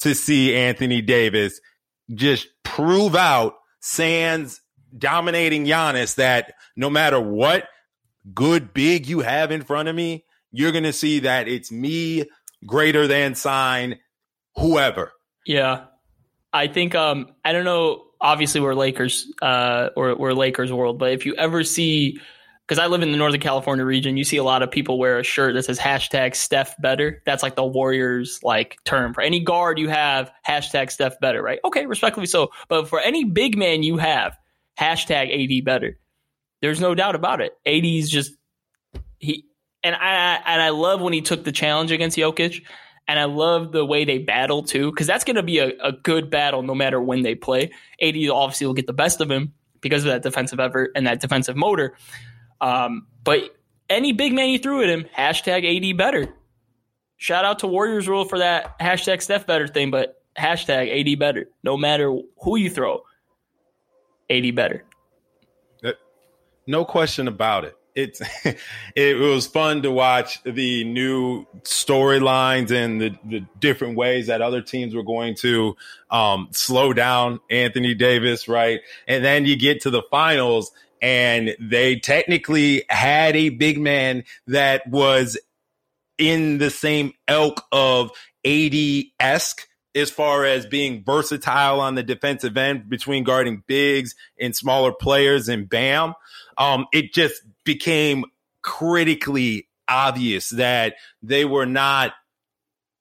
to 0.00 0.14
see 0.14 0.54
Anthony 0.54 1.00
Davis 1.02 1.60
just 2.14 2.46
prove 2.64 3.16
out 3.16 3.54
Sands 3.80 4.60
dominating 4.96 5.64
Giannis 5.64 6.16
that 6.16 6.52
no 6.76 6.90
matter 6.90 7.20
what 7.20 7.68
good 8.34 8.72
big 8.72 9.06
you 9.06 9.20
have 9.20 9.50
in 9.50 9.62
front 9.62 9.88
of 9.88 9.96
me, 9.96 10.24
you're 10.50 10.72
going 10.72 10.84
to 10.84 10.92
see 10.92 11.20
that 11.20 11.48
it's 11.48 11.72
me 11.72 12.24
greater 12.66 13.06
than 13.06 13.34
sign 13.34 13.98
whoever. 14.56 15.12
Yeah. 15.46 15.86
I 16.52 16.68
think 16.68 16.94
um 16.94 17.28
I 17.44 17.52
don't 17.52 17.64
know 17.64 18.04
obviously 18.20 18.60
we're 18.60 18.74
Lakers 18.74 19.26
uh 19.40 19.88
or 19.96 20.14
we're 20.16 20.34
Lakers 20.34 20.72
world, 20.72 20.98
but 20.98 21.12
if 21.12 21.26
you 21.26 21.34
ever 21.36 21.64
see 21.64 22.20
because 22.66 22.78
I 22.78 22.86
live 22.86 23.02
in 23.02 23.10
the 23.10 23.18
Northern 23.18 23.40
California 23.40 23.84
region, 23.84 24.16
you 24.16 24.24
see 24.24 24.36
a 24.36 24.44
lot 24.44 24.62
of 24.62 24.70
people 24.70 24.98
wear 24.98 25.18
a 25.18 25.22
shirt 25.24 25.54
that 25.54 25.64
says 25.64 25.78
hashtag 25.78 26.36
Steph 26.36 26.80
better. 26.80 27.22
That's 27.26 27.42
like 27.42 27.56
the 27.56 27.64
Warriors 27.64 28.40
like 28.42 28.78
term 28.84 29.12
for 29.14 29.20
any 29.20 29.40
guard 29.40 29.78
you 29.78 29.88
have, 29.88 30.30
hashtag 30.46 30.90
Steph 30.90 31.18
better, 31.20 31.42
right? 31.42 31.58
Okay, 31.64 31.86
respectfully 31.86 32.26
so. 32.26 32.50
But 32.68 32.88
for 32.88 33.00
any 33.00 33.24
big 33.24 33.58
man 33.58 33.82
you 33.82 33.96
have, 33.96 34.36
hashtag 34.78 35.58
AD 35.58 35.64
better. 35.64 35.98
There's 36.62 36.80
no 36.80 36.94
doubt 36.94 37.14
about 37.14 37.42
it. 37.42 37.52
AD's 37.66 38.08
just 38.08 38.32
he 39.18 39.44
and 39.82 39.94
I 39.94 40.40
and 40.46 40.62
I 40.62 40.70
love 40.70 41.02
when 41.02 41.12
he 41.12 41.20
took 41.20 41.44
the 41.44 41.52
challenge 41.52 41.92
against 41.92 42.16
Jokic. 42.16 42.62
And 43.08 43.18
I 43.18 43.24
love 43.24 43.72
the 43.72 43.84
way 43.84 44.04
they 44.04 44.18
battle 44.18 44.62
too, 44.62 44.90
because 44.90 45.08
that's 45.08 45.24
going 45.24 45.36
to 45.36 45.42
be 45.42 45.58
a, 45.58 45.72
a 45.82 45.90
good 45.90 46.30
battle 46.30 46.62
no 46.62 46.72
matter 46.72 47.00
when 47.00 47.22
they 47.22 47.34
play. 47.34 47.72
AD 48.00 48.14
obviously 48.30 48.66
will 48.66 48.74
get 48.74 48.86
the 48.86 48.92
best 48.92 49.20
of 49.20 49.28
him 49.28 49.52
because 49.80 50.04
of 50.04 50.12
that 50.12 50.22
defensive 50.22 50.60
effort 50.60 50.92
and 50.94 51.08
that 51.08 51.20
defensive 51.20 51.56
motor. 51.56 51.96
Um, 52.60 53.08
but 53.24 53.56
any 53.90 54.12
big 54.12 54.32
man 54.32 54.50
you 54.50 54.58
threw 54.60 54.84
at 54.84 54.88
him, 54.88 55.04
hashtag 55.16 55.90
AD 55.90 55.96
better. 55.96 56.32
Shout 57.16 57.44
out 57.44 57.58
to 57.58 57.66
Warriors 57.66 58.06
Rule 58.06 58.24
for 58.24 58.38
that 58.38 58.78
hashtag 58.78 59.20
Steph 59.20 59.46
better 59.48 59.66
thing, 59.66 59.90
but 59.90 60.22
hashtag 60.38 61.12
AD 61.12 61.18
better. 61.18 61.46
No 61.64 61.76
matter 61.76 62.16
who 62.40 62.56
you 62.56 62.70
throw, 62.70 63.02
AD 64.30 64.54
better. 64.54 64.84
No 66.66 66.84
question 66.84 67.28
about 67.28 67.64
it. 67.64 67.76
It's 67.94 68.22
it 68.96 69.18
was 69.18 69.46
fun 69.46 69.82
to 69.82 69.90
watch 69.90 70.42
the 70.44 70.84
new 70.84 71.46
storylines 71.62 72.70
and 72.70 73.00
the, 73.00 73.14
the 73.24 73.44
different 73.58 73.96
ways 73.96 74.28
that 74.28 74.40
other 74.40 74.62
teams 74.62 74.94
were 74.94 75.02
going 75.02 75.34
to 75.36 75.76
um, 76.10 76.48
slow 76.52 76.92
down 76.92 77.40
Anthony 77.50 77.94
Davis, 77.94 78.48
right? 78.48 78.80
And 79.06 79.24
then 79.24 79.44
you 79.44 79.56
get 79.56 79.82
to 79.82 79.90
the 79.90 80.02
finals 80.10 80.72
and 81.00 81.56
they 81.58 81.96
technically 81.96 82.84
had 82.88 83.34
a 83.36 83.48
big 83.50 83.78
man 83.78 84.24
that 84.46 84.86
was 84.86 85.36
in 86.16 86.58
the 86.58 86.70
same 86.70 87.12
elk 87.26 87.62
of 87.72 88.12
AD 88.44 88.74
esque 89.18 89.66
as 89.94 90.10
far 90.10 90.44
as 90.44 90.66
being 90.66 91.04
versatile 91.04 91.80
on 91.80 91.94
the 91.94 92.02
defensive 92.02 92.56
end 92.56 92.88
between 92.88 93.24
guarding 93.24 93.62
bigs 93.66 94.14
and 94.40 94.54
smaller 94.56 94.92
players 94.92 95.48
and 95.48 95.68
Bam. 95.68 96.14
Um, 96.56 96.86
it 96.92 97.12
just 97.12 97.42
became 97.64 98.24
critically 98.62 99.68
obvious 99.88 100.50
that 100.50 100.94
they 101.22 101.44
were 101.44 101.66
not 101.66 102.12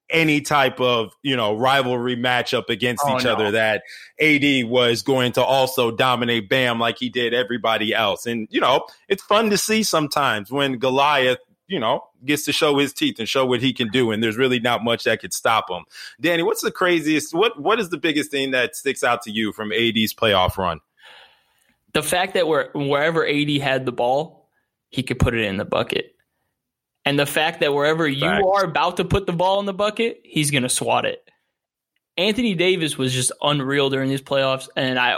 any 0.09 0.41
type 0.41 0.81
of 0.81 1.13
you 1.23 1.37
know 1.37 1.55
rivalry 1.55 2.17
matchup 2.17 2.67
against 2.69 3.01
Oh, 3.05 3.15
each 3.17 3.23
no. 3.23 3.31
other 3.33 3.51
that 3.51 3.83
AD 4.19 4.65
was 4.69 5.03
going 5.03 5.31
to 5.33 5.43
also 5.43 5.89
dominate 5.91 6.49
Bam 6.49 6.79
like 6.79 6.97
he 6.99 7.09
did 7.09 7.33
everybody 7.33 7.93
else 7.93 8.25
and 8.25 8.47
you 8.51 8.59
know 8.59 8.85
it's 9.07 9.23
fun 9.23 9.49
to 9.51 9.57
see 9.57 9.83
sometimes 9.83 10.51
when 10.51 10.79
Goliath 10.79 11.37
you 11.71 11.79
know 11.79 12.03
gets 12.25 12.45
to 12.45 12.51
show 12.51 12.77
his 12.77 12.93
teeth 12.93 13.17
and 13.17 13.27
show 13.27 13.45
what 13.45 13.61
he 13.61 13.73
can 13.73 13.87
do 13.87 14.11
and 14.11 14.21
there's 14.21 14.37
really 14.37 14.59
not 14.59 14.83
much 14.83 15.05
that 15.05 15.21
could 15.21 15.33
stop 15.33 15.69
him. 15.69 15.83
Danny, 16.19 16.43
what's 16.43 16.61
the 16.61 16.71
craziest 16.71 17.33
what 17.33 17.59
what 17.59 17.79
is 17.79 17.89
the 17.89 17.97
biggest 17.97 18.29
thing 18.29 18.51
that 18.51 18.75
sticks 18.75 19.03
out 19.03 19.21
to 19.23 19.31
you 19.31 19.51
from 19.51 19.71
AD's 19.71 20.13
playoff 20.13 20.57
run? 20.57 20.79
the 21.93 22.03
fact 22.03 22.33
that 22.33 22.47
where 22.47 22.69
wherever 22.73 23.27
AD 23.27 23.49
had 23.57 23.85
the 23.85 23.91
ball, 23.91 24.49
he 24.89 25.03
could 25.03 25.19
put 25.19 25.33
it 25.33 25.45
in 25.45 25.57
the 25.57 25.65
bucket. 25.65 26.15
And 27.03 27.17
the 27.17 27.25
fact 27.25 27.61
that 27.61 27.73
wherever 27.73 28.07
you 28.07 28.21
Facts. 28.21 28.43
are 28.45 28.63
about 28.63 28.97
to 28.97 29.05
put 29.05 29.25
the 29.25 29.33
ball 29.33 29.59
in 29.59 29.65
the 29.65 29.73
bucket, 29.73 30.21
he's 30.23 30.51
going 30.51 30.63
to 30.63 30.69
swat 30.69 31.05
it. 31.05 31.27
Anthony 32.17 32.53
Davis 32.53 32.97
was 32.97 33.13
just 33.13 33.31
unreal 33.41 33.89
during 33.89 34.09
these 34.09 34.21
playoffs 34.21 34.67
and 34.75 34.99
I 34.99 35.17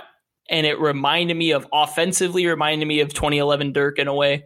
and 0.50 0.68
it 0.68 0.80
reminded 0.80 1.36
me 1.36 1.52
of 1.52 1.68
offensively 1.74 2.46
reminded 2.46 2.86
me 2.86 3.00
of 3.00 3.14
2011 3.14 3.74
Dirk 3.74 3.98
in 3.98 4.08
a 4.08 4.14
way. 4.14 4.46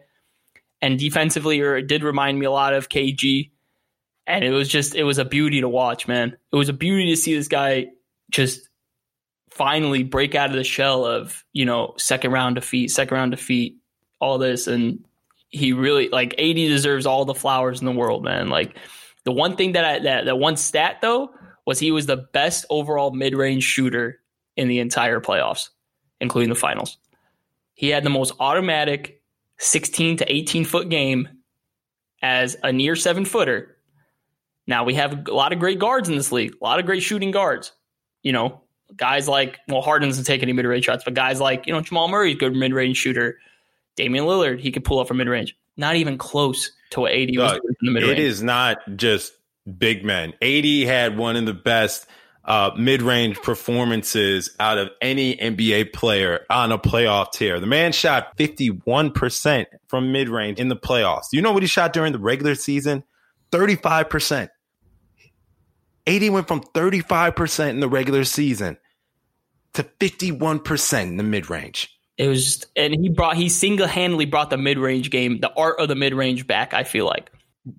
And 0.82 1.00
defensively 1.00 1.62
or 1.62 1.76
it 1.78 1.88
did 1.88 2.04
remind 2.04 2.40
me 2.40 2.46
a 2.46 2.52
lot 2.52 2.74
of 2.74 2.90
KG. 2.90 3.52
And 4.26 4.44
it 4.44 4.52
was 4.52 4.68
just 4.68 4.96
it 4.96 5.04
was 5.04 5.18
a 5.18 5.26
beauty 5.26 5.62
to 5.62 5.70
watch, 5.70 6.08
man. 6.08 6.38
It 6.52 6.56
was 6.56 6.70
a 6.70 6.74
beauty 6.74 7.10
to 7.12 7.18
see 7.18 7.36
this 7.36 7.48
guy 7.48 7.88
just 8.30 8.68
finally 9.50 10.04
break 10.04 10.36
out 10.36 10.50
of 10.50 10.56
the 10.56 10.64
shell 10.64 11.06
of 11.06 11.44
you 11.54 11.66
know 11.66 11.94
second 11.98 12.32
round 12.32 12.56
defeat, 12.56 12.92
second 12.92 13.16
round 13.16 13.32
defeat, 13.32 13.78
all 14.20 14.38
this, 14.38 14.68
and 14.68 15.06
he 15.50 15.74
really 15.74 16.10
like 16.10 16.34
AD 16.40 16.56
deserves 16.56 17.06
all 17.06 17.26
the 17.26 17.34
flowers 17.34 17.80
in 17.80 17.86
the 17.86 17.92
world, 17.92 18.24
man. 18.24 18.50
Like 18.50 18.78
the 19.24 19.32
one 19.32 19.56
thing 19.56 19.74
that 19.74 19.86
I 19.86 20.00
that 20.00 20.26
that 20.26 20.38
one 20.38 20.58
stat 20.58 20.98
though 21.02 21.32
was 21.66 21.80
he 21.80 21.92
was 21.92 22.06
the 22.06 22.18
best 22.18 22.66
overall 22.70 23.12
mid 23.12 23.36
range 23.36 23.64
shooter 23.64 24.20
in 24.56 24.68
the 24.68 24.80
entire 24.80 25.20
playoffs, 25.20 25.70
including 26.20 26.50
the 26.50 26.56
finals. 26.56 26.98
He 27.74 27.90
had 27.90 28.04
the 28.04 28.10
most 28.10 28.34
automatic 28.40 29.17
16 29.60 30.18
to 30.18 30.32
18 30.32 30.66
foot 30.66 30.90
game 30.90 31.28
as 32.22 32.58
a 32.64 32.72
near 32.72 32.96
seven 32.96 33.26
footer. 33.26 33.78
Now 34.66 34.84
we 34.84 34.96
have 34.96 35.28
a 35.28 35.34
lot 35.34 35.54
of 35.54 35.60
great 35.60 35.80
guards 35.80 36.10
in 36.10 36.16
this 36.16 36.32
league, 36.32 36.54
a 36.62 36.64
lot 36.64 36.80
of 36.80 36.86
great 36.86 37.04
shooting 37.04 37.32
guards. 37.32 37.72
You 38.24 38.34
know, 38.34 38.62
guys 38.96 39.28
like 39.28 39.58
well, 39.68 39.82
Harden 39.82 40.10
doesn't 40.10 40.26
take 40.26 40.44
any 40.44 40.54
mid 40.54 40.66
range 40.66 40.86
shots, 40.86 41.04
but 41.04 41.14
guys 41.14 41.40
like 41.40 41.68
you 41.68 41.74
know 41.74 41.82
Jamal 41.82 42.08
Murray's 42.08 42.36
good 42.36 42.56
mid 42.56 42.74
range 42.74 42.98
shooter. 42.98 43.40
Damian 43.96 44.26
Lillard, 44.26 44.60
he 44.60 44.72
could 44.72 44.84
pull 44.84 45.00
up 45.00 45.08
from 45.08 45.18
mid 45.18 45.28
range. 45.28 45.58
Not 45.76 45.96
even 45.96 46.18
close 46.18 46.72
to 46.92 47.02
what 47.02 47.14
AD 47.14 47.30
was 47.36 47.52
doing 47.52 47.76
from 47.80 47.86
the 47.88 47.92
mid 47.92 48.04
range. 48.04 48.20
is 48.20 48.44
not 48.44 48.80
just 48.96 49.34
big 49.78 50.04
men. 50.04 50.34
AD 50.42 50.66
had 50.86 51.18
one 51.18 51.36
of 51.36 51.46
the 51.46 51.54
best 51.54 52.08
uh, 52.48 52.72
mid-range 52.78 53.42
performances 53.42 54.56
out 54.60 54.78
of 54.78 54.90
any 55.02 55.36
NBA 55.36 55.92
player 55.94 56.46
on 56.50 56.72
a 56.72 56.80
playoff 56.80 57.34
tier. 57.34 57.60
The 57.60 57.68
man 57.68 57.92
shot 57.92 58.38
51% 58.38 59.66
from 59.88 60.12
mid-range 60.14 60.60
in 60.60 60.70
the 60.70 60.76
playoffs. 60.76 61.26
You 61.34 61.42
know 61.42 61.52
what 61.52 61.62
he 61.62 61.68
shot 61.68 61.92
during 61.92 62.14
the 62.14 62.20
regular 62.20 62.56
season? 62.56 63.04
35%. 63.52 64.50
AD 66.08 66.30
went 66.30 66.48
from 66.48 66.62
35% 66.62 67.70
in 67.70 67.80
the 67.82 67.90
regular 67.90 68.24
season 68.24 68.78
to 69.74 69.84
51% 69.84 71.02
in 71.04 71.18
the 71.18 71.24
mid-range. 71.24 71.94
It 72.18 72.30
was, 72.30 72.46
just, 72.46 72.66
and 72.76 72.96
he 72.96 73.10
brought 73.10 73.36
he 73.36 73.48
single 73.48 73.86
handedly 73.86 74.26
brought 74.26 74.50
the 74.50 74.58
mid 74.58 74.80
range 74.80 75.12
game, 75.12 75.40
the 75.40 75.54
art 75.56 75.80
of 75.80 75.88
the 75.88 75.96
mid 75.96 76.16
range 76.16 76.48
back. 76.48 76.74
I 76.74 76.84
feel 76.84 77.06
like 77.06 77.30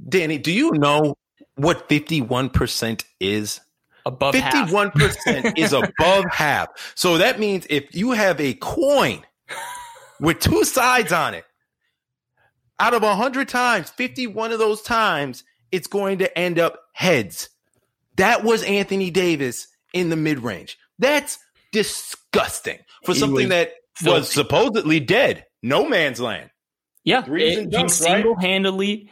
Danny, 0.09 0.39
do 0.39 0.53
you 0.53 0.71
know 0.73 1.17
what 1.57 1.89
51% 1.89 3.05
is? 3.19 3.61
Above 4.09 4.35
51% 4.35 5.55
is 5.59 5.73
above 5.73 6.25
half. 6.31 6.69
So 6.95 7.19
that 7.19 7.39
means 7.39 7.67
if 7.71 7.95
you 7.95 8.13
have 8.13 8.41
a 8.41 8.55
coin 8.55 9.23
with 10.21 10.41
two 10.41 10.65
sides 10.65 11.13
on 11.13 11.35
it, 11.35 11.45
out 12.81 12.95
of 12.95 13.03
100 13.03 13.49
times, 13.49 13.91
51 13.91 14.53
of 14.53 14.59
those 14.59 14.83
times, 14.83 15.45
it's 15.73 15.87
going 15.87 16.19
to 16.19 16.39
end 16.39 16.59
up 16.59 16.79
heads. 16.93 17.49
That 18.17 18.45
was 18.45 18.63
Anthony 18.63 19.11
Davis 19.11 19.67
in 19.93 20.11
the 20.11 20.17
mid 20.17 20.41
range. 20.41 20.79
That's 20.99 21.39
disgusting 21.73 22.79
for 23.05 23.13
He 23.15 23.21
something 23.21 23.35
was 23.37 23.49
that 23.49 23.73
filthy. 23.97 24.19
was 24.21 24.33
supposedly 24.33 25.01
dead. 25.01 25.45
No 25.63 25.89
man's 25.89 26.21
land. 26.21 26.51
Yeah, 27.05 27.25
it- 27.27 27.59
and 27.59 27.73
he 27.73 27.79
dunks, 27.79 27.91
single 27.93 28.35
handedly 28.37 29.11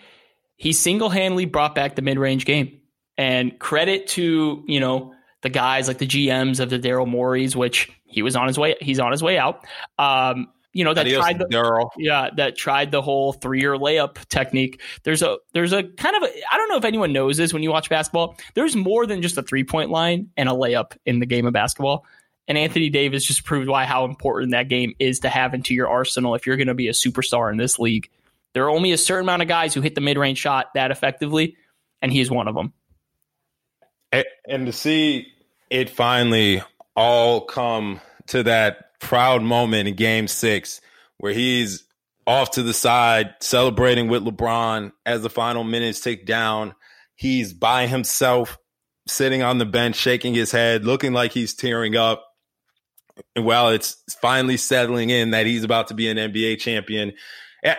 he 0.59 0.73
single 0.73 1.11
handedly 1.11 1.45
brought 1.45 1.75
back 1.75 1.97
the 1.97 2.03
mid 2.03 2.19
range 2.19 2.45
game. 2.47 2.76
And 3.19 3.59
credit 3.59 4.09
to 4.09 4.63
you 4.67 4.81
know 4.81 5.15
the 5.43 5.49
guys 5.49 5.89
like 5.89 5.99
the 5.99 6.07
GMs 6.07 6.61
of 6.61 6.71
the 6.71 6.79
Daryl 6.79 7.07
Morey's, 7.07 7.57
which 7.57 7.91
he 8.05 8.23
was 8.23 8.37
on 8.37 8.47
his 8.47 8.59
way. 8.59 8.77
He's 8.81 8.99
on 8.99 9.13
his 9.13 9.23
way 9.23 9.39
out. 9.39 9.65
Um, 9.99 10.49
you 10.73 10.85
know 10.85 10.93
that 10.93 11.07
Adios, 11.07 11.23
tried 11.23 11.39
the 11.39 11.89
yeah 11.97 12.29
that 12.37 12.55
tried 12.55 12.91
the 12.91 13.01
whole 13.01 13.33
three 13.33 13.61
year 13.61 13.77
layup 13.77 14.19
technique. 14.29 14.83
There's 15.05 15.23
a 15.23 15.39
there's 15.55 15.73
a 15.73 15.85
kind 15.85 16.17
of 16.17 16.23
a, 16.25 16.27
I 16.53 16.59
don't 16.59 16.69
know 16.69 16.77
if 16.77 16.85
anyone 16.85 17.15
knows 17.15 17.39
this 17.39 17.55
when 17.55 17.63
you 17.63 17.71
watch 17.71 17.89
basketball. 17.89 18.37
There's 18.53 18.77
more 18.77 19.07
than 19.07 19.23
just 19.23 19.39
a 19.39 19.43
three 19.43 19.65
point 19.65 19.91
line 19.91 20.29
and 20.37 20.51
a 20.51 20.53
layup 20.53 20.97
in 21.07 21.19
the 21.19 21.27
game 21.27 21.47
of 21.47 21.55
basketball. 21.55 22.05
And 22.47 22.59
Anthony 22.59 22.91
Davis 22.91 23.25
just 23.25 23.45
proved 23.45 23.69
why 23.69 23.87
how 23.87 24.05
important 24.05 24.53
that 24.53 24.69
game 24.69 24.95
is 24.99 25.21
to 25.21 25.31
have 25.31 25.55
into 25.55 25.73
your 25.75 25.89
arsenal 25.89 26.35
if 26.35 26.47
you're 26.47 26.57
going 26.57 26.69
to 26.69 26.75
be 26.75 26.89
a 26.89 26.93
superstar 26.93 27.51
in 27.51 27.57
this 27.57 27.79
league. 27.79 28.11
There 28.53 28.65
are 28.65 28.71
only 28.71 28.93
a 28.93 28.99
certain 28.99 29.25
amount 29.25 29.43
of 29.43 29.49
guys 29.49 29.73
who 29.73 29.81
hit 29.81 29.95
the 29.95 30.01
mid 30.03 30.19
range 30.19 30.39
shot 30.39 30.75
that 30.75 30.91
effectively, 30.91 31.57
and 32.03 32.13
he 32.13 32.21
is 32.21 32.31
one 32.31 32.49
of 32.49 32.55
them. 32.55 32.75
And 34.13 34.67
to 34.67 34.73
see 34.73 35.27
it 35.71 35.91
finally 35.91 36.63
all 36.95 37.43
come 37.43 38.01
to 38.29 38.45
that 38.45 38.99
proud 39.01 39.43
moment 39.43 39.89
in 39.89 39.95
game 39.95 40.29
six 40.29 40.81
where 41.19 41.33
he's 41.33 41.85
off 42.27 42.53
to 42.53 42.63
the 42.63 42.73
side 42.75 43.35
celebrating 43.41 44.09
with 44.09 44.25
LeBron 44.25 44.93
as 45.05 45.23
the 45.23 45.31
final 45.31 45.65
minutes 45.65 46.01
tick 46.01 46.27
down. 46.27 46.75
He's 47.15 47.53
by 47.53 47.87
himself, 47.87 48.59
sitting 49.09 49.43
on 49.43 49.59
the 49.59 49.65
bench, 49.67 49.97
shaking 49.97 50.35
his 50.35 50.53
head, 50.53 50.85
looking 50.85 51.13
like 51.13 51.33
he's 51.33 51.55
tearing 51.55 51.97
up. 51.97 52.25
And 53.35 53.45
while 53.45 53.71
it's 53.71 53.97
finally 54.21 54.57
settling 54.59 55.11
in 55.11 55.31
that 55.31 55.47
he's 55.47 55.65
about 55.65 55.89
to 55.89 55.95
be 55.95 56.09
an 56.09 56.19
NBA 56.19 56.59
champion, 56.59 57.13
eh, 57.65 57.75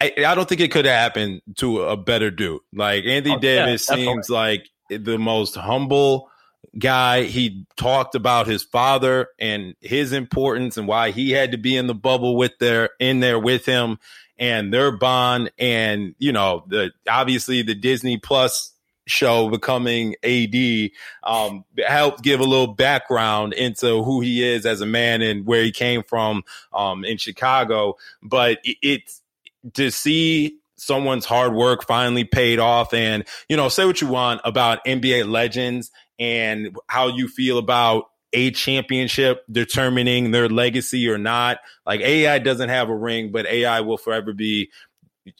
I, 0.00 0.12
I 0.26 0.34
don't 0.34 0.48
think 0.48 0.60
it 0.60 0.70
could 0.70 0.84
have 0.84 0.94
happened 0.94 1.40
to 1.58 1.82
a 1.82 1.96
better 1.96 2.30
dude. 2.30 2.60
Like 2.74 3.04
Anthony 3.04 3.36
Oh, 3.36 3.38
Davis 3.38 3.86
definitely. 3.86 4.12
seems 4.12 4.28
like 4.30 4.68
the 4.88 5.18
most 5.18 5.56
humble 5.56 6.30
guy. 6.78 7.22
He 7.24 7.66
talked 7.76 8.14
about 8.14 8.46
his 8.46 8.62
father 8.62 9.28
and 9.38 9.74
his 9.80 10.12
importance 10.12 10.76
and 10.76 10.88
why 10.88 11.10
he 11.10 11.30
had 11.30 11.52
to 11.52 11.58
be 11.58 11.76
in 11.76 11.86
the 11.86 11.94
bubble 11.94 12.36
with 12.36 12.58
their 12.58 12.90
in 12.98 13.20
there 13.20 13.38
with 13.38 13.64
him 13.66 13.98
and 14.38 14.72
their 14.72 14.92
bond 14.96 15.50
and 15.58 16.14
you 16.18 16.32
know 16.32 16.64
the 16.68 16.92
obviously 17.08 17.62
the 17.62 17.74
Disney 17.74 18.18
Plus 18.18 18.72
show 19.06 19.48
becoming 19.48 20.16
AD 20.24 20.90
um 21.22 21.64
helped 21.86 22.22
give 22.22 22.40
a 22.40 22.44
little 22.44 22.66
background 22.66 23.52
into 23.52 24.02
who 24.02 24.20
he 24.20 24.42
is 24.42 24.66
as 24.66 24.80
a 24.80 24.86
man 24.86 25.22
and 25.22 25.46
where 25.46 25.62
he 25.62 25.70
came 25.70 26.02
from 26.02 26.42
um 26.72 27.04
in 27.04 27.16
Chicago 27.16 27.94
but 28.20 28.58
it, 28.64 28.76
it's 28.82 29.22
to 29.74 29.90
see 29.90 30.58
someone's 30.76 31.24
hard 31.24 31.54
work 31.54 31.86
finally 31.86 32.24
paid 32.24 32.58
off 32.58 32.92
and 32.92 33.24
you 33.48 33.56
know 33.56 33.68
say 33.68 33.84
what 33.84 34.00
you 34.00 34.08
want 34.08 34.40
about 34.44 34.84
NBA 34.84 35.28
legends 35.28 35.90
and 36.18 36.76
how 36.88 37.08
you 37.08 37.28
feel 37.28 37.58
about 37.58 38.10
a 38.32 38.50
championship 38.50 39.44
determining 39.50 40.30
their 40.30 40.48
legacy 40.48 41.08
or 41.08 41.16
not. 41.16 41.58
Like 41.86 42.00
AI 42.00 42.38
doesn't 42.38 42.68
have 42.68 42.88
a 42.88 42.96
ring 42.96 43.32
but 43.32 43.46
AI 43.46 43.80
will 43.80 43.96
forever 43.96 44.32
be 44.32 44.70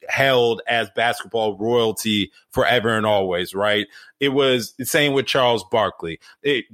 held 0.08 0.62
as 0.66 0.90
basketball 0.96 1.56
royalty 1.56 2.32
forever 2.50 2.96
and 2.96 3.06
always 3.06 3.54
right? 3.54 3.86
It 4.20 4.30
was 4.30 4.74
the 4.78 4.86
same 4.86 5.12
with 5.12 5.26
Charles 5.26 5.64
Barkley. 5.64 6.18
It 6.42 6.64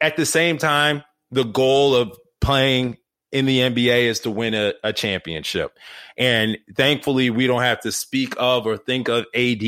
at 0.00 0.16
the 0.16 0.26
same 0.26 0.58
time 0.58 1.04
the 1.30 1.44
goal 1.44 1.94
of 1.94 2.16
playing 2.40 2.98
in 3.32 3.46
the 3.46 3.60
NBA 3.60 4.04
is 4.04 4.20
to 4.20 4.30
win 4.30 4.54
a, 4.54 4.74
a 4.84 4.92
championship. 4.92 5.78
And 6.16 6.58
thankfully, 6.74 7.30
we 7.30 7.46
don't 7.46 7.62
have 7.62 7.80
to 7.80 7.92
speak 7.92 8.34
of 8.38 8.66
or 8.66 8.76
think 8.76 9.08
of 9.08 9.24
AD 9.34 9.62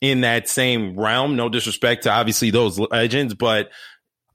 in 0.00 0.20
that 0.22 0.48
same 0.48 0.98
realm. 0.98 1.36
No 1.36 1.48
disrespect 1.48 2.02
to 2.02 2.10
obviously 2.10 2.50
those 2.50 2.78
legends, 2.78 3.34
but 3.34 3.70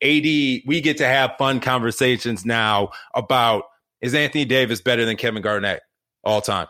AD, 0.01 0.23
we 0.23 0.81
get 0.81 0.97
to 0.97 1.05
have 1.05 1.33
fun 1.37 1.59
conversations 1.59 2.45
now 2.45 2.89
about 3.13 3.63
is 4.01 4.13
Anthony 4.13 4.45
Davis 4.45 4.81
better 4.81 5.05
than 5.05 5.17
Kevin 5.17 5.41
Garnett 5.41 5.81
all 6.23 6.41
time? 6.41 6.67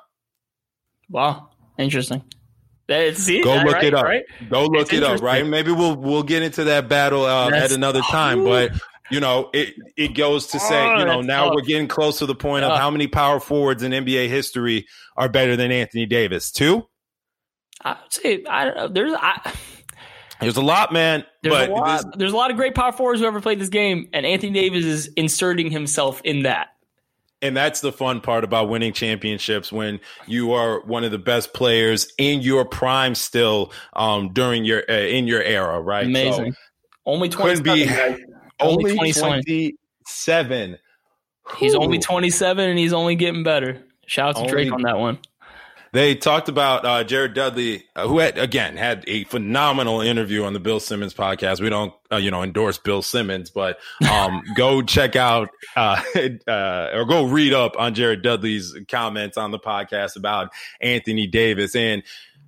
Wow, 1.09 1.49
interesting. 1.77 2.23
See, 2.88 3.41
Go 3.41 3.55
look 3.55 3.73
right, 3.73 3.83
it 3.83 3.93
up. 3.95 4.03
Right? 4.03 4.23
Go 4.49 4.65
look 4.65 4.83
It's 4.83 4.93
it 4.93 5.03
up. 5.03 5.21
Right? 5.21 5.45
Maybe 5.45 5.71
we'll 5.71 5.95
we'll 5.95 6.23
get 6.23 6.43
into 6.43 6.65
that 6.65 6.88
battle 6.88 7.25
uh, 7.25 7.49
at 7.49 7.71
another 7.71 8.01
time. 8.01 8.43
But 8.43 8.73
you 9.12 9.20
know, 9.20 9.49
it 9.53 9.76
it 9.97 10.16
goes 10.16 10.47
to 10.47 10.60
say, 10.60 10.84
Oh, 10.84 10.97
you 10.99 11.06
know, 11.06 11.22
now 11.22 11.45
tough. 11.45 11.56
we're 11.56 11.62
getting 11.62 11.88
close 11.88 12.20
to 12.20 12.26
the 12.26 12.36
point 12.36 12.64
of 12.66 12.78
how 12.78 12.89
many 12.89 13.08
power 13.08 13.39
forwards 13.39 13.84
in 13.84 13.91
NBA 13.91 14.28
history 14.30 14.88
are 15.18 15.30
better 15.30 15.56
than 15.56 15.72
Anthony 15.72 16.06
Davis. 16.06 16.51
Two. 16.51 16.88
I 17.84 17.97
would 18.01 18.14
say 18.14 18.43
I 18.49 18.66
don't 18.66 18.76
know. 18.78 18.88
There's 18.88 19.14
I, 19.14 19.53
There's 20.41 20.58
a 20.58 20.62
lot, 20.62 20.91
man. 20.91 21.24
there's 21.43 21.56
but 21.56 21.70
a 21.70 21.74
lot. 21.74 22.18
There's 22.18 22.34
a 22.34 22.36
lot 22.36 22.51
of 22.51 22.58
great 22.58 22.76
power 22.76 22.91
forwards 22.91 23.22
who 23.22 23.26
ever 23.28 23.39
played 23.41 23.60
this 23.60 23.70
game, 23.70 24.10
and 24.12 24.26
Anthony 24.26 24.51
Davis 24.53 24.84
is 24.86 25.08
inserting 25.16 25.72
himself 25.72 26.20
in 26.24 26.43
that. 26.43 26.70
and 27.41 27.56
that's 27.56 27.80
the 27.82 27.91
fun 27.91 28.20
part 28.22 28.43
about 28.43 28.68
winning 28.70 28.91
championships 28.91 29.72
when 29.72 29.99
you 30.28 30.51
are 30.53 30.82
one 30.82 31.03
of 31.03 31.12
the 31.12 31.18
best 31.20 31.53
players 31.53 32.12
in 32.18 32.41
your 32.41 32.66
prime 32.66 33.16
still 33.16 33.72
um, 33.93 34.34
during 34.34 34.66
your 34.66 34.84
uh, 34.89 34.93
in 34.93 35.26
your 35.28 35.41
era, 35.43 35.80
right? 35.80 36.06
Amazing. 36.06 36.53
So, 36.53 36.58
only 37.06 37.30
couldn't 37.30 37.64
twenty 37.64 37.86
be 37.86 38.26
seven. 38.60 38.78
only 38.78 38.95
27. 38.95 39.43
27. 39.43 40.78
He's 41.58 41.76
only 41.76 41.99
twenty 41.99 42.30
seven, 42.30 42.70
and 42.70 42.78
he's 42.80 42.93
only 42.93 43.16
getting 43.16 43.43
better. 43.43 43.84
Shout 44.08 44.38
out 44.38 44.43
to 44.43 44.51
Drake 44.51 44.72
on 44.72 44.82
that 44.84 44.97
one. 44.97 45.20
They 45.93 46.14
talked 46.14 46.49
about 46.49 46.84
uh, 46.84 47.03
Jared 47.06 47.34
Dudley, 47.36 47.86
uh, 47.95 48.08
who 48.08 48.20
had 48.20 48.38
again 48.38 48.76
had 48.76 49.06
a 49.08 49.24
phenomenal 49.26 50.01
interview 50.01 50.43
on 50.43 50.51
the 50.51 50.60
Bill 50.60 50.82
Simmons 50.82 51.14
podcast. 51.14 51.62
We 51.62 51.70
don't, 51.70 51.93
uh, 52.12 52.18
you 52.18 52.32
know, 52.32 52.43
endorse 52.43 52.78
Bill 52.78 53.01
Simmons, 53.01 53.49
but 53.49 53.78
um, 54.12 54.41
go 54.58 54.82
check 54.82 55.16
out 55.16 55.49
uh, 55.78 56.01
uh, 56.47 56.89
or 56.93 57.06
go 57.06 57.26
read 57.26 57.53
up 57.53 57.80
on 57.80 57.93
Jared 57.93 58.24
Dudley's 58.24 58.76
comments 58.89 59.38
on 59.38 59.51
the 59.51 59.60
podcast 59.60 60.18
about 60.18 60.49
Anthony 60.82 61.28
Davis. 61.28 61.76
And 61.76 62.03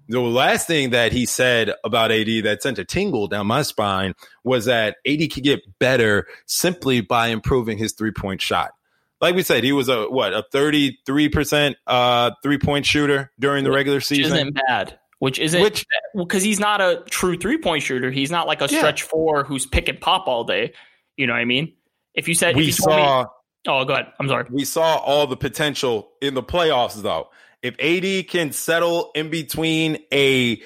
the 0.08 0.20
last 0.22 0.68
thing 0.68 0.91
that 0.91 1.12
he 1.12 1.26
said 1.26 1.72
about 1.84 2.12
AD 2.12 2.28
that 2.43 2.60
sent 2.62 2.80
a 2.80 2.86
tingle 2.86 3.28
down 3.28 3.47
my 3.47 3.62
spine 3.62 4.14
was 4.43 4.66
that 4.66 4.97
AD 5.05 5.20
could 5.32 5.43
get 5.43 5.62
better 5.80 6.28
simply 6.45 7.01
by 7.01 7.28
improving 7.28 7.78
his 7.78 7.93
three 7.93 8.12
point 8.12 8.41
shot 8.41 8.72
like 9.20 9.34
we 9.34 9.41
said, 9.41 9.64
he 9.64 9.72
was 9.72 9.89
a 9.89 10.05
what 10.12 10.32
a 10.34 10.43
thirty 10.51 10.99
three 11.08 11.28
percent 11.28 11.76
uh 11.88 12.30
three 12.43 12.60
point 12.60 12.86
shooter 12.86 13.32
during 13.39 13.64
the 13.64 13.72
regular 13.72 13.97
Which 13.97 14.05
season. 14.05 14.34
isn't 14.38 14.60
bad. 14.68 14.99
Which 15.18 15.39
isn't 15.39 15.60
Which- 15.60 15.88
because 16.16 16.43
he's 16.43 16.60
not 16.60 16.82
a 16.82 17.03
true 17.10 17.36
three 17.36 17.58
point 17.58 17.82
shooter. 17.82 18.12
He's 18.12 18.30
not 18.30 18.45
like 18.45 18.62
a 18.62 18.68
Yeah. 18.70 18.78
stretch 18.78 19.01
four 19.01 19.43
who's 19.43 19.66
pick 19.66 19.89
and 19.89 19.99
pop 19.99 20.28
all 20.28 20.43
day. 20.43 20.74
You 21.16 21.26
know 21.26 21.34
what 21.34 21.39
I 21.39 21.45
mean? 21.45 21.74
If 22.14 22.28
you 22.28 22.36
said 22.36 22.55
we 22.55 22.66
you 22.66 22.72
saw 22.72 23.24
me, 23.24 23.28
oh, 23.68 23.86
go 23.86 23.93
ahead. 23.93 24.14
I'm 24.20 24.28
sorry. 24.28 24.45
we 24.51 24.64
saw 24.66 24.97
all 24.97 25.26
the 25.26 25.36
potential 25.38 26.12
in 26.22 26.36
the 26.36 26.43
playoffs 26.43 27.01
though. 27.01 27.30
If 27.62 27.76
AD 27.80 28.28
can 28.30 28.51
settle 28.51 29.12
in 29.16 29.30
between 29.30 29.99
a 30.14 30.62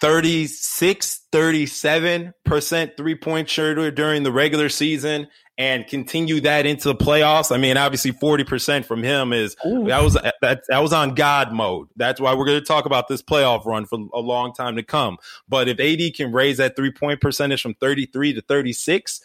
36 0.00 1.20
37% 1.32 2.96
three 2.96 3.14
point 3.14 3.48
shooter 3.48 3.90
during 3.90 4.22
the 4.22 4.32
regular 4.32 4.68
season 4.68 5.28
and 5.56 5.86
continue 5.86 6.40
that 6.40 6.64
into 6.64 6.88
the 6.88 6.94
playoffs. 6.94 7.54
I 7.54 7.58
mean, 7.58 7.76
obviously 7.76 8.12
40% 8.12 8.84
from 8.84 9.02
him 9.02 9.32
is 9.32 9.56
that 9.62 10.02
was 10.02 10.14
that, 10.14 10.62
that 10.68 10.78
was 10.78 10.92
on 10.92 11.14
God 11.14 11.52
mode. 11.52 11.88
That's 11.96 12.20
why 12.20 12.34
we're 12.34 12.46
going 12.46 12.60
to 12.60 12.64
talk 12.64 12.86
about 12.86 13.08
this 13.08 13.22
playoff 13.22 13.66
run 13.66 13.84
for 13.84 13.98
a 14.14 14.20
long 14.20 14.54
time 14.54 14.76
to 14.76 14.82
come. 14.82 15.18
But 15.48 15.68
if 15.68 15.78
AD 15.78 16.14
can 16.14 16.32
raise 16.32 16.56
that 16.56 16.76
three 16.76 16.90
point 16.90 17.20
percentage 17.20 17.62
from 17.62 17.74
33 17.74 18.34
to 18.34 18.40
36, 18.40 19.20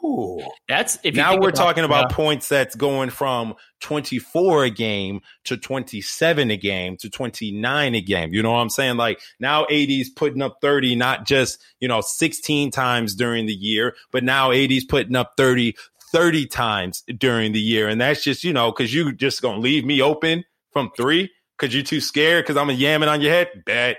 whew, 0.00 0.42
That's 0.68 0.98
if 1.02 1.14
you 1.16 1.22
now 1.22 1.32
we're 1.36 1.50
about- 1.50 1.54
talking 1.54 1.84
about 1.84 2.10
yeah. 2.10 2.16
points 2.16 2.48
that's 2.48 2.74
going 2.76 3.10
from 3.10 3.54
24 3.80 4.64
a 4.64 4.70
game 4.70 5.20
to 5.44 5.56
27 5.56 6.50
a 6.50 6.56
game 6.56 6.96
to 6.98 7.08
29 7.08 7.94
a 7.94 8.00
game. 8.00 8.32
You 8.34 8.42
know 8.42 8.52
what 8.52 8.58
I'm 8.58 8.70
saying? 8.70 8.96
Like 8.96 9.20
now 9.40 9.66
AD's 9.70 10.10
putting 10.10 10.42
up 10.42 10.58
30, 10.60 10.96
not 10.96 11.26
just, 11.26 11.62
you 11.80 11.88
know, 11.88 12.00
16 12.00 12.70
times 12.70 13.14
during 13.14 13.46
the 13.46 13.52
year, 13.54 13.94
but 14.10 14.24
now 14.24 14.50
AD's 14.52 14.84
putting 14.84 15.16
up 15.16 15.32
30, 15.36 15.74
30 16.12 16.46
times 16.46 17.02
during 17.18 17.52
the 17.52 17.60
year. 17.60 17.88
And 17.88 18.00
that's 18.00 18.24
just, 18.24 18.44
you 18.44 18.52
know, 18.52 18.72
cause 18.72 18.92
you 18.92 19.12
just 19.12 19.42
gonna 19.42 19.60
leave 19.60 19.84
me 19.84 20.02
open 20.02 20.44
from 20.72 20.90
three 20.96 21.30
cause 21.58 21.74
you're 21.74 21.82
too 21.82 22.00
scared 22.00 22.46
cause 22.46 22.56
I'm 22.56 22.70
a 22.70 22.74
yamming 22.74 23.08
on 23.08 23.20
your 23.20 23.32
head. 23.32 23.48
Bet. 23.66 23.98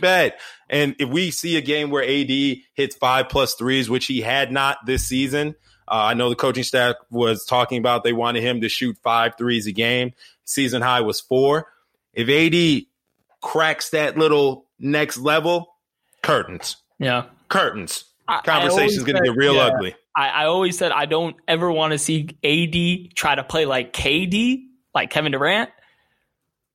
Bet. 0.00 0.38
And 0.74 0.96
if 0.98 1.08
we 1.08 1.30
see 1.30 1.56
a 1.56 1.60
game 1.60 1.90
where 1.90 2.02
AD 2.02 2.56
hits 2.74 2.96
five 2.96 3.28
plus 3.28 3.54
threes, 3.54 3.88
which 3.88 4.06
he 4.06 4.20
had 4.20 4.50
not 4.50 4.78
this 4.86 5.06
season, 5.06 5.54
uh, 5.86 5.94
I 6.10 6.14
know 6.14 6.28
the 6.30 6.34
coaching 6.34 6.64
staff 6.64 6.96
was 7.10 7.44
talking 7.44 7.78
about 7.78 8.02
they 8.02 8.12
wanted 8.12 8.42
him 8.42 8.60
to 8.62 8.68
shoot 8.68 8.98
five 9.00 9.34
threes 9.38 9.68
a 9.68 9.72
game. 9.72 10.14
Season 10.44 10.82
high 10.82 11.02
was 11.02 11.20
four. 11.20 11.68
If 12.12 12.28
AD 12.28 12.86
cracks 13.40 13.90
that 13.90 14.18
little 14.18 14.66
next 14.80 15.16
level, 15.18 15.76
curtains, 16.22 16.76
Yeah. 16.98 17.26
curtains. 17.48 18.06
I- 18.26 18.38
I 18.38 18.40
Conversation's 18.40 19.04
going 19.04 19.22
to 19.22 19.22
get 19.22 19.36
real 19.36 19.54
yeah. 19.54 19.66
ugly. 19.66 19.94
I, 20.16 20.28
I 20.28 20.44
always 20.46 20.76
said 20.76 20.90
I 20.90 21.06
don't 21.06 21.36
ever 21.46 21.70
want 21.70 21.92
to 21.92 21.98
see 21.98 22.28
AD 22.42 23.14
try 23.14 23.36
to 23.36 23.44
play 23.44 23.64
like 23.64 23.92
KD, 23.92 24.62
like 24.92 25.10
Kevin 25.10 25.30
Durant. 25.30 25.70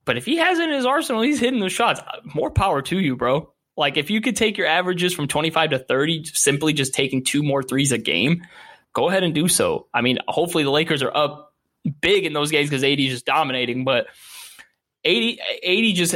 But 0.05 0.15
if 0.15 0.25
he 0.25 0.37
has 0.37 0.57
it 0.59 0.69
in 0.69 0.75
his 0.75 0.85
arsenal, 0.85 1.21
he's 1.21 1.39
hitting 1.41 1.59
those 1.59 1.73
shots. 1.73 1.99
More 2.33 2.49
power 2.49 2.81
to 2.83 2.97
you, 2.99 3.17
bro. 3.17 3.51
Like 3.79 3.95
if 3.95 4.11
you 4.11 4.19
could 4.19 4.35
take 4.35 4.57
your 4.57 4.67
averages 4.67 5.13
from 5.13 5.29
25 5.29 5.69
to 5.69 5.79
30, 5.79 6.25
simply 6.25 6.73
just 6.73 6.93
taking 6.93 7.23
two 7.23 7.41
more 7.41 7.63
threes 7.63 7.93
a 7.93 7.97
game, 7.97 8.43
go 8.91 9.07
ahead 9.07 9.23
and 9.23 9.33
do 9.33 9.47
so. 9.47 9.87
I 9.93 10.01
mean, 10.01 10.19
hopefully 10.27 10.65
the 10.65 10.69
Lakers 10.69 11.01
are 11.01 11.15
up 11.15 11.53
big 12.01 12.25
in 12.25 12.33
those 12.33 12.51
games 12.51 12.69
because 12.69 12.83
AD 12.83 12.99
is 12.99 13.09
just 13.09 13.25
dominating. 13.25 13.85
But 13.85 14.07
80, 15.05 15.39
80 15.63 15.93
just 15.93 16.15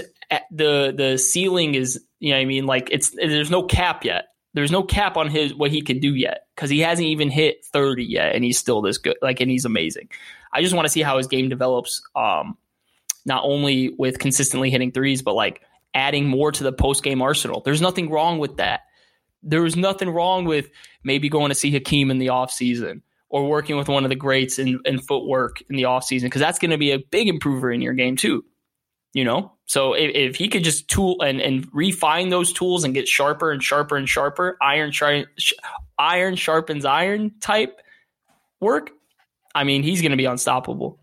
the 0.52 0.94
the 0.96 1.18
ceiling 1.18 1.76
is 1.76 2.04
you 2.20 2.32
know 2.32 2.38
I 2.38 2.46
mean 2.46 2.66
like 2.66 2.90
it's 2.92 3.12
there's 3.12 3.50
no 3.50 3.64
cap 3.64 4.04
yet. 4.04 4.26
There's 4.54 4.72
no 4.72 4.84
cap 4.84 5.16
on 5.16 5.30
his 5.30 5.56
what 5.56 5.72
he 5.72 5.82
can 5.82 6.00
do 6.00 6.14
yet 6.14 6.48
because 6.56 6.70
he 6.70 6.80
hasn't 6.80 7.08
even 7.08 7.30
hit 7.30 7.66
30 7.72 8.04
yet, 8.04 8.36
and 8.36 8.44
he's 8.44 8.60
still 8.60 8.82
this 8.82 8.98
good. 8.98 9.16
Like, 9.22 9.40
and 9.40 9.50
he's 9.50 9.66
amazing. 9.66 10.10
I 10.52 10.62
just 10.62 10.76
want 10.76 10.86
to 10.86 10.92
see 10.92 11.02
how 11.02 11.18
his 11.18 11.28
game 11.28 11.48
develops. 11.48 12.02
Um, 12.14 12.58
not 13.26 13.44
only 13.46 13.96
with 13.98 14.20
consistently 14.20 14.70
hitting 14.70 14.92
threes, 14.92 15.22
but 15.22 15.34
like 15.34 15.62
adding 15.94 16.28
more 16.28 16.52
to 16.52 16.64
the 16.64 16.72
post 16.72 17.04
game 17.04 17.22
arsenal. 17.22 17.62
There's 17.62 17.82
nothing 17.82 18.10
wrong 18.10 18.40
with 18.40 18.58
that. 18.58 18.82
There 19.42 19.62
was 19.62 19.76
nothing 19.76 20.10
wrong 20.10 20.46
with 20.46 20.70
maybe 21.04 21.30
going 21.30 21.50
to 21.50 21.56
see 21.56 21.72
Hakeem 21.72 22.10
in 22.10 22.18
the 22.18 22.28
offseason 22.28 23.02
or 23.30 23.48
working 23.48 23.78
with 23.78 23.88
one 23.88 24.04
of 24.04 24.10
the 24.10 24.16
greats 24.16 24.60
in, 24.60 24.80
in 24.86 25.00
footwork 25.00 25.62
in 25.70 25.76
the 25.76 25.84
offseason 25.84 26.24
because 26.24 26.40
that's 26.42 26.60
going 26.60 26.72
to 26.72 26.78
be 26.78 26.92
a 26.92 27.00
big 27.00 27.28
improver 27.28 27.72
in 27.72 27.82
your 27.82 27.94
game 27.94 28.16
too. 28.16 28.46
You 29.14 29.26
know? 29.26 29.52
So 29.66 29.94
if, 29.94 30.12
if 30.16 30.36
he 30.36 30.48
could 30.48 30.64
just 30.64 30.88
tool 30.88 31.22
and, 31.22 31.42
and 31.42 31.68
refine 31.74 32.30
those 32.30 32.54
tools 32.54 32.84
and 32.84 32.94
get 32.94 33.08
sharper 33.08 33.52
and 33.52 33.62
sharper 33.62 33.96
and 33.96 34.08
sharper, 34.08 34.58
iron, 34.62 34.92
sh- 34.92 35.54
iron 35.98 36.36
sharpens 36.36 36.86
iron 36.86 37.32
type 37.42 37.80
work, 38.60 38.92
I 39.56 39.64
mean, 39.64 39.84
he's 39.84 40.02
going 40.02 40.12
to 40.12 40.18
be 40.18 40.26
unstoppable. 40.26 41.00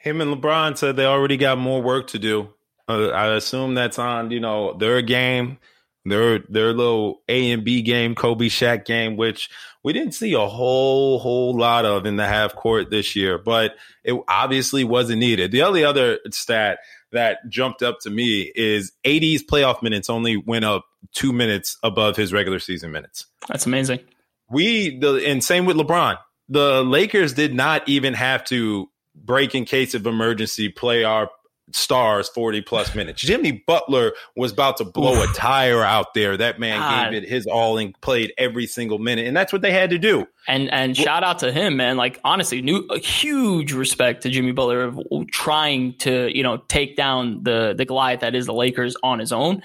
Him 0.00 0.20
and 0.20 0.34
LeBron 0.34 0.78
said 0.78 0.96
they 0.96 1.04
already 1.04 1.36
got 1.36 1.58
more 1.58 1.82
work 1.82 2.08
to 2.08 2.18
do. 2.18 2.54
Uh, 2.88 3.08
I 3.08 3.34
assume 3.34 3.74
that's 3.74 3.98
on, 3.98 4.30
you 4.30 4.40
know, 4.40 4.74
their 4.74 5.02
game, 5.02 5.58
their 6.04 6.38
their 6.48 6.72
little 6.72 7.22
A 7.28 7.50
and 7.50 7.64
B 7.64 7.82
game, 7.82 8.14
Kobe 8.14 8.46
Shaq 8.46 8.84
game, 8.84 9.16
which 9.16 9.50
we 9.84 9.92
didn't 9.92 10.14
see 10.14 10.32
a 10.32 10.46
whole 10.46 11.18
whole 11.18 11.56
lot 11.56 11.84
of 11.84 12.06
in 12.06 12.16
the 12.16 12.26
half 12.26 12.54
court 12.54 12.90
this 12.90 13.14
year, 13.14 13.38
but 13.38 13.76
it 14.04 14.18
obviously 14.26 14.84
wasn't 14.84 15.20
needed. 15.20 15.52
The 15.52 15.62
only 15.62 15.84
other 15.84 16.18
stat 16.30 16.78
that 17.12 17.38
jumped 17.48 17.82
up 17.82 18.00
to 18.00 18.10
me 18.10 18.52
is 18.54 18.92
AD's 19.04 19.42
playoff 19.42 19.82
minutes 19.82 20.10
only 20.10 20.36
went 20.36 20.64
up 20.64 20.84
two 21.12 21.32
minutes 21.32 21.76
above 21.82 22.16
his 22.16 22.32
regular 22.32 22.58
season 22.58 22.90
minutes. 22.90 23.26
That's 23.48 23.66
amazing. 23.66 24.00
We 24.50 24.98
the 24.98 25.22
and 25.26 25.44
same 25.44 25.66
with 25.66 25.76
LeBron. 25.76 26.18
The 26.48 26.82
Lakers 26.82 27.34
did 27.34 27.54
not 27.54 27.86
even 27.88 28.14
have 28.14 28.44
to 28.44 28.88
break 29.14 29.54
in 29.54 29.64
case 29.64 29.94
of 29.94 30.06
emergency 30.06 30.68
play 30.70 31.04
our 31.04 31.30
stars 31.72 32.28
40 32.28 32.62
plus 32.62 32.94
minutes. 32.94 33.20
Jimmy 33.22 33.64
Butler 33.66 34.12
was 34.36 34.52
about 34.52 34.76
to 34.78 34.84
blow 34.84 35.22
a 35.22 35.26
tire 35.28 35.82
out 35.82 36.14
there. 36.14 36.36
That 36.36 36.58
man 36.58 36.80
God. 36.80 37.10
gave 37.10 37.22
it 37.22 37.28
his 37.28 37.46
all 37.46 37.78
and 37.78 37.98
played 38.00 38.32
every 38.38 38.66
single 38.66 38.98
minute. 38.98 39.26
And 39.26 39.36
that's 39.36 39.52
what 39.52 39.62
they 39.62 39.72
had 39.72 39.90
to 39.90 39.98
do. 39.98 40.26
And 40.46 40.70
and 40.70 40.96
well, 40.96 41.04
shout 41.04 41.24
out 41.24 41.40
to 41.40 41.52
him, 41.52 41.76
man. 41.76 41.96
Like 41.96 42.20
honestly, 42.24 42.62
new 42.62 42.86
a 42.90 42.98
huge 42.98 43.72
respect 43.72 44.22
to 44.22 44.30
Jimmy 44.30 44.52
Butler 44.52 44.82
of 44.82 45.00
trying 45.30 45.94
to, 45.98 46.34
you 46.36 46.42
know, 46.42 46.58
take 46.68 46.96
down 46.96 47.42
the 47.42 47.74
the 47.76 47.84
Goliath 47.84 48.20
that 48.20 48.34
is 48.34 48.46
the 48.46 48.54
Lakers 48.54 48.96
on 49.02 49.18
his 49.18 49.32
own. 49.32 49.62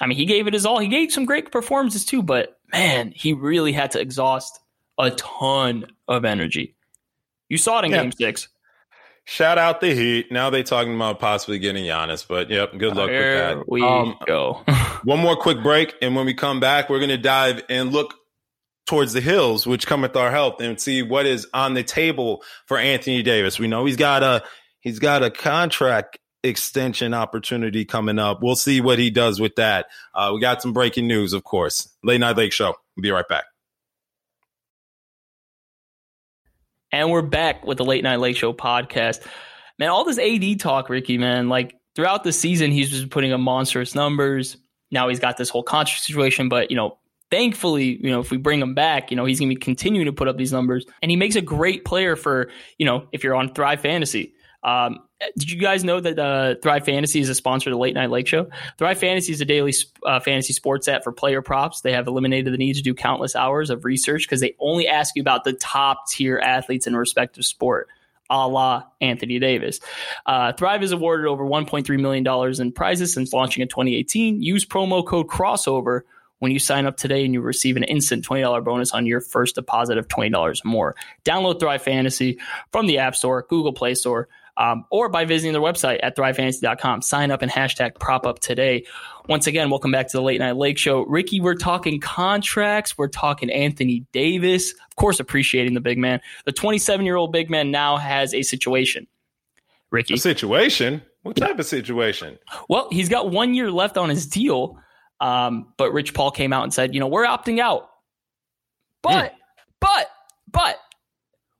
I 0.00 0.06
mean, 0.06 0.18
he 0.18 0.26
gave 0.26 0.46
it 0.46 0.54
his 0.54 0.66
all. 0.66 0.78
He 0.78 0.88
gave 0.88 1.12
some 1.12 1.24
great 1.24 1.52
performances 1.52 2.04
too, 2.04 2.22
but 2.22 2.58
man, 2.72 3.12
he 3.14 3.32
really 3.32 3.72
had 3.72 3.92
to 3.92 4.00
exhaust 4.00 4.60
a 4.98 5.10
ton 5.12 5.86
of 6.08 6.24
energy. 6.24 6.74
You 7.48 7.58
saw 7.58 7.80
it 7.80 7.86
in 7.86 7.90
yeah. 7.92 8.02
game 8.02 8.12
six. 8.12 8.48
Shout 9.26 9.56
out 9.56 9.80
the 9.80 9.94
Heat. 9.94 10.30
Now 10.30 10.50
they 10.50 10.62
talking 10.62 10.94
about 10.94 11.18
possibly 11.18 11.58
getting 11.58 11.84
Giannis, 11.84 12.26
but 12.28 12.50
yep, 12.50 12.76
good 12.76 12.94
luck 12.94 13.08
there 13.08 13.56
with 13.56 13.58
that. 13.58 13.68
We 13.68 13.82
um, 13.82 14.16
go. 14.26 14.62
one 15.04 15.18
more 15.18 15.36
quick 15.36 15.62
break, 15.62 15.94
and 16.02 16.14
when 16.14 16.26
we 16.26 16.34
come 16.34 16.60
back, 16.60 16.90
we're 16.90 17.00
gonna 17.00 17.16
dive 17.16 17.62
and 17.70 17.90
look 17.90 18.14
towards 18.86 19.14
the 19.14 19.22
hills, 19.22 19.66
which 19.66 19.86
come 19.86 20.02
with 20.02 20.14
our 20.14 20.30
health, 20.30 20.60
and 20.60 20.78
see 20.78 21.02
what 21.02 21.24
is 21.24 21.46
on 21.54 21.72
the 21.72 21.82
table 21.82 22.42
for 22.66 22.76
Anthony 22.76 23.22
Davis. 23.22 23.58
We 23.58 23.66
know 23.66 23.86
he's 23.86 23.96
got 23.96 24.22
a 24.22 24.44
he's 24.80 24.98
got 24.98 25.22
a 25.22 25.30
contract 25.30 26.18
extension 26.42 27.14
opportunity 27.14 27.86
coming 27.86 28.18
up. 28.18 28.42
We'll 28.42 28.56
see 28.56 28.82
what 28.82 28.98
he 28.98 29.10
does 29.10 29.40
with 29.40 29.56
that. 29.56 29.86
Uh, 30.14 30.32
we 30.34 30.40
got 30.40 30.60
some 30.60 30.74
breaking 30.74 31.08
news, 31.08 31.32
of 31.32 31.44
course. 31.44 31.88
Late 32.02 32.20
Night 32.20 32.36
Lake 32.36 32.52
Show. 32.52 32.74
We'll 32.94 33.02
be 33.02 33.10
right 33.10 33.26
back. 33.26 33.44
And 36.94 37.10
we're 37.10 37.22
back 37.22 37.66
with 37.66 37.78
the 37.78 37.84
Late 37.84 38.04
Night 38.04 38.20
Lake 38.20 38.36
Show 38.36 38.52
podcast. 38.52 39.26
Man, 39.80 39.88
all 39.88 40.04
this 40.04 40.16
AD 40.16 40.60
talk, 40.60 40.88
Ricky, 40.88 41.18
man, 41.18 41.48
like 41.48 41.74
throughout 41.96 42.22
the 42.22 42.30
season, 42.30 42.70
he's 42.70 42.88
just 42.88 43.10
putting 43.10 43.32
up 43.32 43.40
monstrous 43.40 43.96
numbers. 43.96 44.58
Now 44.92 45.08
he's 45.08 45.18
got 45.18 45.36
this 45.36 45.48
whole 45.48 45.64
contract 45.64 46.04
situation, 46.04 46.48
but, 46.48 46.70
you 46.70 46.76
know, 46.76 46.98
thankfully, 47.32 47.98
you 48.00 48.12
know, 48.12 48.20
if 48.20 48.30
we 48.30 48.36
bring 48.36 48.60
him 48.60 48.76
back, 48.76 49.10
you 49.10 49.16
know, 49.16 49.24
he's 49.24 49.40
going 49.40 49.48
to 49.48 49.56
be 49.56 49.60
continuing 49.60 50.06
to 50.06 50.12
put 50.12 50.28
up 50.28 50.36
these 50.36 50.52
numbers. 50.52 50.86
And 51.02 51.10
he 51.10 51.16
makes 51.16 51.34
a 51.34 51.40
great 51.40 51.84
player 51.84 52.14
for, 52.14 52.48
you 52.78 52.86
know, 52.86 53.08
if 53.10 53.24
you're 53.24 53.34
on 53.34 53.52
Thrive 53.52 53.80
Fantasy. 53.80 54.32
Um, 54.64 55.00
did 55.38 55.50
you 55.50 55.60
guys 55.60 55.84
know 55.84 56.00
that 56.00 56.18
uh, 56.18 56.54
Thrive 56.62 56.84
Fantasy 56.84 57.20
is 57.20 57.28
a 57.28 57.34
sponsor 57.34 57.70
of 57.70 57.74
the 57.74 57.78
Late 57.78 57.94
Night 57.94 58.10
Lake 58.10 58.26
Show? 58.26 58.48
Thrive 58.78 58.98
Fantasy 58.98 59.32
is 59.32 59.40
a 59.40 59.44
daily 59.44 59.74
uh, 60.04 60.20
fantasy 60.20 60.52
sports 60.52 60.88
app 60.88 61.04
for 61.04 61.12
player 61.12 61.42
props. 61.42 61.82
They 61.82 61.92
have 61.92 62.06
eliminated 62.06 62.52
the 62.52 62.58
need 62.58 62.74
to 62.74 62.82
do 62.82 62.94
countless 62.94 63.36
hours 63.36 63.70
of 63.70 63.84
research 63.84 64.22
because 64.22 64.40
they 64.40 64.54
only 64.58 64.88
ask 64.88 65.14
you 65.16 65.22
about 65.22 65.44
the 65.44 65.52
top 65.52 66.08
tier 66.08 66.38
athletes 66.38 66.86
in 66.86 66.96
respective 66.96 67.44
sport 67.44 67.88
a 68.30 68.48
la 68.48 68.84
Anthony 69.00 69.38
Davis. 69.38 69.80
Uh, 70.26 70.52
Thrive 70.52 70.80
has 70.80 70.92
awarded 70.92 71.26
over 71.26 71.44
$1.3 71.44 72.00
million 72.00 72.60
in 72.60 72.72
prizes 72.72 73.12
since 73.12 73.32
launching 73.32 73.62
in 73.62 73.68
2018. 73.68 74.42
Use 74.42 74.64
promo 74.64 75.06
code 75.06 75.28
crossover 75.28 76.00
when 76.38 76.52
you 76.52 76.58
sign 76.58 76.86
up 76.86 76.96
today 76.96 77.24
and 77.24 77.32
you 77.32 77.40
receive 77.40 77.76
an 77.76 77.84
instant 77.84 78.26
$20 78.26 78.64
bonus 78.64 78.92
on 78.92 79.06
your 79.06 79.20
first 79.20 79.54
deposit 79.54 79.98
of 79.98 80.08
$20 80.08 80.34
or 80.34 80.68
more. 80.68 80.96
Download 81.24 81.60
Thrive 81.60 81.82
Fantasy 81.82 82.38
from 82.72 82.86
the 82.86 82.98
App 82.98 83.14
Store, 83.14 83.46
Google 83.48 83.72
Play 83.72 83.94
Store, 83.94 84.28
um, 84.56 84.84
or 84.90 85.08
by 85.08 85.24
visiting 85.24 85.52
their 85.52 85.62
website 85.62 86.00
at 86.02 86.16
thrivefantasy.com. 86.16 87.02
Sign 87.02 87.30
up 87.30 87.42
and 87.42 87.50
hashtag 87.50 87.98
prop 87.98 88.26
up 88.26 88.38
today. 88.38 88.84
Once 89.28 89.46
again, 89.46 89.70
welcome 89.70 89.90
back 89.90 90.08
to 90.08 90.16
the 90.16 90.22
Late 90.22 90.38
Night 90.38 90.56
Lake 90.56 90.78
Show. 90.78 91.04
Ricky, 91.06 91.40
we're 91.40 91.54
talking 91.54 92.00
contracts. 92.00 92.96
We're 92.96 93.08
talking 93.08 93.50
Anthony 93.50 94.06
Davis. 94.12 94.72
Of 94.72 94.96
course, 94.96 95.18
appreciating 95.18 95.74
the 95.74 95.80
big 95.80 95.98
man. 95.98 96.20
The 96.44 96.52
27 96.52 97.04
year 97.06 97.16
old 97.16 97.32
big 97.32 97.50
man 97.50 97.70
now 97.70 97.96
has 97.96 98.34
a 98.34 98.42
situation. 98.42 99.06
Ricky. 99.90 100.14
A 100.14 100.18
situation? 100.18 101.02
What 101.22 101.36
type 101.36 101.58
of 101.58 101.66
situation? 101.66 102.38
Well, 102.68 102.88
he's 102.90 103.08
got 103.08 103.30
one 103.30 103.54
year 103.54 103.70
left 103.70 103.96
on 103.96 104.10
his 104.10 104.26
deal. 104.26 104.78
Um, 105.20 105.72
but 105.78 105.92
Rich 105.92 106.12
Paul 106.12 106.30
came 106.30 106.52
out 106.52 106.64
and 106.64 106.74
said, 106.74 106.92
you 106.92 107.00
know, 107.00 107.06
we're 107.06 107.24
opting 107.24 107.60
out. 107.60 107.88
But, 109.02 109.32
mm. 109.32 109.36
but, 109.80 110.10
but 110.50 110.76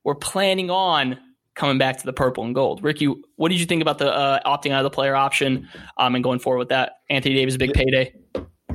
we're 0.02 0.16
planning 0.16 0.70
on 0.70 1.18
coming 1.54 1.78
back 1.78 1.98
to 1.98 2.06
the 2.06 2.12
purple 2.12 2.44
and 2.44 2.54
gold. 2.54 2.82
Ricky, 2.82 3.06
what 3.36 3.50
did 3.50 3.60
you 3.60 3.66
think 3.66 3.82
about 3.82 3.98
the 3.98 4.12
uh, 4.12 4.40
opting 4.44 4.72
out 4.72 4.80
of 4.80 4.84
the 4.84 4.94
player 4.94 5.14
option 5.14 5.68
um, 5.96 6.14
and 6.14 6.24
going 6.24 6.38
forward 6.38 6.58
with 6.58 6.68
that? 6.70 6.98
Anthony 7.08 7.34
Davis, 7.34 7.56
big 7.56 7.72
payday. 7.72 8.14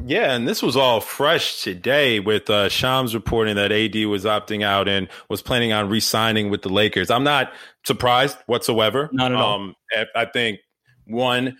Yeah, 0.05 0.33
and 0.33 0.47
this 0.47 0.63
was 0.63 0.75
all 0.75 1.01
fresh 1.01 1.61
today 1.61 2.19
with 2.19 2.49
uh, 2.49 2.69
Shams 2.69 3.13
reporting 3.13 3.55
that 3.57 3.71
AD 3.71 3.95
was 4.05 4.25
opting 4.25 4.63
out 4.63 4.87
and 4.87 5.07
was 5.29 5.41
planning 5.41 5.71
on 5.71 5.89
re-signing 5.89 6.49
with 6.49 6.63
the 6.63 6.69
Lakers. 6.69 7.11
I'm 7.11 7.23
not 7.23 7.53
surprised 7.85 8.37
whatsoever. 8.47 9.09
Not 9.11 9.31
at 9.31 9.37
all. 9.37 9.55
Um, 9.55 9.75
I 10.15 10.25
think 10.25 10.59
one, 11.05 11.57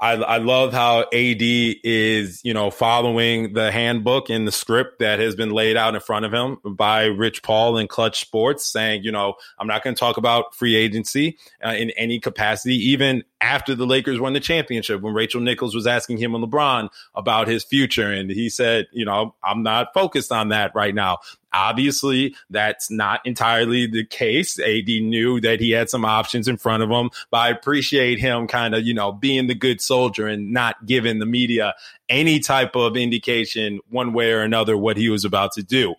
I, 0.00 0.12
I 0.14 0.36
love 0.38 0.72
how 0.72 1.02
AD 1.02 1.40
is, 1.40 2.40
you 2.44 2.52
know, 2.52 2.70
following 2.70 3.52
the 3.52 3.70
handbook 3.70 4.28
and 4.28 4.46
the 4.46 4.52
script 4.52 4.98
that 4.98 5.20
has 5.20 5.36
been 5.36 5.50
laid 5.50 5.76
out 5.76 5.94
in 5.94 6.00
front 6.00 6.24
of 6.24 6.34
him 6.34 6.58
by 6.64 7.04
Rich 7.04 7.42
Paul 7.42 7.76
and 7.78 7.88
Clutch 7.88 8.20
Sports, 8.20 8.66
saying, 8.66 9.04
you 9.04 9.12
know, 9.12 9.34
I'm 9.58 9.68
not 9.68 9.84
going 9.84 9.94
to 9.94 9.98
talk 9.98 10.16
about 10.16 10.54
free 10.54 10.74
agency 10.74 11.38
uh, 11.64 11.70
in 11.70 11.90
any 11.92 12.18
capacity, 12.18 12.74
even 12.90 13.22
after 13.40 13.74
the 13.74 13.86
Lakers 13.86 14.18
won 14.18 14.32
the 14.32 14.40
championship 14.40 15.00
when 15.00 15.14
Rachel 15.14 15.40
Nichols 15.40 15.74
was 15.74 15.86
asking 15.86 16.18
him 16.18 16.34
and 16.34 16.44
LeBron 16.44 16.88
about 17.14 17.46
his 17.46 17.62
future. 17.62 18.10
And 18.10 18.30
he 18.30 18.48
said, 18.48 18.86
you 18.90 19.04
know, 19.04 19.34
I'm 19.44 19.62
not 19.62 19.94
focused 19.94 20.32
on 20.32 20.48
that 20.48 20.72
right 20.74 20.94
now. 20.94 21.18
Obviously, 21.54 22.34
that's 22.50 22.90
not 22.90 23.20
entirely 23.24 23.86
the 23.86 24.04
case. 24.04 24.58
AD 24.58 24.86
knew 24.86 25.40
that 25.40 25.60
he 25.60 25.70
had 25.70 25.88
some 25.88 26.04
options 26.04 26.48
in 26.48 26.56
front 26.56 26.82
of 26.82 26.90
him, 26.90 27.10
but 27.30 27.38
I 27.38 27.48
appreciate 27.50 28.18
him 28.18 28.48
kind 28.48 28.74
of, 28.74 28.84
you 28.84 28.92
know, 28.92 29.12
being 29.12 29.46
the 29.46 29.54
good 29.54 29.80
soldier 29.80 30.26
and 30.26 30.52
not 30.52 30.84
giving 30.84 31.20
the 31.20 31.26
media 31.26 31.74
any 32.08 32.40
type 32.40 32.74
of 32.74 32.96
indication 32.96 33.78
one 33.88 34.12
way 34.12 34.32
or 34.32 34.40
another 34.40 34.76
what 34.76 34.96
he 34.96 35.08
was 35.08 35.24
about 35.24 35.52
to 35.52 35.62
do. 35.62 35.94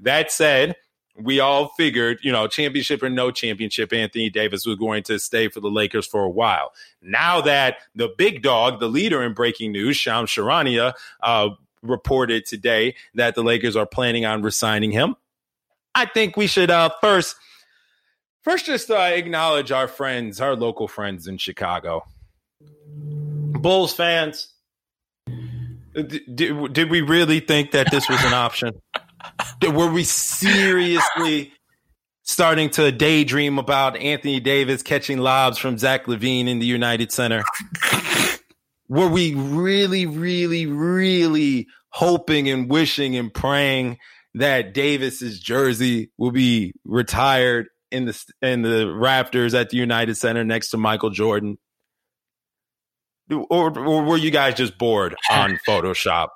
That 0.00 0.32
said, 0.32 0.74
we 1.18 1.40
all 1.40 1.68
figured, 1.76 2.18
you 2.22 2.32
know, 2.32 2.46
championship 2.46 3.02
or 3.02 3.08
no 3.08 3.30
championship, 3.30 3.92
Anthony 3.92 4.28
Davis 4.28 4.66
was 4.66 4.76
going 4.76 5.02
to 5.04 5.18
stay 5.18 5.48
for 5.48 5.60
the 5.60 5.70
Lakers 5.70 6.06
for 6.06 6.22
a 6.22 6.30
while. 6.30 6.72
Now 7.00 7.40
that 7.42 7.78
the 7.94 8.08
big 8.16 8.42
dog, 8.42 8.80
the 8.80 8.88
leader 8.88 9.22
in 9.22 9.32
breaking 9.32 9.72
news, 9.72 9.96
Shams 9.96 10.30
Charania, 10.30 10.94
uh, 11.22 11.50
reported 11.86 12.46
today 12.46 12.94
that 13.14 13.34
the 13.34 13.42
Lakers 13.42 13.76
are 13.76 13.86
planning 13.86 14.24
on 14.24 14.42
resigning 14.42 14.90
him, 14.90 15.16
I 15.94 16.06
think 16.06 16.36
we 16.36 16.46
should 16.46 16.70
uh, 16.70 16.90
first, 17.00 17.36
first 18.42 18.66
just 18.66 18.90
uh, 18.90 18.96
acknowledge 18.96 19.72
our 19.72 19.88
friends, 19.88 20.40
our 20.40 20.54
local 20.54 20.88
friends 20.88 21.26
in 21.26 21.38
Chicago. 21.38 22.04
Bulls 22.60 23.94
fans, 23.94 24.52
did, 25.96 26.72
did 26.72 26.90
we 26.90 27.00
really 27.00 27.40
think 27.40 27.70
that 27.70 27.90
this 27.90 28.08
was 28.08 28.22
an 28.24 28.34
option? 28.34 28.80
Were 29.62 29.90
we 29.90 30.04
seriously, 30.04 31.52
starting 32.22 32.68
to 32.70 32.92
daydream 32.92 33.58
about 33.58 33.96
Anthony 33.96 34.40
Davis 34.40 34.82
catching 34.82 35.18
lobs 35.18 35.56
from 35.56 35.78
Zach 35.78 36.06
LaVine 36.06 36.48
in 36.48 36.58
the 36.58 36.66
United 36.66 37.12
Center? 37.12 37.42
Were 38.88 39.08
we 39.08 39.34
really, 39.34 40.06
really, 40.06 40.66
really 40.66 41.66
hoping 41.96 42.50
and 42.50 42.70
wishing 42.70 43.16
and 43.16 43.32
praying 43.32 43.96
that 44.34 44.74
Davis's 44.74 45.40
jersey 45.40 46.10
will 46.18 46.30
be 46.30 46.74
retired 46.84 47.68
in 47.90 48.04
the 48.04 48.24
in 48.42 48.60
the 48.60 48.84
Raptors 48.84 49.58
at 49.58 49.70
the 49.70 49.78
United 49.78 50.14
Center 50.16 50.44
next 50.44 50.70
to 50.70 50.76
Michael 50.76 51.08
Jordan? 51.08 51.56
Or, 53.30 53.76
or 53.76 54.04
were 54.04 54.18
you 54.18 54.30
guys 54.30 54.54
just 54.54 54.76
bored 54.76 55.16
on 55.30 55.58
Photoshop? 55.68 56.28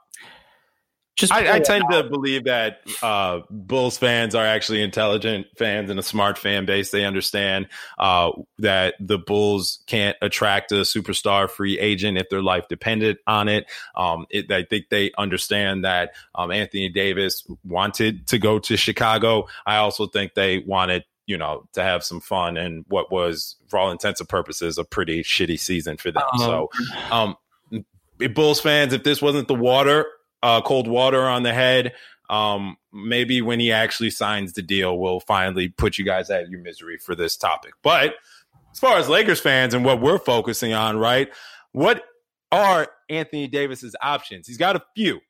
Just 1.21 1.35
I, 1.35 1.57
I 1.57 1.61
tend 1.61 1.85
to 1.91 2.03
believe 2.03 2.45
that 2.45 2.81
uh, 3.03 3.41
Bulls 3.51 3.99
fans 3.99 4.35
are 4.35 4.47
actually 4.47 4.83
intelligent 4.83 5.49
fans 5.59 5.91
and 5.91 6.01
a 6.01 6.03
smart 6.03 6.39
fan 6.39 6.65
base. 6.65 6.91
They 6.91 7.05
understand 7.05 7.69
uh, 7.99 8.33
that 8.59 8.95
the 8.99 9.19
Bulls 9.19 9.83
can't 9.87 10.17
attract 10.23 10.73
a 10.73 10.77
superstar 10.77 11.51
free 11.51 11.79
agent 11.79 12.17
if 12.17 12.31
their 12.31 12.41
life 12.41 12.69
depended 12.69 13.19
on 13.27 13.49
it. 13.49 13.67
Um, 13.95 14.25
it 14.31 14.51
I 14.51 14.65
think 14.65 14.87
they 14.89 15.13
understand 15.19 15.85
that 15.85 16.15
um, 16.35 16.51
Anthony 16.51 16.89
Davis 16.89 17.47
wanted 17.65 18.27
to 18.29 18.39
go 18.39 18.59
to 18.59 18.79
Chicago. 18.79 19.47
I 19.67 19.77
also 19.77 20.07
think 20.07 20.33
they 20.33 20.61
wanted 20.61 21.05
you 21.27 21.37
know, 21.37 21.69
to 21.75 21.83
have 21.83 22.03
some 22.03 22.21
fun 22.21 22.57
and 22.57 22.85
what 22.89 23.13
was, 23.13 23.57
for 23.69 23.79
all 23.79 23.93
intents 23.93 24.21
and 24.21 24.29
purposes, 24.29 24.79
a 24.79 24.85
pretty 24.85 25.23
shitty 25.23 25.61
season 25.61 25.97
for 25.97 26.11
them. 26.11 26.25
Um, 26.33 26.39
so, 26.41 26.71
um, 27.13 27.37
Bulls 28.35 28.61
fans, 28.61 28.93
if 28.93 29.05
this 29.05 29.23
wasn't 29.23 29.47
the 29.47 29.55
water 29.55 30.07
uh, 30.43 30.61
cold 30.63 30.89
water 30.89 31.23
on 31.23 31.43
the 31.43 31.53
head. 31.53 31.93
Um, 32.29 32.77
maybe 32.93 33.43
when 33.43 33.59
he 33.59 33.73
actually 33.73 34.11
signs 34.11 34.53
the 34.53 34.63
deal, 34.63 34.99
we'll 34.99 35.21
finally 35.21 35.69
put 35.69 35.99
you 35.99 36.05
guys 36.05 36.31
out 36.31 36.43
of 36.43 36.51
your 36.51 36.61
misery 36.61 36.97
for 36.97 37.15
this 37.15 37.37
topic. 37.37 37.73
But 37.83 38.15
as 38.71 38.79
far 38.79 38.99
as 38.99 39.09
Lakers 39.09 39.41
fans 39.41 39.75
and 39.75 39.85
what 39.85 40.01
we're 40.01 40.19
focusing 40.19 40.73
on, 40.73 40.97
right? 40.97 41.29
What 41.73 42.05
are 42.53 42.89
Anthony 43.09 43.49
Davis's 43.49 43.97
options? 44.01 44.47
He's 44.47 44.59
got 44.59 44.77
a 44.77 44.83
few. 44.95 45.21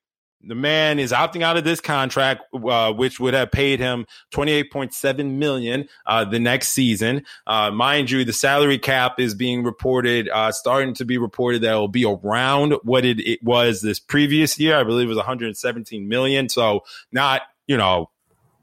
The 0.43 0.55
man 0.55 0.99
is 0.99 1.13
opting 1.13 1.43
out 1.43 1.59
of 1.59 1.65
this 1.65 1.83
contract, 1.83 2.45
uh, 2.55 2.93
which 2.95 3.21
would 3.21 3.35
have 3.35 3.53
paid 3.53 3.79
him 3.79 4.07
twenty 4.31 4.53
eight 4.53 4.73
point 4.73 4.95
seven 4.95 5.39
million 5.39 5.87
uh, 6.07 6.25
the 6.25 6.39
next 6.39 6.69
season. 6.69 7.25
Uh, 7.47 7.71
mind 7.71 8.11
you, 8.11 8.25
the 8.25 8.33
salary 8.33 8.79
cap 8.79 9.21
is 9.21 9.35
being 9.35 9.63
reported, 9.65 10.31
uh, 10.31 10.51
starting 10.51 10.95
to 10.95 11.05
be 11.05 11.19
reported 11.19 11.61
that 11.61 11.75
will 11.75 11.89
be 11.89 12.07
around 12.07 12.75
what 12.85 13.05
it, 13.05 13.21
it 13.21 13.43
was 13.43 13.83
this 13.83 14.01
previous 14.01 14.59
year. 14.59 14.77
I 14.77 14.83
believe 14.83 15.07
it 15.07 15.09
was 15.09 15.17
one 15.19 15.27
hundred 15.27 15.55
seventeen 15.59 16.09
million. 16.09 16.49
So 16.49 16.85
not 17.13 17.43
you 17.67 17.77
know 17.77 18.11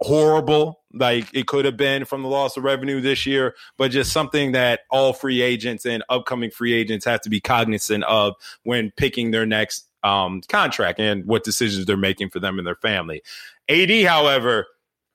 horrible 0.02 0.82
like 0.94 1.28
it 1.34 1.46
could 1.46 1.66
have 1.66 1.78
been 1.78 2.06
from 2.06 2.24
the 2.24 2.28
loss 2.28 2.58
of 2.58 2.64
revenue 2.64 3.02
this 3.02 3.26
year, 3.28 3.54
but 3.78 3.92
just 3.92 4.12
something 4.12 4.54
that 4.54 4.80
all 4.90 5.14
free 5.14 5.44
agents 5.44 5.86
and 5.86 6.04
upcoming 6.10 6.50
free 6.50 6.74
agents 6.74 7.06
have 7.06 7.22
to 7.22 7.30
be 7.30 7.40
cognizant 7.40 8.04
of 8.06 8.34
when 8.64 8.92
picking 8.98 9.30
their 9.30 9.46
next 9.46 9.86
um, 10.08 10.42
contract 10.48 11.00
and 11.00 11.26
what 11.26 11.44
decisions 11.44 11.86
they're 11.86 11.98
making 11.98 12.30
for 12.30 12.40
them 12.40 12.58
and 12.58 12.66
their 12.66 12.76
family. 12.76 13.22
AD, 13.70 13.92
however, 14.06 14.66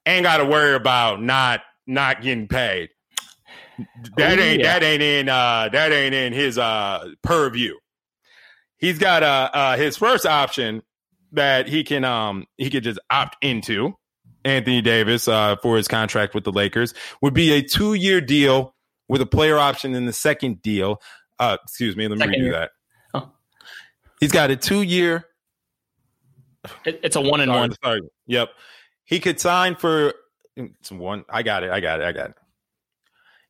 ain't 0.07 0.25
got 0.25 0.39
to 0.39 0.45
worry 0.45 0.75
about 0.75 1.23
not 1.23 1.61
not 1.87 2.23
getting 2.23 2.49
paid. 2.49 2.91
That 4.17 4.39
ain't 4.39 4.61
yeah. 4.61 4.79
that 4.79 4.83
ain't 4.83 5.03
in 5.03 5.29
uh, 5.29 5.69
that 5.73 5.93
ain't 5.93 6.15
in 6.15 6.33
his 6.33 6.59
uh, 6.59 7.09
purview. 7.23 7.75
He's 8.77 8.99
got 8.99 9.23
uh, 9.23 9.51
uh, 9.53 9.77
his 9.77 9.97
first 9.97 10.27
option 10.27 10.83
that 11.33 11.69
he 11.69 11.85
can 11.85 12.05
um 12.05 12.47
he 12.57 12.71
could 12.71 12.85
just 12.85 12.99
opt 13.11 13.37
into. 13.43 13.95
Anthony 14.45 14.83
Davis 14.83 15.29
uh, 15.29 15.55
for 15.63 15.77
his 15.77 15.87
contract 15.87 16.35
with 16.35 16.43
the 16.43 16.51
Lakers 16.51 16.95
would 17.21 17.33
be 17.33 17.53
a 17.53 17.63
two 17.63 17.95
year 17.95 18.21
deal 18.21 18.75
with 19.09 19.21
a 19.21 19.27
player 19.27 19.57
option 19.57 19.95
in 19.95 20.05
the 20.05 20.13
second 20.13 20.61
deal. 20.63 21.01
Uh, 21.39 21.59
excuse 21.63 21.97
me, 21.97 22.09
let 22.09 22.19
me 22.19 22.25
second 22.25 22.41
redo 22.41 22.45
year. 22.45 22.53
that. 22.53 22.71
He's 24.23 24.31
got 24.31 24.53
a 24.53 24.57
two 24.57 24.83
year. 24.83 25.27
It's 26.85 27.17
a 27.17 27.21
one 27.21 27.41
and 27.41 27.51
one. 27.51 27.75
Sorry. 27.83 28.03
Yep. 28.29 28.51
He 29.05 29.19
could 29.19 29.41
sign 29.41 29.75
for 29.75 30.15
it's 30.55 30.93
one. 30.93 31.25
I 31.29 31.43
got 31.43 31.65
it. 31.65 31.73
I 31.73 31.81
got 31.81 32.01
it. 32.01 32.05
I 32.05 32.13
got 32.13 32.31
it. 32.31 32.37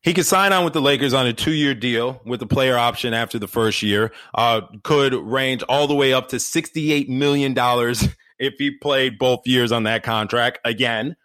He 0.01 0.15
could 0.15 0.25
sign 0.25 0.51
on 0.51 0.63
with 0.63 0.73
the 0.73 0.81
Lakers 0.81 1.13
on 1.13 1.27
a 1.27 1.33
two 1.33 1.51
year 1.51 1.75
deal 1.75 2.21
with 2.25 2.41
a 2.41 2.47
player 2.47 2.75
option 2.75 3.13
after 3.13 3.37
the 3.37 3.47
first 3.47 3.83
year. 3.83 4.11
Uh, 4.33 4.61
could 4.83 5.13
range 5.13 5.61
all 5.69 5.85
the 5.85 5.93
way 5.93 6.11
up 6.11 6.29
to 6.29 6.37
$68 6.37 7.07
million 7.07 7.53
if 8.39 8.55
he 8.57 8.71
played 8.71 9.19
both 9.19 9.45
years 9.45 9.71
on 9.71 9.83
that 9.83 10.01
contract. 10.01 10.57
Again, 10.65 11.15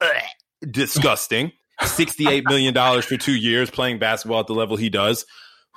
disgusting. 0.70 1.50
$68 1.80 2.44
million 2.44 3.02
for 3.02 3.16
two 3.16 3.34
years 3.34 3.72
playing 3.72 3.98
basketball 3.98 4.38
at 4.38 4.46
the 4.46 4.54
level 4.54 4.76
he 4.76 4.88
does. 4.88 5.26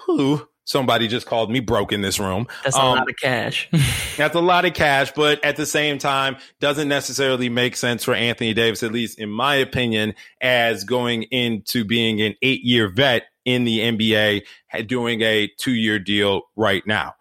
Who 0.06 0.48
somebody 0.66 1.08
just 1.08 1.26
called 1.26 1.50
me 1.50 1.62
broke 1.62 1.94
in 1.94 2.02
this 2.02 2.20
room. 2.20 2.48
That's 2.64 2.76
a 2.76 2.82
um, 2.82 2.98
lot 2.98 3.10
of 3.10 3.16
cash. 3.16 3.70
that's 4.18 4.36
a 4.36 4.42
lot 4.42 4.66
of 4.66 4.74
cash, 4.74 5.12
but 5.14 5.44
at 5.46 5.56
the 5.56 5.66
same 5.66 5.98
time, 5.98 6.38
doesn't 6.60 6.90
necessarily 6.90 7.48
make 7.48 7.78
sense 7.78 8.04
for 8.04 8.14
Anthony 8.14 8.54
Davis, 8.54 8.84
at 8.84 8.92
least 8.92 9.20
in 9.20 9.30
my 9.30 9.56
opinion, 9.56 10.16
as 10.42 10.84
going 10.84 11.24
into 11.24 11.86
being 11.86 12.22
an 12.22 12.36
eight 12.42 12.64
year 12.64 12.90
vet 12.90 13.24
in 13.46 13.64
the 13.64 13.80
NBA, 13.80 14.46
doing 14.88 15.22
a 15.22 15.48
two 15.58 15.74
year 15.74 16.00
deal 16.00 16.42
right 16.56 16.86
now. 16.86 17.14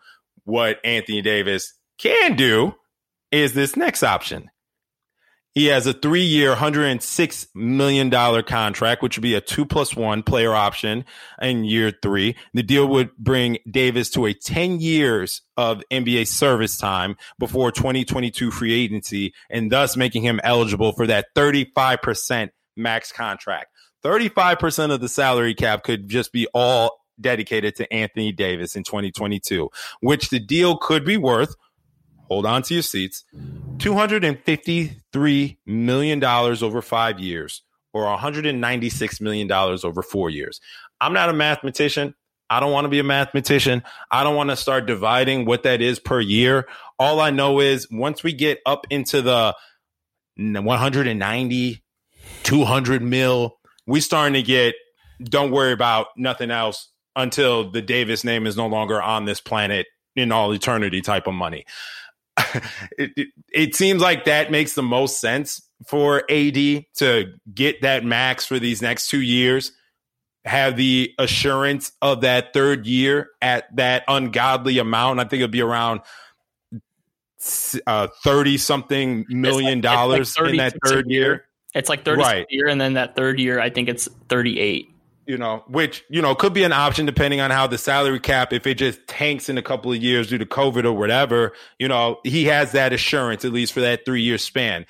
What 0.45 0.79
Anthony 0.85 1.23
Davis 1.23 1.75
can 1.99 2.37
do 2.37 2.75
is 3.31 3.55
this 3.55 3.77
next 3.77 4.03
option. 4.03 4.51
He 5.55 5.67
has 5.67 5.87
a 5.87 5.93
three 5.93 6.25
year, 6.25 6.55
$106 6.55 7.47
million 7.55 8.11
contract, 8.43 9.03
which 9.03 9.17
would 9.17 9.23
be 9.23 9.35
a 9.35 9.41
two 9.41 9.65
plus 9.65 9.95
one 9.95 10.25
player 10.25 10.53
option 10.53 11.05
in 11.41 11.65
year 11.65 11.93
three. 12.03 12.37
The 12.55 12.65
deal 12.65 12.89
would 12.89 13.17
bring 13.17 13.59
Davis 13.71 14.11
to 14.11 14.27
a 14.27 14.35
10 14.35 14.81
years 14.81 15.43
of 15.57 15.83
NBA 15.93 16.27
service 16.27 16.77
time 16.77 17.17
before 17.39 17.71
2022 17.71 18.51
free 18.51 18.73
agency 18.73 19.33
and 19.49 19.71
thus 19.71 19.97
making 19.97 20.25
him 20.25 20.41
eligible 20.43 20.93
for 20.93 21.07
that 21.07 21.27
35% 21.37 22.51
max 22.77 23.13
contract. 23.13 23.67
35% 24.05 24.93
of 24.93 25.01
the 25.01 25.09
salary 25.09 25.55
cap 25.55 25.85
could 25.85 26.09
just 26.09 26.33
be 26.33 26.49
all 26.53 26.99
dedicated 27.21 27.77
to 27.77 27.93
Anthony 27.93 28.33
Davis 28.33 28.75
in 28.75 28.83
2022, 28.83 29.71
which 30.01 30.31
the 30.31 30.41
deal 30.41 30.77
could 30.77 31.05
be 31.05 31.17
worth 31.17 31.55
hold 32.29 32.47
on 32.47 32.63
to 32.63 32.75
your 32.75 32.83
seats, 32.83 33.25
$253 33.77 35.57
million 35.67 36.25
over 36.25 36.83
five 36.83 37.21
years 37.21 37.63
or 37.93 38.05
$196 38.05 39.21
million 39.21 39.51
over 39.51 40.03
four 40.03 40.31
years. 40.31 40.61
I'm 41.01 41.13
not 41.13 41.29
a 41.29 41.33
mathematician. 41.33 42.15
I 42.51 42.61
don't 42.61 42.73
want 42.73 42.85
to 42.85 42.91
be 42.91 42.99
a 42.99 43.05
mathematician. 43.05 43.83
I 44.11 44.23
don't 44.23 44.37
want 44.37 44.51
to 44.51 44.57
start 44.57 44.87
dividing 44.87 45.47
what 45.47 45.63
that 45.63 45.81
is 45.81 45.99
per 45.99 46.21
year. 46.21 46.69
All 46.99 47.21
I 47.21 47.31
know 47.31 47.61
is 47.61 47.89
once 47.91 48.23
we 48.23 48.33
get 48.33 48.61
up 48.67 48.87
into 48.91 49.23
the 49.23 49.55
190, 50.37 51.85
200 52.43 53.03
mil, 53.03 53.57
we 53.87 54.01
starting 54.01 54.35
to 54.35 54.43
get, 54.43 54.75
don't 55.23 55.51
worry 55.53 55.73
about 55.73 56.09
nothing 56.17 56.51
else 56.51 56.91
until 57.17 57.71
the 57.71 57.83
Davis 57.83 58.25
name 58.25 58.47
is 58.47 58.57
no 58.57 58.67
longer 58.67 59.01
on 59.01 59.25
this 59.25 59.41
planet 59.41 59.87
in 60.17 60.33
all 60.33 60.53
eternity 60.53 61.01
type 61.01 61.27
of 61.27 61.35
money. 61.35 61.65
it, 62.99 63.13
it, 63.17 63.29
it, 63.53 63.75
seems 63.75 64.03
like 64.03 64.25
that 64.25 64.51
makes 64.51 64.75
the 64.75 64.83
most 64.83 65.21
sense 65.21 65.63
for 65.87 66.25
AD 66.31 66.55
to 66.97 67.33
get 67.53 67.83
that 67.83 68.05
max 68.05 68.45
for 68.47 68.59
these 68.59 68.83
next 68.83 69.09
two 69.09 69.21
years, 69.21 69.73
have 70.45 70.77
the 70.77 71.15
assurance 71.19 71.93
of 72.03 72.23
that 72.23 72.53
third 72.53 72.87
year 72.87 73.29
at 73.41 73.75
that 73.77 74.05
ungodly 74.09 74.79
amount. 74.79 75.21
I 75.21 75.25
think 75.25 75.43
it'll 75.43 75.53
be 75.53 75.63
around 75.63 76.01
uh, 77.87 78.09
30 78.25 78.59
something 78.59 79.27
million 79.29 79.75
like, 79.75 79.83
dollars 79.83 80.37
like 80.39 80.51
in 80.51 80.57
that 80.57 80.75
third 80.85 81.09
year. 81.09 81.23
year. 81.23 81.45
It's 81.75 81.89
like 81.89 82.05
30 82.05 82.21
right. 82.21 82.47
year, 82.51 82.69
and 82.69 82.81
then 82.81 82.95
that 82.95 83.17
third 83.17 83.41
year, 83.41 83.61
I 83.61 83.71
think 83.71 83.89
it's 83.89 84.09
38 84.29 84.94
you 85.27 85.39
know, 85.39 85.65
which, 85.67 86.05
you 86.09 86.21
know, 86.21 86.35
could 86.35 86.53
be 86.53 86.65
an 86.65 86.73
option 86.73 87.07
depending 87.07 87.41
on 87.41 87.51
how 87.51 87.67
the 87.67 87.79
salary 87.79 88.21
cap, 88.21 88.53
if 88.53 88.67
it 88.67 88.75
just 88.75 89.07
tanks 89.07 89.49
in 89.49 89.59
a 89.59 89.63
couple 89.63 89.93
of 89.93 90.03
years 90.03 90.29
due 90.29 90.39
to 90.39 90.47
COVID 90.47 90.85
or 90.85 90.93
whatever, 90.93 91.53
you 91.79 91.89
know, 91.89 92.19
he 92.25 92.45
has 92.45 92.73
that 92.73 92.93
assurance, 92.93 93.45
at 93.45 93.53
least 93.53 93.73
for 93.73 93.81
that 93.81 94.05
three 94.05 94.23
year 94.23 94.39
span. 94.39 94.87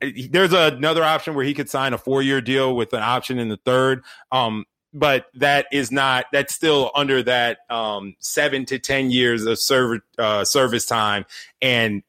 There's 0.00 0.52
another 0.52 1.02
option 1.02 1.34
where 1.34 1.44
he 1.44 1.54
could 1.54 1.68
sign 1.68 1.92
a 1.92 1.98
four 1.98 2.22
year 2.22 2.40
deal 2.40 2.76
with 2.76 2.92
an 2.92 3.02
option 3.02 3.38
in 3.38 3.48
the 3.48 3.56
third. 3.56 4.04
Um, 4.30 4.64
but 4.94 5.26
that 5.34 5.66
is 5.70 5.90
not 5.92 6.26
that's 6.32 6.54
still 6.54 6.90
under 6.94 7.22
that 7.22 7.58
um, 7.68 8.14
seven 8.20 8.64
to 8.66 8.78
ten 8.78 9.10
years 9.10 9.44
of 9.44 9.58
serv- 9.58 10.00
uh, 10.18 10.44
service 10.44 10.86
time 10.86 11.26
and 11.60 12.02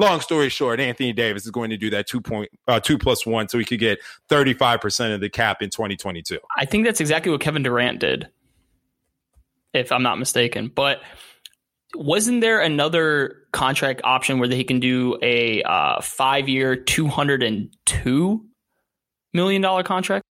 long 0.00 0.20
story 0.20 0.48
short, 0.48 0.80
Anthony 0.80 1.12
Davis 1.12 1.44
is 1.44 1.50
going 1.50 1.70
to 1.70 1.76
do 1.76 1.90
that 1.90 2.06
two 2.06 2.20
point 2.20 2.50
uh, 2.66 2.80
two 2.80 2.98
plus 2.98 3.24
one, 3.24 3.48
so 3.48 3.58
he 3.58 3.64
could 3.64 3.78
get 3.78 3.98
thirty 4.28 4.54
five 4.54 4.80
percent 4.80 5.12
of 5.12 5.20
the 5.20 5.28
cap 5.30 5.62
in 5.62 5.70
twenty 5.70 5.96
twenty 5.96 6.22
two. 6.22 6.38
I 6.56 6.64
think 6.64 6.84
that's 6.84 7.00
exactly 7.00 7.30
what 7.30 7.40
Kevin 7.40 7.62
Durant 7.62 8.00
did, 8.00 8.28
if 9.72 9.92
I'm 9.92 10.02
not 10.02 10.18
mistaken. 10.18 10.70
But 10.74 11.00
wasn't 11.94 12.40
there 12.40 12.60
another 12.60 13.36
contract 13.52 14.00
option 14.04 14.38
where 14.38 14.48
he 14.48 14.64
can 14.64 14.80
do 14.80 15.18
a 15.22 15.62
uh, 15.62 16.00
five 16.00 16.48
year 16.48 16.76
two 16.76 17.06
hundred 17.06 17.42
and 17.42 17.74
two 17.84 18.44
million 19.32 19.62
dollar 19.62 19.82
contract. 19.82 20.24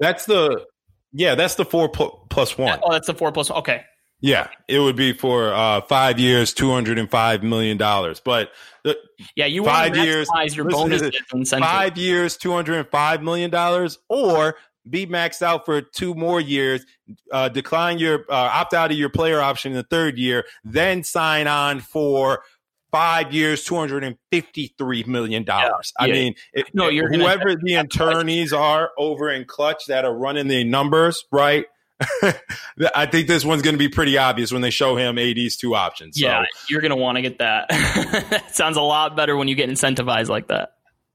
That's 0.00 0.26
the 0.26 0.64
yeah, 1.12 1.34
that's 1.34 1.56
the 1.56 1.64
four 1.64 1.88
pl- 1.88 2.26
plus 2.30 2.56
one. 2.56 2.80
Oh, 2.82 2.92
that's 2.92 3.06
the 3.06 3.14
four 3.14 3.32
plus. 3.32 3.50
Okay, 3.50 3.84
Yeah, 4.20 4.48
it 4.66 4.80
would 4.80 4.96
be 4.96 5.12
for 5.12 5.52
uh, 5.52 5.80
five 5.82 6.18
years, 6.18 6.52
two 6.52 6.70
hundred 6.70 6.98
and 6.98 7.08
five 7.10 7.42
million 7.44 7.76
dollars. 7.76 8.20
But 8.20 8.50
the, 8.82 8.98
yeah, 9.36 9.46
you 9.46 9.64
five 9.64 9.96
years, 9.96 10.28
your 10.54 10.64
bonus 10.68 11.02
five 11.48 11.96
years, 11.96 12.36
two 12.36 12.50
hundred 12.52 12.78
and 12.78 12.88
five 12.90 13.22
million 13.22 13.50
dollars, 13.50 13.98
or 14.08 14.56
be 14.90 15.06
maxed 15.06 15.42
out 15.42 15.64
for 15.64 15.80
two 15.82 16.14
more 16.14 16.40
years, 16.40 16.84
uh, 17.30 17.48
decline 17.48 17.98
your 17.98 18.24
uh, 18.28 18.50
opt 18.52 18.74
out 18.74 18.90
of 18.90 18.96
your 18.96 19.10
player 19.10 19.40
option 19.40 19.70
in 19.72 19.76
the 19.76 19.84
third 19.84 20.18
year, 20.18 20.44
then 20.64 21.04
sign 21.04 21.46
on 21.46 21.78
for 21.78 22.42
five 22.90 23.32
years, 23.32 23.62
two 23.62 23.76
hundred 23.76 24.02
and 24.02 24.16
fifty 24.32 24.74
three 24.78 25.04
million 25.04 25.44
dollars. 25.44 25.92
I 25.96 26.06
Yeah. 26.06 26.12
mean, 26.14 26.34
it, 26.54 26.66
No, 26.74 26.88
you're 26.88 27.08
gonna- 27.08 27.22
whoever 27.22 27.54
the 27.54 27.74
attorneys 27.74 28.52
are 28.52 28.90
over 28.98 29.30
in 29.30 29.44
Clutch 29.44 29.86
that 29.86 30.04
are 30.04 30.14
running 30.14 30.48
the 30.48 30.64
numbers, 30.64 31.24
right? 31.30 31.66
I 32.94 33.06
think 33.06 33.26
this 33.26 33.44
one's 33.44 33.62
going 33.62 33.74
to 33.74 33.78
be 33.78 33.88
pretty 33.88 34.16
obvious 34.18 34.52
when 34.52 34.62
they 34.62 34.70
show 34.70 34.96
him 34.96 35.18
AD's 35.18 35.56
two 35.56 35.74
options. 35.74 36.18
So. 36.18 36.26
Yeah, 36.26 36.44
you're 36.68 36.80
gonna 36.80 36.96
want 36.96 37.16
to 37.16 37.22
get 37.22 37.38
that. 37.38 38.44
Sounds 38.52 38.76
a 38.76 38.82
lot 38.82 39.16
better 39.16 39.36
when 39.36 39.48
you 39.48 39.54
get 39.56 39.68
incentivized 39.68 40.28
like 40.28 40.46
that. 40.48 40.74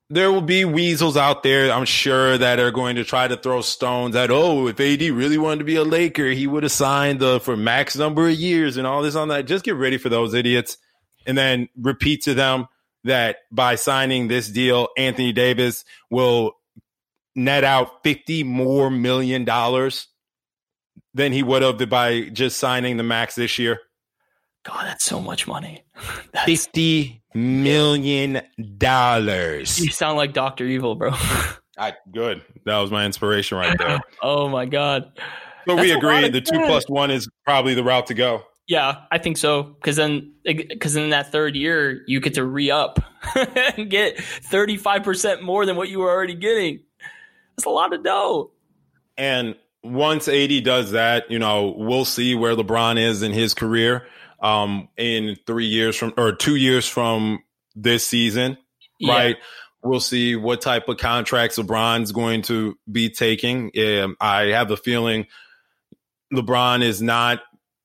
there 0.10 0.32
will 0.32 0.42
be 0.42 0.66
weasels 0.66 1.18
out 1.18 1.42
there, 1.42 1.72
I'm 1.72 1.86
sure, 1.86 2.38
that 2.38 2.60
are 2.60 2.72
going 2.72 2.98
to 2.98 3.04
try 3.04 3.28
to 3.28 3.38
throw 3.38 3.62
stones 3.62 4.16
at, 4.16 4.30
oh, 4.30 4.68
if 4.68 4.80
AD 4.80 5.02
really 5.02 5.38
wanted 5.38 5.60
to 5.60 5.64
be 5.64 5.76
a 5.76 5.84
Laker, 5.84 6.28
he 6.28 6.46
would 6.46 6.64
have 6.64 6.72
signed 6.72 7.20
the 7.20 7.40
for 7.40 7.56
max 7.58 7.96
number 7.96 8.28
of 8.28 8.36
years 8.36 8.78
and 8.78 8.86
all 8.86 9.02
this 9.02 9.16
on 9.16 9.30
that. 9.30 9.46
Just 9.46 9.66
get 9.66 9.76
ready 9.76 9.98
for 9.98 10.10
those 10.10 10.34
idiots. 10.34 10.78
And 11.26 11.38
then 11.38 11.70
repeat 11.80 12.24
to 12.24 12.34
them 12.34 12.68
that 13.06 13.38
by 13.52 13.76
signing 13.76 14.28
this 14.28 14.50
deal, 14.50 14.90
Anthony 14.98 15.32
Davis 15.32 15.86
will 16.12 16.58
net 17.36 17.64
out 17.64 18.04
50 18.04 18.44
more 18.44 18.92
million 18.92 19.46
dollars 19.46 20.08
than 21.14 21.32
he 21.32 21.44
would 21.44 21.62
have 21.62 21.90
by 21.90 22.30
just 22.30 22.58
signing 22.58 22.98
the 22.98 23.04
max 23.04 23.36
this 23.36 23.60
year. 23.60 23.80
God, 24.64 24.86
that's 24.86 25.06
so 25.06 25.20
much 25.20 25.48
money. 25.48 25.84
50 26.46 27.22
million 27.34 28.42
dollars. 28.78 29.80
You 29.80 29.90
sound 29.90 30.18
like 30.18 30.34
Doctor 30.34 30.66
Evil, 30.66 30.96
bro. 30.96 31.12
I 31.78 31.94
good. 32.12 32.44
That 32.66 32.78
was 32.78 32.92
my 32.92 33.06
inspiration 33.06 33.58
right 33.58 33.78
there. 33.78 34.00
oh 34.22 34.48
my 34.48 34.66
god. 34.66 35.12
So 35.68 35.76
That's 35.76 35.82
we 35.82 35.92
agree 35.92 36.30
the 36.30 36.42
two 36.42 36.60
plus 36.66 36.88
one 36.88 37.10
is 37.10 37.28
probably 37.46 37.74
the 37.74 37.84
route 37.84 38.08
to 38.08 38.14
go. 38.14 38.44
Yeah, 38.68 39.02
I 39.12 39.18
think 39.18 39.38
so. 39.38 39.64
Because 39.64 39.96
then, 39.96 40.34
because 40.46 40.96
in 40.96 41.10
that 41.10 41.32
third 41.32 41.56
year, 41.56 42.04
you 42.08 42.20
get 42.20 42.36
to 42.36 42.46
re 42.46 42.72
up 42.72 43.00
and 43.36 43.90
get 43.90 44.22
thirty 44.22 44.78
five 44.78 45.04
percent 45.04 45.42
more 45.42 45.66
than 45.66 45.76
what 45.76 45.90
you 45.90 46.00
were 46.00 46.12
already 46.12 46.36
getting. 46.36 46.82
That's 47.56 47.66
a 47.66 47.70
lot 47.70 47.94
of 47.94 48.04
dough. 48.04 48.52
And 49.18 49.56
once 49.84 50.28
AD 50.28 50.64
does 50.64 50.92
that, 50.92 51.30
you 51.30 51.40
know, 51.40 51.74
we'll 51.78 52.06
see 52.06 52.36
where 52.36 52.56
LeBron 52.56 52.98
is 52.98 53.22
in 53.22 53.32
his 53.34 53.54
career 53.54 54.08
um, 54.42 54.88
in 54.98 55.38
three 55.46 55.66
years 55.66 55.96
from 55.96 56.14
or 56.18 56.32
two 56.34 56.56
years 56.56 56.88
from 56.88 57.44
this 57.76 58.08
season, 58.08 58.58
Yeah. 59.00 59.14
right? 59.14 59.38
We'll 59.84 60.00
see 60.00 60.36
what 60.38 60.62
type 60.62 60.88
of 60.88 60.98
contracts 60.98 61.58
LeBron's 61.58 62.14
going 62.14 62.44
to 62.44 62.78
be 62.90 63.10
taking. 63.10 63.72
Um, 63.78 64.16
I 64.22 64.44
have 64.46 64.72
a 64.72 64.78
feeling 64.78 65.28
LeBron 66.34 66.82
is 66.82 67.02
not 67.02 67.42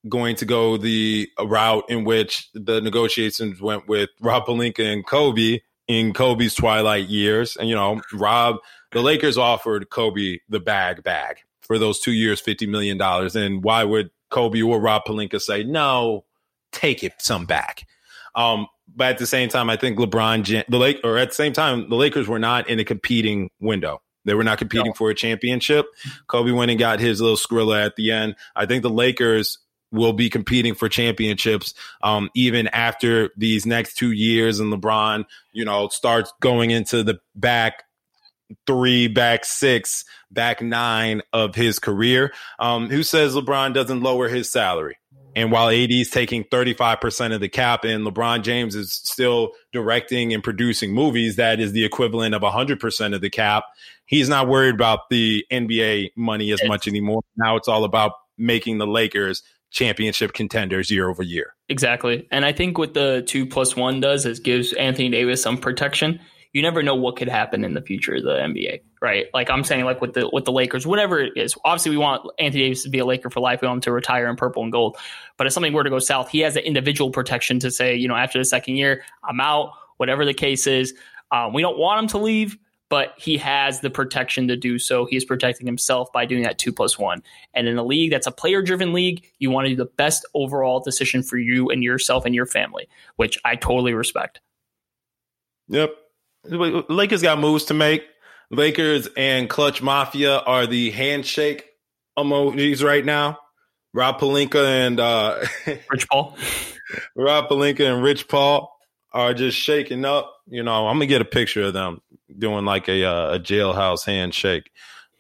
going 0.09 0.37
to 0.37 0.45
go 0.45 0.77
the 0.77 1.29
route 1.45 1.85
in 1.91 2.05
which 2.05 2.49
the 2.55 2.81
negotiations 2.81 3.61
went 3.61 3.89
with 3.89 4.11
Rob 4.21 4.47
Pelinka 4.47 4.81
and 4.93 5.05
Kobe 5.05 5.61
in 5.89 6.13
Kobe's 6.13 6.55
twilight 6.55 7.09
years. 7.09 7.57
And, 7.57 7.69
you 7.69 7.75
know, 7.75 8.01
Rob, 8.13 8.57
the 8.93 9.03
Lakers 9.03 9.37
offered 9.37 9.91
Kobe 9.91 10.39
the 10.49 10.61
bag 10.61 11.03
bag 11.03 11.39
for 11.69 11.79
those 11.79 12.01
two 12.01 12.13
years, 12.13 12.43
$50 12.43 12.67
million. 12.67 13.01
And 13.01 13.63
why 13.63 13.85
would 13.85 14.11
Kobe 14.31 14.61
or 14.63 14.81
Rob 14.81 15.03
Pelinka 15.07 15.41
say, 15.41 15.63
no, 15.63 16.25
take 16.73 17.05
it 17.05 17.13
some 17.19 17.47
back? 17.47 17.87
Um, 18.35 18.67
but 18.97 19.09
at 19.09 19.19
the 19.19 19.27
same 19.27 19.49
time, 19.49 19.71
I 19.71 19.77
think 19.77 19.99
LeBron, 19.99 20.65
the 20.69 20.79
Lake, 20.79 21.01
or 21.05 21.19
at 21.19 21.29
the 21.29 21.35
same 21.35 21.53
time, 21.53 21.89
the 21.89 21.95
Lakers 21.95 22.27
were 22.27 22.39
not 22.39 22.69
in 22.69 22.81
a 22.81 22.85
competing 22.85 23.51
window. 23.61 24.03
They 24.25 24.35
were 24.35 24.45
not 24.45 24.59
competing 24.59 24.93
for 24.93 25.11
a 25.11 25.15
championship. 25.15 25.87
Kobe 26.27 26.51
went 26.51 26.71
and 26.71 26.81
got 26.81 27.01
his 27.01 27.21
little 27.21 27.37
skrilla 27.37 27.85
at 27.85 27.97
the 27.97 28.11
end. 28.11 28.35
I 28.57 28.67
think 28.67 28.83
the 28.83 28.91
Lakers 28.91 29.59
will 29.91 30.13
be 30.13 30.29
competing 30.29 30.75
for 30.75 30.89
championships 30.89 31.73
um, 32.03 32.29
even 32.35 32.69
after 32.69 33.31
these 33.37 33.65
next 33.65 33.95
two 33.95 34.13
years, 34.13 34.61
and 34.61 34.73
LeBron, 34.73 35.25
you 35.53 35.65
know, 35.65 35.89
starts 35.89 36.33
going 36.41 36.71
into 36.71 37.03
the 37.03 37.21
back 37.35 37.85
three, 38.67 39.09
back 39.09 39.45
six, 39.45 40.05
back 40.31 40.63
nine 40.63 41.23
of 41.33 41.55
his 41.55 41.79
career. 41.79 42.33
Um, 42.59 42.89
who 42.89 43.03
says 43.03 43.35
LeBron 43.35 43.75
doesn't 43.75 44.03
lower 44.03 44.29
his 44.29 44.51
salary? 44.51 44.97
And 45.37 45.53
while 45.53 45.69
AD 45.69 45.93
is 45.93 46.11
taking 46.11 46.43
35% 46.45 47.33
of 47.33 47.41
the 47.41 47.49
cap 47.49 47.85
and 47.85 48.05
LeBron 48.05 48.43
James 48.43 48.75
is 48.75 48.93
still 48.93 49.53
directing 49.73 50.33
and 50.33 50.43
producing 50.43 50.93
movies, 50.93 51.37
that 51.37 51.61
is 51.61 51.73
the 51.73 51.85
equivalent 51.85 52.35
of 52.35 52.43
100% 52.43 53.15
of 53.15 53.21
the 53.21 53.31
cap. 53.31 53.65
He's 54.05 54.29
not 54.29 54.49
worried 54.49 54.75
about 54.75 55.11
the 55.11 55.45
NBA 55.53 56.11
money 56.17 56.51
as 56.51 56.61
much 56.67 56.89
anymore. 56.89 57.23
Now 57.37 57.57
it's 57.57 57.69
all 57.69 57.85
about 57.85 58.13
making 58.37 58.79
the 58.79 58.87
Lakers 58.87 59.43
championship 59.71 60.33
contenders 60.33 60.91
year 60.91 61.09
over 61.09 61.23
year. 61.23 61.55
Exactly. 61.69 62.27
And 62.31 62.45
I 62.45 62.53
think 62.53 62.79
what 62.79 62.95
the 62.95 63.23
two 63.27 63.47
plus 63.47 63.77
one 63.77 64.01
does 64.01 64.27
is 64.27 64.41
gives 64.41 64.73
Anthony 64.73 65.11
Davis 65.11 65.43
some 65.43 65.59
protection. 65.59 66.21
You 66.59 66.63
never 66.63 66.83
know 66.83 66.97
what 66.97 67.15
could 67.15 67.29
happen 67.29 67.63
in 67.63 67.75
the 67.75 67.81
future 67.81 68.17
of 68.17 68.25
the 68.25 68.31
NBA, 68.31 68.81
right? 69.01 69.27
Like 69.33 69.49
I'm 69.49 69.63
saying, 69.63 69.85
like 69.85 70.01
with 70.01 70.15
the 70.15 70.29
with 70.33 70.45
the 70.45 70.51
Lakers, 70.51 70.85
whatever 70.85 71.21
it 71.21 71.35
is. 71.37 71.55
Obviously, 71.65 71.93
we 71.93 71.99
want 71.99 72.29
Anthony 72.37 72.65
Davis 72.65 72.83
to 72.83 72.89
be 72.89 72.99
a 72.99 73.07
Laker 73.07 73.31
for 73.31 73.39
life. 73.39 73.63
We 73.63 73.69
want 73.69 73.77
him 73.77 73.83
to 73.83 73.93
retire 73.93 74.27
in 74.27 74.35
purple 74.35 74.65
and 74.65 74.73
gold. 74.73 74.97
But 75.37 75.47
if 75.47 75.53
something 75.53 75.73
were 75.73 75.85
to 75.85 75.91
go 75.91 76.01
south, 76.01 76.31
he 76.31 76.41
has 76.41 76.57
an 76.57 76.65
individual 76.65 77.13
protection 77.13 77.61
to 77.61 77.71
say, 77.71 77.95
you 77.95 78.09
know, 78.09 78.17
after 78.17 78.41
the 78.41 78.45
second 78.45 78.75
year, 78.75 79.05
I'm 79.23 79.41
out. 79.41 79.71
Whatever 79.99 80.25
the 80.25 80.35
case 80.35 80.67
is, 80.67 80.95
um, 81.31 81.53
we 81.53 81.63
don't 81.63 81.79
want 81.79 82.01
him 82.03 82.09
to 82.09 82.19
leave, 82.19 82.59
but 82.89 83.15
he 83.19 83.37
has 83.37 83.79
the 83.79 83.91
protection 83.91 84.49
to 84.49 84.57
do 84.57 84.81
so. 84.81 85.05
He 85.05 85.17
is 85.17 85.25
protecting 85.25 85.67
himself 85.67 86.13
by 86.13 86.27
doing 86.27 86.43
that 86.43 86.59
two 86.59 86.73
plus 86.73 86.99
one. 86.99 87.23
And 87.55 87.69
in 87.69 87.79
a 87.79 87.85
league 87.85 88.11
that's 88.11 88.27
a 88.27 88.33
player 88.33 88.63
driven 88.63 88.93
league, 88.93 89.25
you 89.39 89.53
want 89.53 89.67
to 89.67 89.71
do 89.71 89.77
the 89.77 89.85
best 89.85 90.27
overall 90.35 90.81
decision 90.81 91.23
for 91.23 91.37
you 91.37 91.71
and 91.71 91.85
yourself 91.85 92.25
and 92.25 92.35
your 92.35 92.47
family, 92.47 92.89
which 93.15 93.39
I 93.45 93.55
totally 93.55 93.95
respect. 93.95 94.41
Yep. 95.69 95.95
Lakers 96.45 97.23
got 97.23 97.39
moves 97.39 97.65
to 97.67 97.75
make. 97.75 98.05
Lakers 98.51 99.09
and 99.17 99.49
Clutch 99.49 99.83
Mafia 99.83 100.39
are 100.39 100.67
the 100.67 100.91
handshake 100.91 101.67
emojis 102.19 102.83
right 102.83 103.05
now. 103.05 103.39
Rob 103.93 104.21
Pelinka 104.21 104.65
and 104.65 105.01
uh, 105.01 105.45
Rich 105.67 106.09
Paul. 106.11 106.37
Rob 107.15 107.49
Pelinka 107.49 107.93
and 107.93 108.03
Rich 108.03 108.29
Paul 108.29 108.75
are 109.13 109.35
just 109.35 109.59
shaking 109.59 110.05
up. 110.05 110.35
You 110.47 110.63
know, 110.63 110.87
I'm 110.87 110.97
gonna 110.97 111.07
get 111.07 111.21
a 111.21 111.27
picture 111.27 111.65
of 111.65 111.73
them 111.73 112.01
doing 112.39 112.65
like 112.65 112.89
a 112.89 113.05
uh, 113.05 113.35
a 113.35 113.39
jailhouse 113.39 114.05
handshake, 114.05 114.71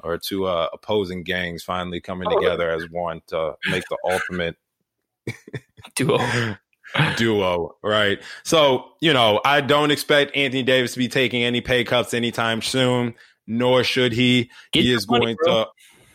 or 0.03 0.19
two 0.19 0.45
uh, 0.47 0.69
opposing 0.73 1.23
gangs 1.23 1.63
finally 1.63 2.01
coming 2.01 2.31
together 2.31 2.71
as 2.71 2.89
one 2.91 3.23
to 3.29 3.57
make 3.71 3.85
the 3.91 3.99
ultimate 4.05 4.57
duo. 5.97 6.19
duo, 7.17 7.77
right? 7.83 8.21
So, 8.43 8.87
you 9.01 9.13
know, 9.13 9.41
I 9.45 9.61
don't 9.61 9.91
expect 9.91 10.37
Anthony 10.37 10.63
Davis 10.63 10.93
to 10.93 10.99
be 10.99 11.09
taking 11.09 11.43
any 11.43 11.61
pay 11.61 11.85
cuts 11.85 12.15
anytime 12.15 12.63
soon, 12.63 13.15
nor 13.47 13.85
should 13.85 14.13
he. 14.13 14.51
Get 14.73 14.85
he 14.85 14.93
is 14.93 15.09
money, 15.09 15.25
going 15.25 15.37
bro. 15.37 15.65
to 15.65 15.71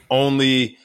only 0.09 0.77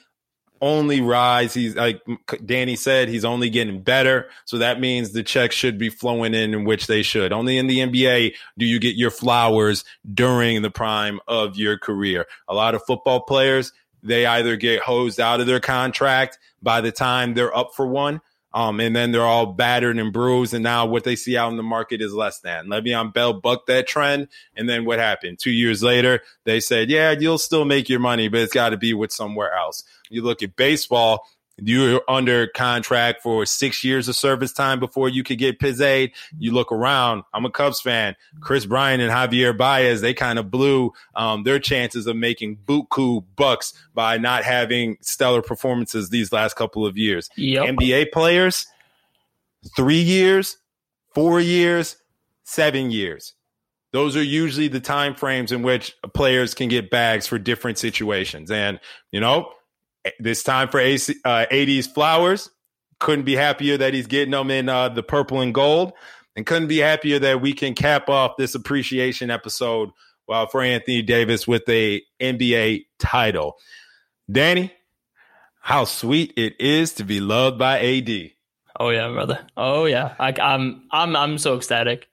only 0.61 1.01
rise. 1.01 1.53
He's 1.53 1.75
like 1.75 2.01
Danny 2.45 2.75
said, 2.75 3.09
he's 3.09 3.25
only 3.25 3.49
getting 3.49 3.81
better. 3.81 4.29
So 4.45 4.57
that 4.57 4.79
means 4.79 5.11
the 5.11 5.23
checks 5.23 5.55
should 5.55 5.77
be 5.77 5.89
flowing 5.89 6.33
in 6.33 6.53
in 6.53 6.65
which 6.65 6.87
they 6.87 7.01
should. 7.01 7.31
Only 7.31 7.57
in 7.57 7.67
the 7.67 7.79
NBA 7.79 8.33
do 8.57 8.65
you 8.65 8.79
get 8.79 8.95
your 8.95 9.11
flowers 9.11 9.85
during 10.13 10.61
the 10.61 10.71
prime 10.71 11.19
of 11.27 11.57
your 11.57 11.77
career. 11.77 12.25
A 12.47 12.53
lot 12.53 12.75
of 12.75 12.83
football 12.83 13.21
players, 13.21 13.71
they 14.03 14.25
either 14.25 14.55
get 14.55 14.81
hosed 14.81 15.19
out 15.19 15.39
of 15.39 15.47
their 15.47 15.59
contract 15.59 16.37
by 16.61 16.81
the 16.81 16.91
time 16.91 17.33
they're 17.33 17.55
up 17.55 17.73
for 17.75 17.87
one. 17.87 18.21
Um, 18.53 18.79
and 18.79 18.95
then 18.95 19.11
they're 19.11 19.25
all 19.25 19.45
battered 19.45 19.97
and 19.97 20.11
bruised. 20.11 20.53
And 20.53 20.63
now 20.63 20.85
what 20.85 21.03
they 21.03 21.15
see 21.15 21.37
out 21.37 21.51
in 21.51 21.57
the 21.57 21.63
market 21.63 22.01
is 22.01 22.13
less 22.13 22.39
than. 22.39 22.67
Le'Veon 22.67 23.13
Bell 23.13 23.33
bucked 23.33 23.67
that 23.67 23.87
trend. 23.87 24.27
And 24.55 24.67
then 24.67 24.85
what 24.85 24.99
happened? 24.99 25.39
Two 25.39 25.51
years 25.51 25.83
later, 25.83 26.21
they 26.45 26.59
said, 26.59 26.89
yeah, 26.89 27.11
you'll 27.11 27.37
still 27.37 27.65
make 27.65 27.89
your 27.89 27.99
money, 27.99 28.27
but 28.27 28.41
it's 28.41 28.53
got 28.53 28.69
to 28.69 28.77
be 28.77 28.93
with 28.93 29.11
somewhere 29.11 29.53
else. 29.53 29.83
You 30.09 30.23
look 30.23 30.41
at 30.41 30.55
baseball, 30.55 31.27
you're 31.63 32.01
under 32.07 32.47
contract 32.47 33.21
for 33.21 33.45
six 33.45 33.83
years 33.83 34.07
of 34.07 34.15
service 34.15 34.51
time 34.51 34.79
before 34.79 35.09
you 35.09 35.23
could 35.23 35.37
get 35.37 35.59
Piz 35.59 35.81
aid. 35.81 36.11
You 36.37 36.51
look 36.51 36.71
around. 36.71 37.23
I'm 37.33 37.45
a 37.45 37.51
Cubs 37.51 37.81
fan. 37.81 38.15
Kris 38.39 38.65
Bryant 38.65 39.01
and 39.01 39.11
Javier 39.11 39.57
Baez, 39.57 40.01
they 40.01 40.13
kind 40.13 40.39
of 40.39 40.49
blew 40.51 40.93
um, 41.15 41.43
their 41.43 41.59
chances 41.59 42.07
of 42.07 42.15
making 42.15 42.57
buku 42.65 43.23
bucks 43.35 43.73
by 43.93 44.17
not 44.17 44.43
having 44.43 44.97
stellar 45.01 45.41
performances 45.41 46.09
these 46.09 46.31
last 46.31 46.55
couple 46.55 46.85
of 46.85 46.97
years. 46.97 47.29
Yep. 47.35 47.65
NBA 47.75 48.11
players, 48.11 48.65
three 49.75 50.01
years, 50.01 50.57
four 51.13 51.39
years, 51.39 51.97
seven 52.43 52.91
years. 52.91 53.33
those 53.91 54.15
are 54.15 54.23
usually 54.23 54.67
the 54.67 54.79
time 54.79 55.15
frames 55.15 55.51
in 55.51 55.63
which 55.63 55.95
players 56.13 56.53
can 56.53 56.69
get 56.69 56.89
bags 56.91 57.25
for 57.27 57.39
different 57.39 57.77
situations. 57.77 58.51
And, 58.51 58.79
you 59.11 59.19
know, 59.19 59.51
this 60.19 60.43
time 60.43 60.69
for 60.69 60.79
AC, 60.79 61.15
uh, 61.25 61.45
AD's 61.51 61.87
Flowers, 61.87 62.49
couldn't 62.99 63.25
be 63.25 63.35
happier 63.35 63.77
that 63.77 63.93
he's 63.93 64.07
getting 64.07 64.31
them 64.31 64.51
in 64.51 64.69
uh, 64.69 64.89
the 64.89 65.03
purple 65.03 65.41
and 65.41 65.53
gold, 65.53 65.93
and 66.35 66.45
couldn't 66.45 66.67
be 66.67 66.77
happier 66.77 67.19
that 67.19 67.41
we 67.41 67.53
can 67.53 67.73
cap 67.73 68.09
off 68.09 68.37
this 68.37 68.55
appreciation 68.55 69.29
episode 69.29 69.89
well, 70.27 70.47
for 70.47 70.61
Anthony 70.61 71.01
Davis 71.01 71.47
with 71.47 71.67
a 71.67 72.03
NBA 72.21 72.85
title. 72.99 73.57
Danny, 74.31 74.71
how 75.59 75.85
sweet 75.85 76.33
it 76.37 76.59
is 76.61 76.93
to 76.93 77.03
be 77.03 77.19
loved 77.19 77.57
by 77.57 77.79
AD. 77.79 78.31
Oh 78.79 78.89
yeah, 78.89 79.09
brother. 79.11 79.45
Oh 79.57 79.85
yeah. 79.85 80.13
I, 80.19 80.33
I'm 80.39 80.87
I'm 80.91 81.15
I'm 81.15 81.37
so 81.39 81.57
ecstatic 81.57 82.07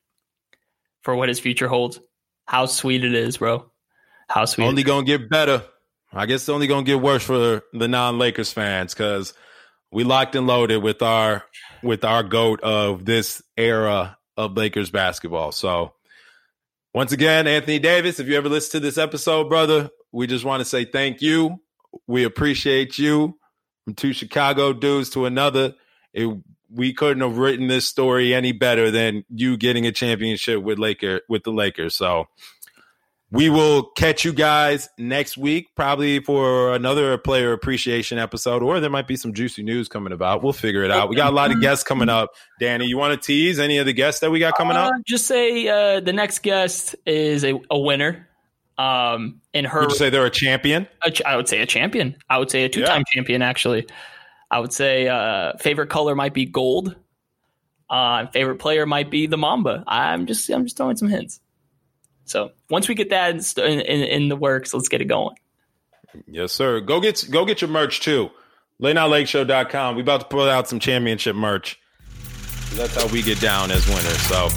for 1.02 1.14
what 1.14 1.28
his 1.28 1.38
future 1.38 1.68
holds. 1.68 2.00
How 2.46 2.66
sweet 2.66 3.04
it 3.04 3.14
is, 3.14 3.36
bro. 3.36 3.70
How 4.28 4.46
sweet. 4.46 4.66
Only 4.66 4.82
gonna 4.82 5.04
get 5.04 5.28
better. 5.28 5.62
I 6.12 6.26
guess 6.26 6.42
it's 6.42 6.48
only 6.48 6.66
gonna 6.66 6.84
get 6.84 7.00
worse 7.00 7.22
for 7.24 7.62
the 7.72 7.88
non-Lakers 7.88 8.52
fans 8.52 8.94
because 8.94 9.34
we 9.92 10.04
locked 10.04 10.34
and 10.34 10.46
loaded 10.46 10.82
with 10.82 11.02
our 11.02 11.44
with 11.82 12.04
our 12.04 12.22
goat 12.22 12.60
of 12.62 13.04
this 13.04 13.42
era 13.56 14.18
of 14.36 14.56
Lakers 14.56 14.90
basketball. 14.90 15.52
So 15.52 15.92
once 16.94 17.12
again, 17.12 17.46
Anthony 17.46 17.78
Davis, 17.78 18.20
if 18.20 18.26
you 18.26 18.36
ever 18.36 18.48
listen 18.48 18.72
to 18.72 18.80
this 18.80 18.98
episode, 18.98 19.48
brother, 19.48 19.90
we 20.12 20.26
just 20.26 20.44
want 20.44 20.60
to 20.60 20.64
say 20.64 20.84
thank 20.84 21.20
you. 21.20 21.60
We 22.06 22.24
appreciate 22.24 22.98
you. 22.98 23.38
From 23.84 23.94
two 23.94 24.12
Chicago 24.12 24.72
dudes 24.72 25.10
to 25.10 25.26
another. 25.26 25.74
It, 26.12 26.34
we 26.70 26.92
couldn't 26.92 27.22
have 27.22 27.38
written 27.38 27.68
this 27.68 27.86
story 27.86 28.34
any 28.34 28.52
better 28.52 28.90
than 28.90 29.24
you 29.28 29.56
getting 29.56 29.86
a 29.86 29.92
championship 29.92 30.62
with 30.62 30.78
Laker 30.78 31.20
with 31.28 31.44
the 31.44 31.52
Lakers. 31.52 31.94
So 31.94 32.26
we 33.32 33.50
will 33.50 33.90
catch 33.96 34.24
you 34.24 34.32
guys 34.32 34.88
next 34.98 35.36
week, 35.36 35.68
probably 35.74 36.20
for 36.20 36.72
another 36.74 37.18
player 37.18 37.52
appreciation 37.52 38.18
episode, 38.18 38.62
or 38.62 38.78
there 38.78 38.90
might 38.90 39.08
be 39.08 39.16
some 39.16 39.34
juicy 39.34 39.62
news 39.64 39.88
coming 39.88 40.12
about. 40.12 40.44
We'll 40.44 40.52
figure 40.52 40.84
it 40.84 40.92
out. 40.92 41.08
We 41.08 41.16
got 41.16 41.32
a 41.32 41.36
lot 41.36 41.50
of 41.50 41.60
guests 41.60 41.82
coming 41.82 42.08
up. 42.08 42.30
Danny, 42.60 42.86
you 42.86 42.96
want 42.96 43.20
to 43.20 43.26
tease 43.26 43.58
any 43.58 43.78
of 43.78 43.86
the 43.86 43.92
guests 43.92 44.20
that 44.20 44.30
we 44.30 44.38
got 44.38 44.56
coming 44.56 44.76
up? 44.76 44.92
Uh, 44.92 44.98
just 45.04 45.26
say 45.26 45.66
uh, 45.66 46.00
the 46.00 46.12
next 46.12 46.42
guest 46.42 46.94
is 47.04 47.44
a, 47.44 47.60
a 47.70 47.78
winner. 47.78 48.28
Um, 48.78 49.40
in 49.52 49.64
her, 49.64 49.80
would 49.80 49.90
you 49.90 49.96
say 49.96 50.10
they're 50.10 50.26
a 50.26 50.30
champion? 50.30 50.86
A 51.02 51.10
ch- 51.10 51.22
I 51.22 51.36
would 51.36 51.48
say 51.48 51.60
a 51.62 51.66
champion. 51.66 52.16
I 52.28 52.38
would 52.38 52.50
say 52.50 52.64
a 52.64 52.68
two-time 52.68 53.04
yeah. 53.08 53.14
champion. 53.14 53.42
Actually, 53.42 53.86
I 54.50 54.60
would 54.60 54.72
say 54.72 55.08
uh, 55.08 55.56
favorite 55.58 55.88
color 55.88 56.14
might 56.14 56.34
be 56.34 56.44
gold. 56.44 56.94
Uh, 57.88 58.26
favorite 58.26 58.56
player 58.56 58.84
might 58.84 59.10
be 59.10 59.26
the 59.26 59.38
Mamba. 59.38 59.82
I'm 59.86 60.26
just 60.26 60.48
I'm 60.50 60.64
just 60.64 60.76
throwing 60.76 60.96
some 60.96 61.08
hints. 61.08 61.40
So 62.26 62.50
once 62.68 62.88
we 62.88 62.94
get 62.94 63.10
that 63.10 63.30
in, 63.58 63.80
in, 63.80 64.02
in 64.02 64.28
the 64.28 64.36
works, 64.36 64.74
let's 64.74 64.88
get 64.88 65.00
it 65.00 65.06
going. 65.06 65.36
Yes, 66.26 66.52
sir. 66.52 66.80
Go 66.80 67.00
get 67.00 67.26
go 67.30 67.44
get 67.44 67.60
your 67.60 67.70
merch 67.70 68.00
too. 68.00 68.30
LateNightLakeShow.com. 68.82 69.96
We 69.96 70.02
about 70.02 70.20
to 70.20 70.26
put 70.26 70.48
out 70.48 70.68
some 70.68 70.78
championship 70.80 71.34
merch. 71.34 71.80
That's 72.74 72.94
how 72.94 73.06
we 73.08 73.22
get 73.22 73.40
down 73.40 73.70
as 73.70 73.86
winners. 73.86 74.20
So, 74.22 74.48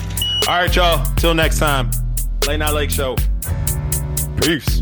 all 0.48 0.60
right, 0.60 0.76
y'all. 0.76 1.06
Till 1.16 1.34
next 1.34 1.60
time. 1.60 1.90
Late 2.48 2.58
Night 2.58 2.74
Lake 2.74 2.92
Show. 2.92 3.16
Peace. 4.42 4.82